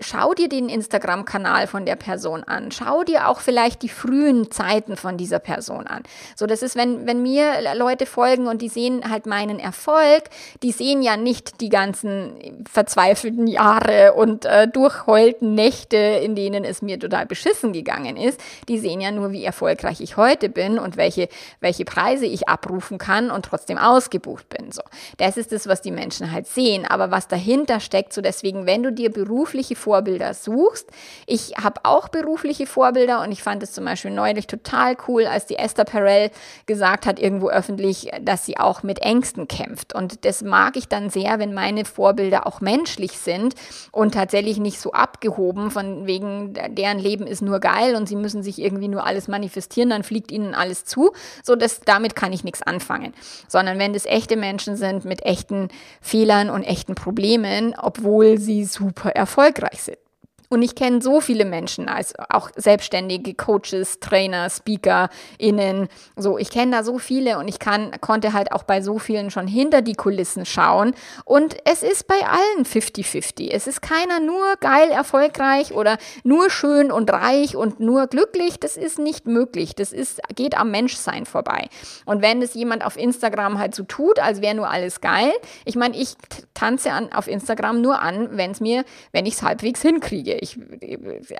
schau 0.02 0.34
dir 0.34 0.50
den 0.50 0.70
Instagram-Kanal 0.70 1.68
von 1.68 1.86
der 1.86 1.96
Person 1.96 2.44
an. 2.44 2.72
Schau 2.72 3.04
dir 3.04 3.28
auch 3.28 3.40
vielleicht 3.40 3.82
die 3.82 3.90
frühen 3.90 4.52
Zeiten 4.52 4.96
von 4.96 5.18
dieser 5.18 5.40
Person 5.40 5.88
an. 5.88 6.04
So, 6.36 6.46
das 6.46 6.62
ist, 6.62 6.76
wenn, 6.76 7.08
wenn 7.08 7.22
mir 7.22 7.76
Leute 7.76 8.06
folgen 8.06 8.48
und 8.48 8.62
die 8.62 8.70
sehen 8.70 9.10
halt 9.10 9.26
meinen 9.26 9.60
Erfolg, 9.60 10.24
die 10.64 10.72
sehen 10.72 11.02
ja 11.02 11.18
nicht 11.18 11.62
die 11.62 11.70
ganzen 11.70 12.66
verzweifelten 12.70 13.48
Jahre 13.48 14.14
und 14.14 14.46
äh, 14.46 14.68
durchheulten 14.68 15.54
Nächte, 15.56 15.98
in 15.98 16.36
denen 16.36 16.64
es 16.64 16.82
mir 16.82 17.00
total 17.00 17.26
beschissen 17.26 17.74
gegangen 17.74 18.18
ist. 18.18 18.40
Die 18.68 18.80
sehen 18.80 19.02
ja 19.02 19.12
nur, 19.12 19.32
wie 19.32 19.44
erfolgreich 19.44 20.02
ich 20.02 20.18
heute 20.18 20.50
bin 20.50 20.80
und 20.80 20.98
welche, 20.98 21.30
welche 21.60 21.86
Preise 21.86 22.26
ich 22.26 22.48
abrufen 22.48 22.98
kann 22.98 23.32
und 23.32 23.46
trotzdem 23.46 23.78
ausgebucht 23.78 24.50
bin. 24.50 24.72
So, 24.72 24.82
das 25.18 25.38
ist 25.38 25.52
das, 25.52 25.68
was 25.68 25.82
die 25.82 25.92
Menschen 25.92 26.32
halt 26.32 26.48
sehen. 26.48 26.86
Aber 26.86 27.12
was 27.12 27.28
dahinter 27.28 27.80
steckt, 27.80 28.14
so 28.14 28.22
deswegen, 28.22 28.66
wenn 28.66 28.84
du 28.84 28.92
dir 28.92 29.12
berufliche 29.12 29.76
Vorbilder 29.89 30.36
suchst. 30.36 30.88
Ich 31.25 31.54
habe 31.58 31.82
auch 31.82 32.10
berufliche 32.10 32.67
Vorbilder 32.67 33.23
und 33.23 33.32
ich 33.32 33.41
fand 33.41 33.63
es 33.63 33.71
zum 33.71 33.86
Beispiel 33.86 34.12
neulich 34.12 34.45
total 34.45 34.95
cool, 35.08 35.25
als 35.25 35.47
die 35.47 35.56
Esther 35.56 35.84
Perel 35.84 36.30
gesagt 36.67 37.08
hat, 37.08 37.19
irgendwo 37.19 37.49
öffentlich, 37.49 38.12
dass 38.21 38.45
sie 38.45 38.60
auch 38.60 38.84
mit 38.84 38.99
Ängsten 38.99 39.47
kämpft. 39.47 39.95
Und 39.95 40.25
das 40.25 40.43
mag 40.43 40.78
ich 40.78 40.89
dann 40.89 41.10
sehr, 41.10 41.39
wenn 41.39 41.56
meine 41.56 41.86
Vorbilder 41.86 42.45
auch 42.45 42.62
menschlich 42.62 43.13
sind 43.13 43.56
und 43.91 44.13
tatsächlich 44.13 44.60
nicht 44.60 44.80
so 44.80 44.91
abgehoben, 44.91 45.71
von 45.71 46.06
wegen, 46.06 46.54
deren 46.54 46.99
Leben 46.99 47.25
ist 47.25 47.41
nur 47.41 47.60
geil 47.60 47.95
und 47.95 48.08
sie 48.08 48.15
müssen 48.15 48.43
sich 48.43 48.62
irgendwie 48.62 48.89
nur 48.89 49.08
alles 49.08 49.28
manifestieren, 49.28 49.89
dann 49.89 50.04
fliegt 50.04 50.32
ihnen 50.32 50.54
alles 50.54 50.86
zu. 50.86 51.13
So, 51.43 51.56
das, 51.56 51.82
damit 51.82 52.15
kann 52.15 52.32
ich 52.32 52.43
nichts 52.43 52.62
anfangen. 52.62 53.15
Sondern 53.47 53.80
wenn 53.80 53.93
das 53.93 54.06
echte 54.06 54.38
Menschen 54.38 54.75
sind 54.75 55.04
mit 55.04 55.25
echten 55.25 55.69
Fehlern 55.99 56.52
und 56.52 56.62
echten 56.62 56.93
Problemen, 56.93 57.73
obwohl 57.75 58.38
sie 58.38 58.65
super 58.65 59.10
erfolgreich 59.15 59.68
sind. 59.77 60.09
Und 60.52 60.64
ich 60.64 60.74
kenne 60.74 61.00
so 61.00 61.22
viele 61.22 61.46
Menschen, 61.46 61.88
als 61.88 62.14
auch 62.30 62.50
selbstständige 62.56 63.36
Coaches, 63.36 64.00
Trainer, 64.00 64.50
Speaker, 64.50 65.10
innen. 65.38 65.88
So, 66.16 66.40
ich 66.40 66.50
kenne 66.50 66.72
da 66.72 66.84
so 66.84 66.98
viele 66.98 67.38
und 67.38 67.48
ich 67.48 67.60
kann, 67.60 67.92
konnte 68.02 68.34
halt 68.34 68.52
auch 68.52 68.64
bei 68.64 68.82
so 68.82 68.98
vielen 68.98 69.30
schon 69.30 69.46
hinter 69.46 69.84
die 69.84 69.94
Kulissen 69.94 70.48
schauen. 70.48 70.96
Und 71.24 71.56
es 71.66 71.84
ist 71.84 72.08
bei 72.08 72.16
allen 72.26 72.66
50-50. 72.66 73.52
Es 73.52 73.68
ist 73.68 73.84
keiner 73.84 74.20
nur 74.20 74.56
geil 74.60 74.90
erfolgreich 74.90 75.74
oder 75.74 76.00
nur 76.24 76.50
schön 76.50 76.92
und 76.92 77.12
reich 77.12 77.56
und 77.56 77.80
nur 77.80 78.08
glücklich. 78.08 78.60
Das 78.60 78.76
ist 78.76 78.98
nicht 78.98 79.28
möglich. 79.28 79.76
Das 79.76 79.94
ist, 79.94 80.20
geht 80.36 80.58
am 80.58 80.72
Menschsein 80.72 81.28
vorbei. 81.28 81.68
Und 82.06 82.24
wenn 82.24 82.42
es 82.42 82.56
jemand 82.56 82.84
auf 82.84 82.98
Instagram 82.98 83.60
halt 83.60 83.76
so 83.76 83.84
tut, 83.84 84.18
als 84.18 84.42
wäre 84.42 84.56
nur 84.56 84.68
alles 84.68 85.00
geil. 85.00 85.32
Ich 85.66 85.76
meine, 85.76 85.96
ich 85.96 86.16
tanze 86.56 86.92
an, 86.92 87.12
auf 87.14 87.28
Instagram 87.28 87.82
nur 87.82 88.02
an, 88.02 88.30
wenn 88.36 88.50
es 88.50 88.60
mir, 88.60 88.84
wenn 89.12 89.28
ich 89.28 89.36
es 89.36 89.44
halbwegs 89.44 89.84
hinkriege 89.84 90.38
ich, 90.39 90.58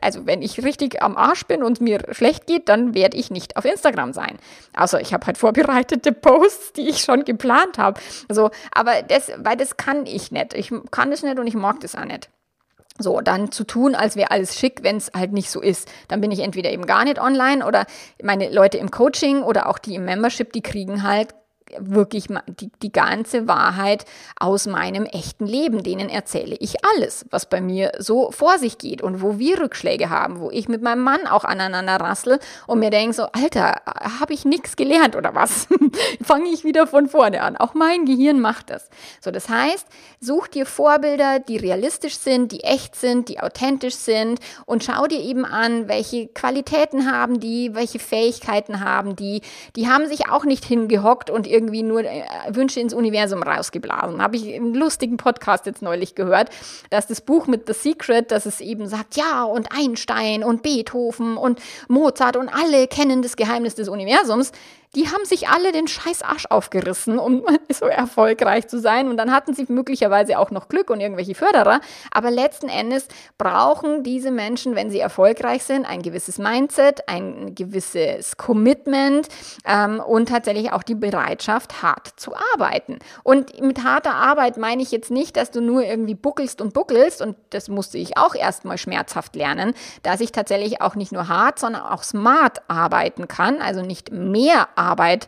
also 0.01 0.25
wenn 0.25 0.41
ich 0.41 0.63
richtig 0.63 1.01
am 1.01 1.17
Arsch 1.17 1.45
bin 1.45 1.63
und 1.63 1.81
mir 1.81 1.99
schlecht 2.12 2.47
geht, 2.47 2.69
dann 2.69 2.93
werde 2.93 3.17
ich 3.17 3.31
nicht 3.31 3.57
auf 3.57 3.65
Instagram 3.65 4.13
sein. 4.13 4.38
Also 4.73 4.97
ich 4.97 5.13
habe 5.13 5.25
halt 5.25 5.38
vorbereitete 5.38 6.12
Posts, 6.12 6.73
die 6.73 6.89
ich 6.89 6.99
schon 6.99 7.25
geplant 7.25 7.77
habe. 7.77 7.99
So, 8.29 8.51
aber 8.71 9.01
das, 9.01 9.31
weil 9.38 9.57
das 9.57 9.77
kann 9.77 10.05
ich 10.05 10.31
nicht. 10.31 10.53
Ich 10.53 10.71
kann 10.91 11.12
das 11.12 11.23
nicht 11.23 11.39
und 11.39 11.47
ich 11.47 11.55
mag 11.55 11.79
das 11.79 11.95
auch 11.95 12.05
nicht. 12.05 12.29
So, 13.01 13.21
dann 13.21 13.51
zu 13.51 13.63
tun, 13.63 13.95
als 13.95 14.17
wäre 14.17 14.31
alles 14.31 14.59
schick, 14.59 14.83
wenn 14.83 14.97
es 14.97 15.12
halt 15.15 15.31
nicht 15.31 15.49
so 15.49 15.62
ist. 15.62 15.89
Dann 16.09 16.19
bin 16.19 16.31
ich 16.31 16.39
entweder 16.39 16.69
eben 16.69 16.85
gar 16.85 17.05
nicht 17.05 17.19
online 17.19 17.65
oder 17.65 17.85
meine 18.21 18.49
Leute 18.49 18.77
im 18.77 18.91
Coaching 18.91 19.41
oder 19.41 19.69
auch 19.69 19.77
die 19.77 19.95
im 19.95 20.03
Membership, 20.03 20.51
die 20.51 20.62
kriegen 20.62 21.03
halt 21.03 21.33
wirklich 21.79 22.27
die, 22.60 22.71
die 22.82 22.91
ganze 22.91 23.47
Wahrheit 23.47 24.05
aus 24.39 24.65
meinem 24.67 25.05
echten 25.05 25.45
Leben. 25.45 25.84
Denen 25.84 26.10
erzähle 26.10 26.55
ich 26.60 26.75
alles, 26.95 27.25
was 27.29 27.47
bei 27.47 27.62
mir 27.62 27.91
so 27.99 28.32
vor 28.32 28.58
sich 28.58 28.77
geht 28.77 29.01
und 29.01 29.21
wo 29.21 29.39
wir 29.39 29.62
Rückschläge 29.62 30.10
haben, 30.10 30.39
wo 30.39 30.51
ich 30.51 30.67
mit 30.67 30.82
meinem 30.82 31.03
Mann 31.03 31.27
auch 31.27 31.43
aneinander 31.43 31.97
rassel 31.97 32.39
und 32.67 32.79
mir 32.79 32.89
denke 32.89 33.13
so, 33.13 33.23
Alter, 33.23 33.82
habe 34.19 34.34
ich 34.34 34.45
nichts 34.45 34.75
gelernt 34.75 35.15
oder 35.15 35.36
was? 35.36 35.67
Fange 36.23 36.49
ich 36.49 36.63
wieder 36.63 36.88
von 36.88 37.08
vorne 37.08 37.41
an. 37.41 37.58
Auch 37.58 37.73
mein 37.73 38.05
Gehirn 38.05 38.39
macht 38.39 38.69
das. 38.69 38.89
So, 39.21 39.32
das 39.32 39.49
heißt, 39.49 39.88
such 40.19 40.47
dir 40.47 40.65
Vorbilder, 40.65 41.39
die 41.39 41.58
realistisch 41.58 42.17
sind, 42.17 42.51
die 42.51 42.63
echt 42.63 42.95
sind, 42.95 43.29
die 43.29 43.39
authentisch 43.39 43.95
sind 43.95 44.39
und 44.65 44.84
schau 44.84 45.08
dir 45.08 45.19
eben 45.19 45.45
an, 45.45 45.88
welche 45.88 46.27
Qualitäten 46.27 47.12
haben 47.12 47.39
die, 47.39 47.75
welche 47.75 47.99
Fähigkeiten 47.99 48.84
haben 48.84 49.15
die. 49.15 49.41
Die 49.75 49.88
haben 49.88 50.08
sich 50.08 50.29
auch 50.29 50.45
nicht 50.45 50.65
hingehockt 50.65 51.29
und 51.29 51.47
irgendwie 51.47 51.59
irgendwie 51.60 51.84
nur 51.84 52.06
äh, 52.06 52.24
Wünsche 52.50 52.80
ins 52.80 52.93
Universum 52.93 53.43
rausgeblasen. 53.43 54.22
Habe 54.22 54.38
ich 54.38 54.54
einen 54.54 54.74
lustigen 54.74 55.17
Podcast 55.17 55.65
jetzt 55.65 55.82
neulich 55.82 56.15
gehört, 56.15 56.50
dass 56.89 57.08
das 57.08 57.19
Buch 57.19 57.48
mit 57.48 57.67
The 57.67 57.74
Secret, 57.74 58.32
dass 58.32 58.45
es 58.45 58.62
eben 58.62 58.88
sagt, 58.88 59.17
ja, 59.17 59.43
und 59.43 59.67
Einstein 59.78 60.43
und 60.43 60.63
Beethoven 60.63 61.36
und 61.36 61.60
Mozart 61.89 62.38
und 62.38 62.48
alle 62.48 62.88
kennen 62.88 63.22
das 63.22 63.36
Geheimnis 63.36 63.76
des 63.76 63.89
Universums. 63.89 64.54
Die 64.95 65.08
haben 65.08 65.23
sich 65.23 65.49
alle 65.49 65.71
den 65.71 65.88
scheiß 65.88 66.23
Arsch 66.23 66.47
aufgerissen, 66.49 67.20
um 67.20 67.45
so 67.72 67.86
erfolgreich 67.86 68.68
zu 68.68 68.80
sein. 68.80 69.07
Und 69.07 69.18
dann 69.18 69.32
hatten 69.32 69.53
sie 69.53 69.66
möglicherweise 69.70 70.39
auch 70.39 70.49
noch 70.49 70.68
Glück 70.68 70.89
und 70.89 70.99
irgendwelche 70.99 71.36
Förderer. 71.36 71.80
Aber 72.11 72.32
letzten 72.32 72.70
Endes 72.70 73.07
brauchen 73.38 74.03
diese 74.03 74.32
Menschen, 74.32 74.76
wenn 74.76 74.89
sie 74.89 74.99
erfolgreich 74.99 75.63
sind, 75.63 75.86
ein 75.86 76.01
gewisses 76.01 76.39
Mindset, 76.39 77.07
ein 77.07 77.53
gewisses 77.53 78.38
Commitment 78.38 79.28
ähm, 79.63 79.99
und 79.99 80.30
tatsächlich 80.30 80.72
auch 80.74 80.82
die 80.82 80.95
Bereitschaft, 80.95 81.84
hart 81.84 82.07
zu 82.16 82.34
arbeiten. 82.55 82.97
Und 83.22 83.61
mit 83.61 83.84
harter 83.84 84.16
Arbeit 84.16 84.57
meine 84.57 84.82
ich 84.82 84.91
jetzt 84.91 85.11
nicht, 85.11 85.38
dass 85.38 85.51
du 85.51 85.61
nur 85.61 85.84
irgendwie 85.84 86.16
buckelst 86.16 86.61
und 86.61 86.74
buckelst. 86.74 87.22
Und 87.22 87.36
das 87.51 87.68
musste 87.68 87.99
ich 87.99 88.18
auch 88.18 88.34
erstmal 88.34 88.80
schmerzhaft 88.80 89.36
lernen, 89.36 89.76
dass 90.01 90.20
ich 90.20 90.32
tatsächlich 90.32 90.82
auch 90.82 90.95
nicht 90.95 91.11
nur 91.11 91.28
hart, 91.28 91.59
sondern 91.59 91.84
auch 91.84 92.01
smart 92.01 92.63
arbeiten 92.68 93.28
kann. 93.28 93.61
Also 93.61 93.84
nicht 93.84 94.11
mehr 94.11 94.68
Arbeit 94.80 95.27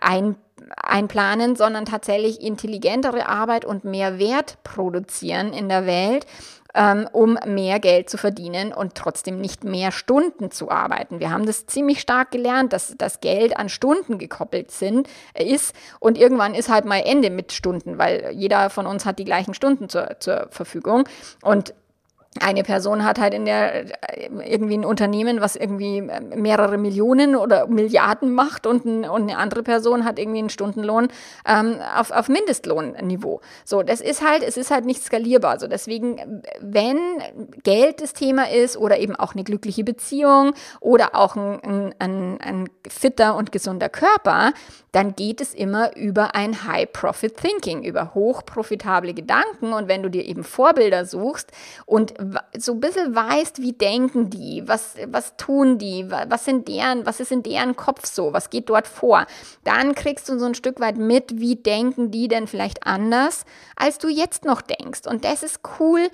ein, 0.00 0.36
einplanen, 0.76 1.56
sondern 1.56 1.84
tatsächlich 1.84 2.40
intelligentere 2.40 3.28
Arbeit 3.28 3.64
und 3.64 3.84
mehr 3.84 4.18
Wert 4.18 4.58
produzieren 4.62 5.52
in 5.52 5.68
der 5.68 5.86
Welt, 5.86 6.26
ähm, 6.74 7.08
um 7.12 7.36
mehr 7.46 7.80
Geld 7.80 8.08
zu 8.08 8.16
verdienen 8.16 8.72
und 8.72 8.94
trotzdem 8.94 9.40
nicht 9.40 9.64
mehr 9.64 9.90
Stunden 9.90 10.50
zu 10.50 10.70
arbeiten. 10.70 11.18
Wir 11.18 11.30
haben 11.30 11.46
das 11.46 11.66
ziemlich 11.66 12.00
stark 12.00 12.30
gelernt, 12.30 12.72
dass 12.72 12.94
das 12.96 13.20
Geld 13.20 13.56
an 13.56 13.68
Stunden 13.68 14.18
gekoppelt 14.18 14.70
sind, 14.70 15.08
äh, 15.34 15.44
ist 15.44 15.74
und 15.98 16.16
irgendwann 16.16 16.54
ist 16.54 16.68
halt 16.68 16.84
mal 16.84 17.02
Ende 17.04 17.30
mit 17.30 17.52
Stunden, 17.52 17.98
weil 17.98 18.30
jeder 18.34 18.70
von 18.70 18.86
uns 18.86 19.04
hat 19.04 19.18
die 19.18 19.24
gleichen 19.24 19.54
Stunden 19.54 19.88
zur, 19.88 20.20
zur 20.20 20.46
Verfügung 20.50 21.08
und 21.42 21.74
eine 22.38 22.62
Person 22.62 23.04
hat 23.04 23.18
halt 23.18 23.34
in 23.34 23.44
der 23.44 23.86
irgendwie 24.46 24.78
ein 24.78 24.84
Unternehmen, 24.84 25.40
was 25.40 25.56
irgendwie 25.56 26.00
mehrere 26.00 26.78
Millionen 26.78 27.34
oder 27.34 27.66
Milliarden 27.66 28.32
macht 28.32 28.68
und, 28.68 28.84
ein, 28.84 29.04
und 29.04 29.22
eine 29.22 29.36
andere 29.36 29.64
Person 29.64 30.04
hat 30.04 30.20
irgendwie 30.20 30.38
einen 30.38 30.48
Stundenlohn 30.48 31.08
ähm, 31.44 31.78
auf, 31.96 32.12
auf 32.12 32.28
Mindestlohnniveau. 32.28 33.40
So, 33.64 33.82
das 33.82 34.00
ist 34.00 34.24
halt, 34.24 34.44
es 34.44 34.56
ist 34.56 34.70
halt 34.70 34.84
nicht 34.84 35.02
skalierbar. 35.02 35.58
So, 35.58 35.66
deswegen, 35.66 36.42
wenn 36.60 36.98
Geld 37.64 38.00
das 38.00 38.12
Thema 38.12 38.48
ist 38.48 38.76
oder 38.76 38.98
eben 38.98 39.16
auch 39.16 39.34
eine 39.34 39.42
glückliche 39.42 39.82
Beziehung 39.82 40.52
oder 40.78 41.16
auch 41.16 41.34
ein, 41.34 41.94
ein, 41.98 42.40
ein 42.40 42.70
fitter 42.88 43.34
und 43.34 43.50
gesunder 43.50 43.88
Körper, 43.88 44.52
dann 44.92 45.14
geht 45.14 45.40
es 45.40 45.54
immer 45.54 45.96
über 45.96 46.34
ein 46.34 46.64
High-Profit-Thinking, 46.64 47.82
über 47.82 48.14
hochprofitable 48.14 49.14
Gedanken. 49.14 49.72
Und 49.72 49.88
wenn 49.88 50.02
du 50.02 50.10
dir 50.10 50.24
eben 50.24 50.44
Vorbilder 50.44 51.04
suchst 51.04 51.50
und 51.86 52.14
so 52.58 52.72
ein 52.72 52.80
bisschen 52.80 53.14
weißt, 53.14 53.62
wie 53.62 53.72
denken 53.72 54.30
die, 54.30 54.62
was, 54.66 54.94
was 55.06 55.36
tun 55.36 55.78
die, 55.78 56.10
was 56.10 56.44
sind 56.44 56.68
deren, 56.68 57.06
was 57.06 57.20
ist 57.20 57.32
in 57.32 57.42
deren 57.42 57.76
Kopf 57.76 58.06
so, 58.06 58.32
was 58.32 58.50
geht 58.50 58.68
dort 58.68 58.86
vor, 58.86 59.26
dann 59.64 59.94
kriegst 59.94 60.28
du 60.28 60.38
so 60.38 60.46
ein 60.46 60.54
Stück 60.54 60.80
weit 60.80 60.96
mit, 60.96 61.40
wie 61.40 61.56
denken 61.56 62.10
die 62.10 62.28
denn 62.28 62.46
vielleicht 62.46 62.86
anders, 62.86 63.44
als 63.76 63.98
du 63.98 64.08
jetzt 64.08 64.44
noch 64.44 64.60
denkst. 64.60 65.06
Und 65.06 65.24
das 65.24 65.42
ist 65.42 65.60
cool, 65.78 66.08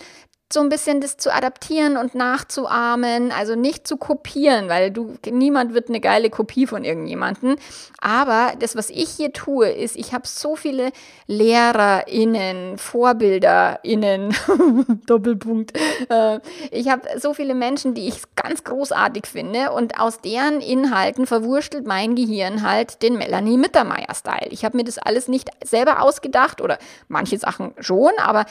so 0.52 0.60
ein 0.60 0.68
bisschen 0.68 1.00
das 1.00 1.16
zu 1.16 1.34
adaptieren 1.34 1.96
und 1.96 2.14
nachzuahmen, 2.14 3.32
also 3.32 3.56
nicht 3.56 3.88
zu 3.88 3.96
kopieren, 3.96 4.68
weil 4.68 4.92
du 4.92 5.16
niemand 5.28 5.74
wird 5.74 5.88
eine 5.88 6.00
geile 6.00 6.30
Kopie 6.30 6.68
von 6.68 6.84
irgendjemanden, 6.84 7.56
aber 8.00 8.52
das 8.60 8.76
was 8.76 8.88
ich 8.90 9.10
hier 9.10 9.32
tue, 9.32 9.68
ist 9.68 9.96
ich 9.96 10.12
habe 10.12 10.28
so 10.28 10.54
viele 10.54 10.92
Lehrerinnen, 11.26 12.78
Vorbilderinnen, 12.78 14.36
Doppelpunkt. 15.06 15.72
Äh, 16.08 16.38
ich 16.70 16.88
habe 16.90 17.02
so 17.18 17.34
viele 17.34 17.56
Menschen, 17.56 17.94
die 17.94 18.06
ich 18.06 18.22
ganz 18.36 18.62
großartig 18.62 19.26
finde 19.26 19.72
und 19.72 19.98
aus 19.98 20.20
deren 20.20 20.60
Inhalten 20.60 21.26
verwurstelt 21.26 21.88
mein 21.88 22.14
Gehirn 22.14 22.62
halt 22.62 23.02
den 23.02 23.18
Melanie 23.18 23.58
Mittermeier 23.58 24.14
Style. 24.14 24.50
Ich 24.50 24.64
habe 24.64 24.76
mir 24.76 24.84
das 24.84 24.98
alles 24.98 25.26
nicht 25.26 25.50
selber 25.64 26.02
ausgedacht 26.02 26.60
oder 26.60 26.78
manche 27.08 27.36
Sachen 27.36 27.74
schon, 27.80 28.12
aber 28.18 28.44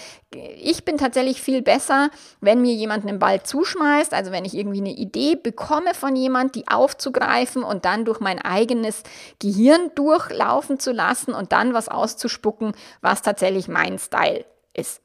ich 0.58 0.84
bin 0.84 0.98
tatsächlich 0.98 1.42
viel 1.42 1.62
besser 1.62 1.85
besser, 1.86 2.10
wenn 2.42 2.62
mir 2.62 2.74
jemand 2.74 3.06
einen 3.06 3.20
Ball 3.20 3.44
zuschmeißt, 3.44 4.14
also 4.14 4.32
wenn 4.32 4.46
ich 4.46 4.56
irgendwie 4.56 4.80
eine 4.80 4.92
Idee 4.92 5.36
bekomme 5.36 5.94
von 5.94 6.16
jemand, 6.16 6.56
die 6.56 6.68
aufzugreifen 6.68 7.64
und 7.64 7.86
dann 7.86 8.06
durch 8.06 8.20
mein 8.20 8.40
eigenes 8.40 9.04
Gehirn 9.40 9.92
durchlaufen 9.96 10.80
zu 10.80 10.92
lassen 10.92 11.34
und 11.34 11.52
dann 11.52 11.74
was 11.74 11.90
auszuspucken, 11.90 12.74
was 13.02 13.22
tatsächlich 13.22 13.68
mein 13.68 14.00
Style 14.00 14.46
ist. 14.74 15.02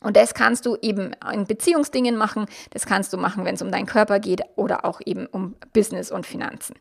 Und 0.00 0.16
das 0.16 0.32
kannst 0.32 0.64
du 0.64 0.76
eben 0.80 1.10
in 1.32 1.44
Beziehungsdingen 1.44 2.16
machen, 2.16 2.46
das 2.70 2.86
kannst 2.86 3.12
du 3.12 3.16
machen, 3.16 3.44
wenn 3.44 3.56
es 3.56 3.62
um 3.62 3.72
deinen 3.72 3.86
Körper 3.86 4.20
geht 4.20 4.42
oder 4.54 4.84
auch 4.84 5.00
eben 5.04 5.26
um 5.26 5.56
Business 5.72 6.12
und 6.12 6.24
Finanzen. 6.24 6.76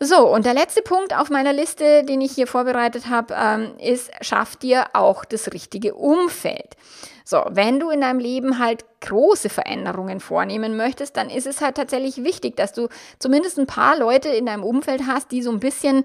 So, 0.00 0.28
und 0.28 0.44
der 0.44 0.54
letzte 0.54 0.82
Punkt 0.82 1.14
auf 1.14 1.30
meiner 1.30 1.52
Liste, 1.52 2.04
den 2.04 2.20
ich 2.20 2.32
hier 2.32 2.46
vorbereitet 2.46 3.08
habe, 3.08 3.34
ähm, 3.38 3.76
ist, 3.78 4.10
schaff 4.20 4.56
dir 4.56 4.86
auch 4.92 5.24
das 5.24 5.52
richtige 5.52 5.94
Umfeld. 5.94 6.76
So, 7.24 7.42
wenn 7.48 7.80
du 7.80 7.90
in 7.90 8.02
deinem 8.02 8.18
Leben 8.18 8.58
halt 8.58 8.84
große 9.00 9.48
Veränderungen 9.48 10.20
vornehmen 10.20 10.76
möchtest, 10.76 11.16
dann 11.16 11.30
ist 11.30 11.46
es 11.46 11.60
halt 11.60 11.76
tatsächlich 11.76 12.22
wichtig, 12.22 12.56
dass 12.56 12.72
du 12.72 12.88
zumindest 13.18 13.58
ein 13.58 13.66
paar 13.66 13.98
Leute 13.98 14.28
in 14.28 14.46
deinem 14.46 14.64
Umfeld 14.64 15.02
hast, 15.06 15.30
die 15.30 15.42
so 15.42 15.50
ein 15.50 15.60
bisschen 15.60 16.04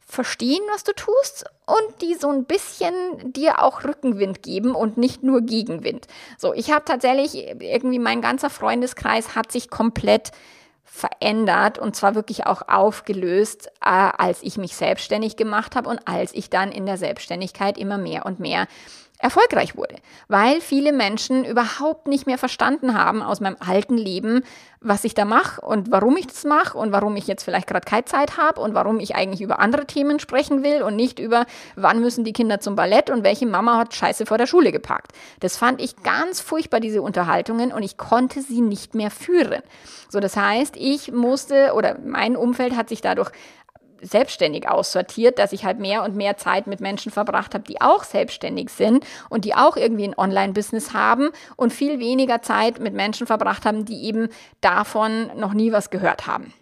verstehen, 0.00 0.62
was 0.72 0.84
du 0.84 0.92
tust 0.92 1.44
und 1.66 2.02
die 2.02 2.14
so 2.14 2.30
ein 2.30 2.44
bisschen 2.44 2.92
dir 3.32 3.62
auch 3.62 3.84
Rückenwind 3.84 4.42
geben 4.42 4.74
und 4.74 4.96
nicht 4.96 5.22
nur 5.22 5.42
Gegenwind. 5.42 6.06
So, 6.38 6.54
ich 6.54 6.72
habe 6.72 6.84
tatsächlich 6.84 7.46
irgendwie 7.60 7.98
mein 7.98 8.22
ganzer 8.22 8.50
Freundeskreis 8.50 9.34
hat 9.34 9.52
sich 9.52 9.68
komplett 9.68 10.32
verändert 10.98 11.78
und 11.78 11.96
zwar 11.96 12.14
wirklich 12.14 12.46
auch 12.46 12.62
aufgelöst, 12.68 13.68
äh, 13.80 13.88
als 13.88 14.42
ich 14.42 14.58
mich 14.58 14.76
selbstständig 14.76 15.36
gemacht 15.36 15.76
habe 15.76 15.88
und 15.88 16.06
als 16.06 16.34
ich 16.34 16.50
dann 16.50 16.72
in 16.72 16.86
der 16.86 16.98
Selbstständigkeit 16.98 17.78
immer 17.78 17.98
mehr 17.98 18.26
und 18.26 18.40
mehr 18.40 18.66
erfolgreich 19.18 19.76
wurde, 19.76 19.96
weil 20.28 20.60
viele 20.60 20.92
Menschen 20.92 21.44
überhaupt 21.44 22.06
nicht 22.06 22.26
mehr 22.26 22.38
verstanden 22.38 22.94
haben 22.94 23.22
aus 23.22 23.40
meinem 23.40 23.56
alten 23.58 23.96
Leben, 23.96 24.44
was 24.80 25.02
ich 25.02 25.14
da 25.14 25.24
mache 25.24 25.60
und 25.60 25.90
warum 25.90 26.16
ich 26.16 26.28
das 26.28 26.44
mache 26.44 26.78
und 26.78 26.92
warum 26.92 27.16
ich 27.16 27.26
jetzt 27.26 27.42
vielleicht 27.42 27.66
gerade 27.66 27.84
keine 27.84 28.04
Zeit 28.04 28.36
habe 28.36 28.60
und 28.60 28.74
warum 28.74 29.00
ich 29.00 29.16
eigentlich 29.16 29.40
über 29.40 29.58
andere 29.58 29.86
Themen 29.86 30.20
sprechen 30.20 30.62
will 30.62 30.82
und 30.82 30.94
nicht 30.94 31.18
über, 31.18 31.46
wann 31.74 32.00
müssen 32.00 32.22
die 32.22 32.32
Kinder 32.32 32.60
zum 32.60 32.76
Ballett 32.76 33.10
und 33.10 33.24
welche 33.24 33.46
Mama 33.46 33.76
hat 33.76 33.92
Scheiße 33.92 34.24
vor 34.24 34.38
der 34.38 34.46
Schule 34.46 34.70
geparkt. 34.70 35.12
Das 35.40 35.56
fand 35.56 35.80
ich 35.80 35.96
ganz 36.04 36.40
furchtbar, 36.40 36.78
diese 36.78 37.02
Unterhaltungen, 37.02 37.72
und 37.72 37.82
ich 37.82 37.96
konnte 37.96 38.40
sie 38.40 38.60
nicht 38.60 38.94
mehr 38.94 39.10
führen. 39.10 39.62
So, 40.08 40.20
das 40.20 40.36
heißt, 40.36 40.76
ich 40.76 41.10
musste 41.10 41.72
oder 41.74 41.98
mein 42.04 42.36
Umfeld 42.36 42.76
hat 42.76 42.88
sich 42.88 43.00
dadurch 43.00 43.30
selbstständig 44.00 44.68
aussortiert, 44.68 45.38
dass 45.38 45.52
ich 45.52 45.64
halt 45.64 45.78
mehr 45.78 46.02
und 46.04 46.16
mehr 46.16 46.36
Zeit 46.36 46.66
mit 46.66 46.80
Menschen 46.80 47.12
verbracht 47.12 47.54
habe, 47.54 47.64
die 47.64 47.80
auch 47.80 48.04
selbstständig 48.04 48.70
sind 48.70 49.04
und 49.28 49.44
die 49.44 49.54
auch 49.54 49.76
irgendwie 49.76 50.04
ein 50.04 50.18
Online-Business 50.18 50.92
haben 50.92 51.30
und 51.56 51.72
viel 51.72 51.98
weniger 51.98 52.42
Zeit 52.42 52.80
mit 52.80 52.94
Menschen 52.94 53.26
verbracht 53.26 53.66
haben, 53.66 53.84
die 53.84 54.04
eben 54.04 54.28
davon 54.60 55.30
noch 55.36 55.54
nie 55.54 55.72
was 55.72 55.90
gehört 55.90 56.26
haben. 56.26 56.52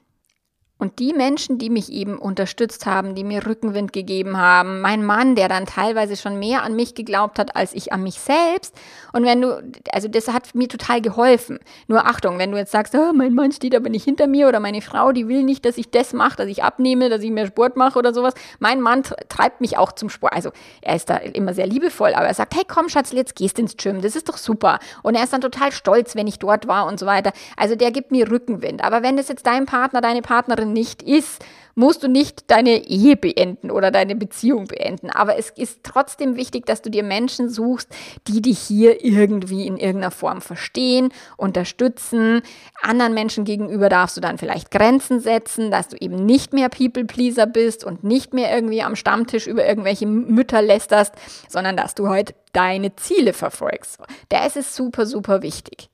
Und 0.79 0.99
die 0.99 1.15
Menschen, 1.15 1.57
die 1.57 1.71
mich 1.71 1.91
eben 1.91 2.19
unterstützt 2.19 2.85
haben, 2.85 3.15
die 3.15 3.25
mir 3.25 3.47
Rückenwind 3.47 3.95
gegeben 3.95 4.37
haben, 4.37 4.83
mein 4.83 5.05
Mann, 5.05 5.35
der 5.35 5.49
dann 5.49 5.65
teilweise 5.65 6.17
schon 6.17 6.39
mehr 6.39 6.63
an 6.65 6.77
mich 6.77 6.95
geglaubt 6.95 7.39
hat 7.39 7.57
als 7.57 7.73
ich 7.73 7.95
an 7.95 8.03
mich 8.03 8.21
selbst. 8.21 8.75
Und 9.15 9.25
wenn 9.25 9.41
du, 9.41 9.63
also 9.91 10.07
das 10.09 10.29
hat 10.29 10.55
mir 10.55 10.69
total 10.69 11.01
geholfen. 11.01 11.61
Nur 11.87 12.05
Achtung, 12.05 12.39
wenn 12.39 12.53
du 12.53 12.59
jetzt 12.59 12.73
sagst, 12.73 12.95
oh, 12.95 13.13
mein 13.15 13.33
Mann 13.33 13.53
steht 13.53 13.75
aber 13.75 13.89
nicht 13.89 14.05
hinter 14.05 14.27
mir 14.27 14.49
oder 14.49 14.61
meine 14.61 14.83
Frau, 14.83 15.13
die 15.13 15.29
will 15.29 15.45
nicht, 15.45 15.65
dass 15.65 15.79
ich 15.79 15.91
das 15.91 16.13
mache, 16.13 16.37
dass 16.37 16.49
ich 16.49 16.63
abnehme, 16.63 17.09
dass 17.09 17.23
ich 17.23 17.31
mehr 17.31 17.47
Sport 17.47 17.77
mache 17.77 17.99
oder 17.99 18.13
sowas. 18.13 18.35
Mein 18.59 18.83
Mann 18.83 19.03
treibt 19.31 19.63
mich 19.63 19.79
auch 19.79 19.93
zum 19.93 20.11
Sport. 20.11 20.35
Also 20.35 20.51
er 20.83 20.97
ist 20.97 21.09
da 21.09 21.17
immer 21.17 21.55
sehr 21.55 21.67
liebevoll, 21.67 22.13
aber 22.13 22.27
er 22.27 22.35
sagt, 22.35 22.55
hey 22.55 22.65
komm 22.69 22.91
Schatz, 22.91 23.13
jetzt 23.13 23.35
gehst 23.35 23.59
ins 23.59 23.79
Gym, 23.79 24.03
das 24.03 24.15
ist 24.15 24.29
doch 24.29 24.37
super. 24.37 24.79
Und 25.03 25.15
er 25.15 25.25
ist 25.25 25.33
dann 25.33 25.41
total 25.41 25.73
stolz, 25.73 26.17
wenn 26.17 26.27
ich 26.27 26.39
dort 26.39 26.69
war 26.69 26.87
und 26.87 27.01
so 27.01 27.07
weiter. 27.07 27.33
Also 27.57 27.77
der 27.77 27.93
gibt 27.93 28.11
mir 28.11 28.31
Rückenwind. 28.31 28.85
Aber 28.85 29.03
wenn 29.03 29.17
das 29.17 29.29
jetzt 29.29 29.47
dein 29.47 29.65
Partner, 29.65 30.03
deine 30.03 30.21
Partnerin 30.21 30.66
nicht 30.73 31.03
ist, 31.03 31.43
musst 31.77 32.03
du 32.03 32.09
nicht 32.09 32.51
deine 32.51 32.87
Ehe 32.89 33.17
beenden 33.17 33.71
oder 33.71 33.91
deine 33.91 34.17
Beziehung 34.17 34.65
beenden. 34.65 35.11
Aber 35.11 35.39
es 35.39 35.51
ist 35.51 35.81
trotzdem 35.85 36.37
wichtig, 36.37 36.65
dass 36.67 36.83
du 36.83 36.91
dir 36.91 37.05
Menschen 37.05 37.51
suchst, 37.51 37.89
die 38.27 38.41
dich 38.43 38.59
hier 38.59 39.05
irgendwie 39.05 39.67
in 39.67 39.77
irgendeiner 39.77 40.11
Form 40.11 40.41
verstehen, 40.41 41.11
unterstützen. 41.37 42.41
Anderen 42.81 43.13
Menschen 43.13 43.45
gegenüber 43.45 43.89
darfst 43.91 44.17
du 44.17 44.23
dann 44.23 44.39
vielleicht 44.39 44.71
Grenzen 44.71 45.21
setzen, 45.21 45.71
dass 45.71 45.89
du 45.89 45.97
eben 45.99 46.25
nicht 46.25 46.55
mehr 46.55 46.71
People-Pleaser 46.71 47.47
bist 47.47 47.85
und 47.85 48.03
nicht 48.03 48.33
mehr 48.33 48.53
irgendwie 48.55 48.83
am 48.83 48.97
Stammtisch 48.97 49.47
über 49.47 49.67
irgendwelche 49.67 50.07
Mütter 50.07 50.63
lästerst, 50.63 51.15
sondern 51.49 51.77
dass 51.77 51.95
du 51.95 52.09
heute 52.09 52.35
deine 52.55 52.97
Ziele 52.97 53.35
verfolgst. 53.35 53.99
Das 54.31 54.57
ist 54.57 54.75
super, 54.75 55.05
super 55.05 55.43
wichtig. 55.43 55.91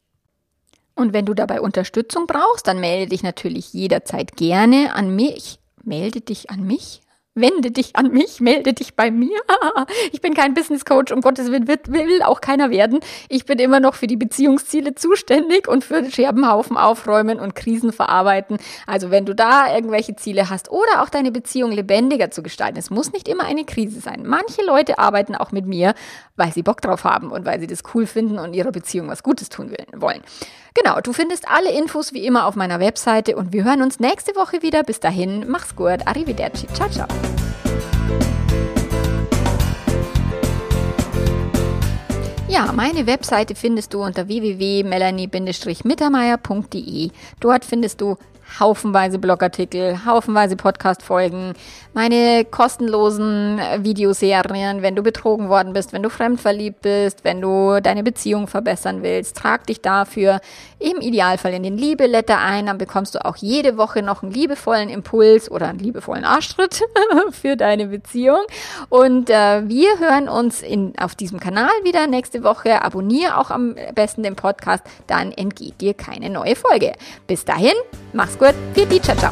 Und 0.95 1.13
wenn 1.13 1.25
du 1.25 1.35
dabei 1.35 1.61
Unterstützung 1.61 2.27
brauchst, 2.27 2.67
dann 2.67 2.81
melde 2.81 3.09
dich 3.09 3.23
natürlich 3.23 3.73
jederzeit 3.73 4.37
gerne 4.37 4.95
an 4.95 5.15
mich. 5.15 5.59
Melde 5.85 6.21
dich 6.21 6.51
an 6.51 6.67
mich? 6.67 7.03
wende 7.35 7.71
dich 7.71 7.97
an 7.97 8.11
mich, 8.11 8.41
melde 8.41 8.73
dich 8.73 8.95
bei 8.95 9.11
mir. 9.11 9.39
Ich 10.13 10.21
bin 10.21 10.35
kein 10.35 10.55
Business 10.55 10.85
Coach, 10.85 11.13
um 11.13 11.21
Gottes 11.21 11.51
Willen 11.51 11.67
will, 11.67 11.79
will 11.87 12.23
auch 12.23 12.41
keiner 12.41 12.71
werden. 12.71 13.01
Ich 13.29 13.47
bin 13.47 13.59
immer 13.59 13.81
noch 13.81 13.95
für 13.95 14.07
die 14.07 14.17
Beziehungsziele 14.17 14.95
zuständig 14.95 15.67
und 15.69 15.85
für 15.85 16.11
Scherbenhaufen 16.11 16.77
aufräumen 16.77 17.41
und 17.41 17.55
Krisen 17.55 17.93
verarbeiten. 17.93 18.59
Also 18.87 19.11
wenn 19.11 19.25
du 19.25 19.35
da 19.35 19.75
irgendwelche 19.75 20.15
Ziele 20.17 20.51
hast 20.51 20.71
oder 20.71 21.03
auch 21.03 21.09
deine 21.09 21.33
Beziehung 21.33 21.73
lebendiger 21.73 22.31
zu 22.31 22.43
gestalten, 22.43 22.79
es 22.79 22.91
muss 22.91 23.13
nicht 23.13 23.29
immer 23.29 23.45
eine 23.45 23.65
Krise 23.65 24.01
sein. 24.01 24.25
Manche 24.27 24.63
Leute 24.65 24.99
arbeiten 24.99 25.35
auch 25.35 25.53
mit 25.53 25.67
mir, 25.67 25.95
weil 26.37 26.53
sie 26.53 26.63
Bock 26.63 26.81
drauf 26.81 27.05
haben 27.05 27.31
und 27.31 27.45
weil 27.45 27.61
sie 27.61 27.67
das 27.67 27.83
cool 27.95 28.07
finden 28.07 28.39
und 28.39 28.55
ihrer 28.55 28.73
Beziehung 28.73 29.09
was 29.09 29.23
Gutes 29.23 29.49
tun 29.49 29.73
wollen. 29.95 30.23
Genau, 30.75 31.01
du 31.01 31.13
findest 31.13 31.49
alle 31.49 31.71
Infos 31.71 32.13
wie 32.13 32.25
immer 32.25 32.47
auf 32.47 32.57
meiner 32.57 32.81
Webseite 32.81 33.37
und 33.37 33.53
wir 33.53 33.65
hören 33.65 33.83
uns 33.83 34.01
nächste 34.01 34.35
Woche 34.37 34.63
wieder. 34.63 34.83
Bis 34.83 35.01
dahin, 35.01 35.45
mach's 35.49 35.77
gut. 35.77 36.07
Arrivederci. 36.07 36.67
Ciao, 36.73 36.89
ciao. 36.89 37.07
Ja, 42.49 42.71
meine 42.71 43.07
Webseite 43.07 43.55
findest 43.55 43.95
du 43.95 44.03
unter 44.03 44.29
www.melanie-mittermeier.de. 44.29 47.11
Dort 47.41 47.65
findest 47.65 48.03
du 48.03 48.19
haufenweise 48.59 49.19
Blogartikel, 49.19 50.05
haufenweise 50.05 50.57
Podcast-Folgen, 50.57 51.55
meine 51.95 52.45
kostenlosen 52.45 53.61
Videoserien, 53.79 54.83
wenn 54.83 54.97
du 54.97 55.03
betrogen 55.03 55.49
worden 55.49 55.73
bist, 55.73 55.93
wenn 55.93 56.03
du 56.03 56.11
fremdverliebt 56.11 56.83
bist, 56.83 57.25
wenn 57.25 57.41
du 57.41 57.81
deine 57.83 58.03
Beziehung 58.03 58.47
verbessern 58.47 59.03
willst, 59.03 59.37
trag 59.37 59.67
dich 59.67 59.81
dafür 59.81 60.41
im 60.79 60.99
Idealfall 61.01 61.55
in 61.55 61.63
den 61.63 61.79
Liebeletter 61.79 62.39
ein, 62.39 62.67
dann 62.67 62.79
bekommst 62.79 63.15
du 63.15 63.25
auch 63.25 63.37
jede 63.37 63.77
Woche 63.77 64.03
noch 64.03 64.23
einen 64.23 64.33
liebevollen 64.33 64.89
Impuls 64.89 65.51
oder 65.51 65.69
einen 65.69 65.79
liebevollen 65.79 66.25
Arschtritt 66.25 66.83
für 67.31 67.57
deine 67.57 67.87
Beziehung. 67.87 68.41
Und 68.89 69.31
äh, 69.31 69.69
wir 69.69 69.99
hören 69.99 70.29
uns 70.29 70.63
in, 70.63 70.95
auf 70.99 71.15
diesem 71.15 71.41
Kanal 71.41 71.71
wieder 71.85 72.07
nächste 72.07 72.43
Woche. 72.43 72.83
Abonniere 72.83 73.39
auch 73.39 73.51
am 73.51 73.77
besten 73.95 74.23
den 74.23 74.37
Podcast, 74.37 74.83
dann 75.07 75.33
entgeht 75.33 75.81
dir 75.81 75.95
keine 75.95 76.31
neue 76.31 76.57
Folge. 76.57 76.93
Bis 77.27 77.45
dahin, 77.45 77.75
mach's 78.13 78.39
Gut, 78.43 78.57
pipi, 78.75 78.99
ciao, 79.01 79.15
ciao. 79.15 79.31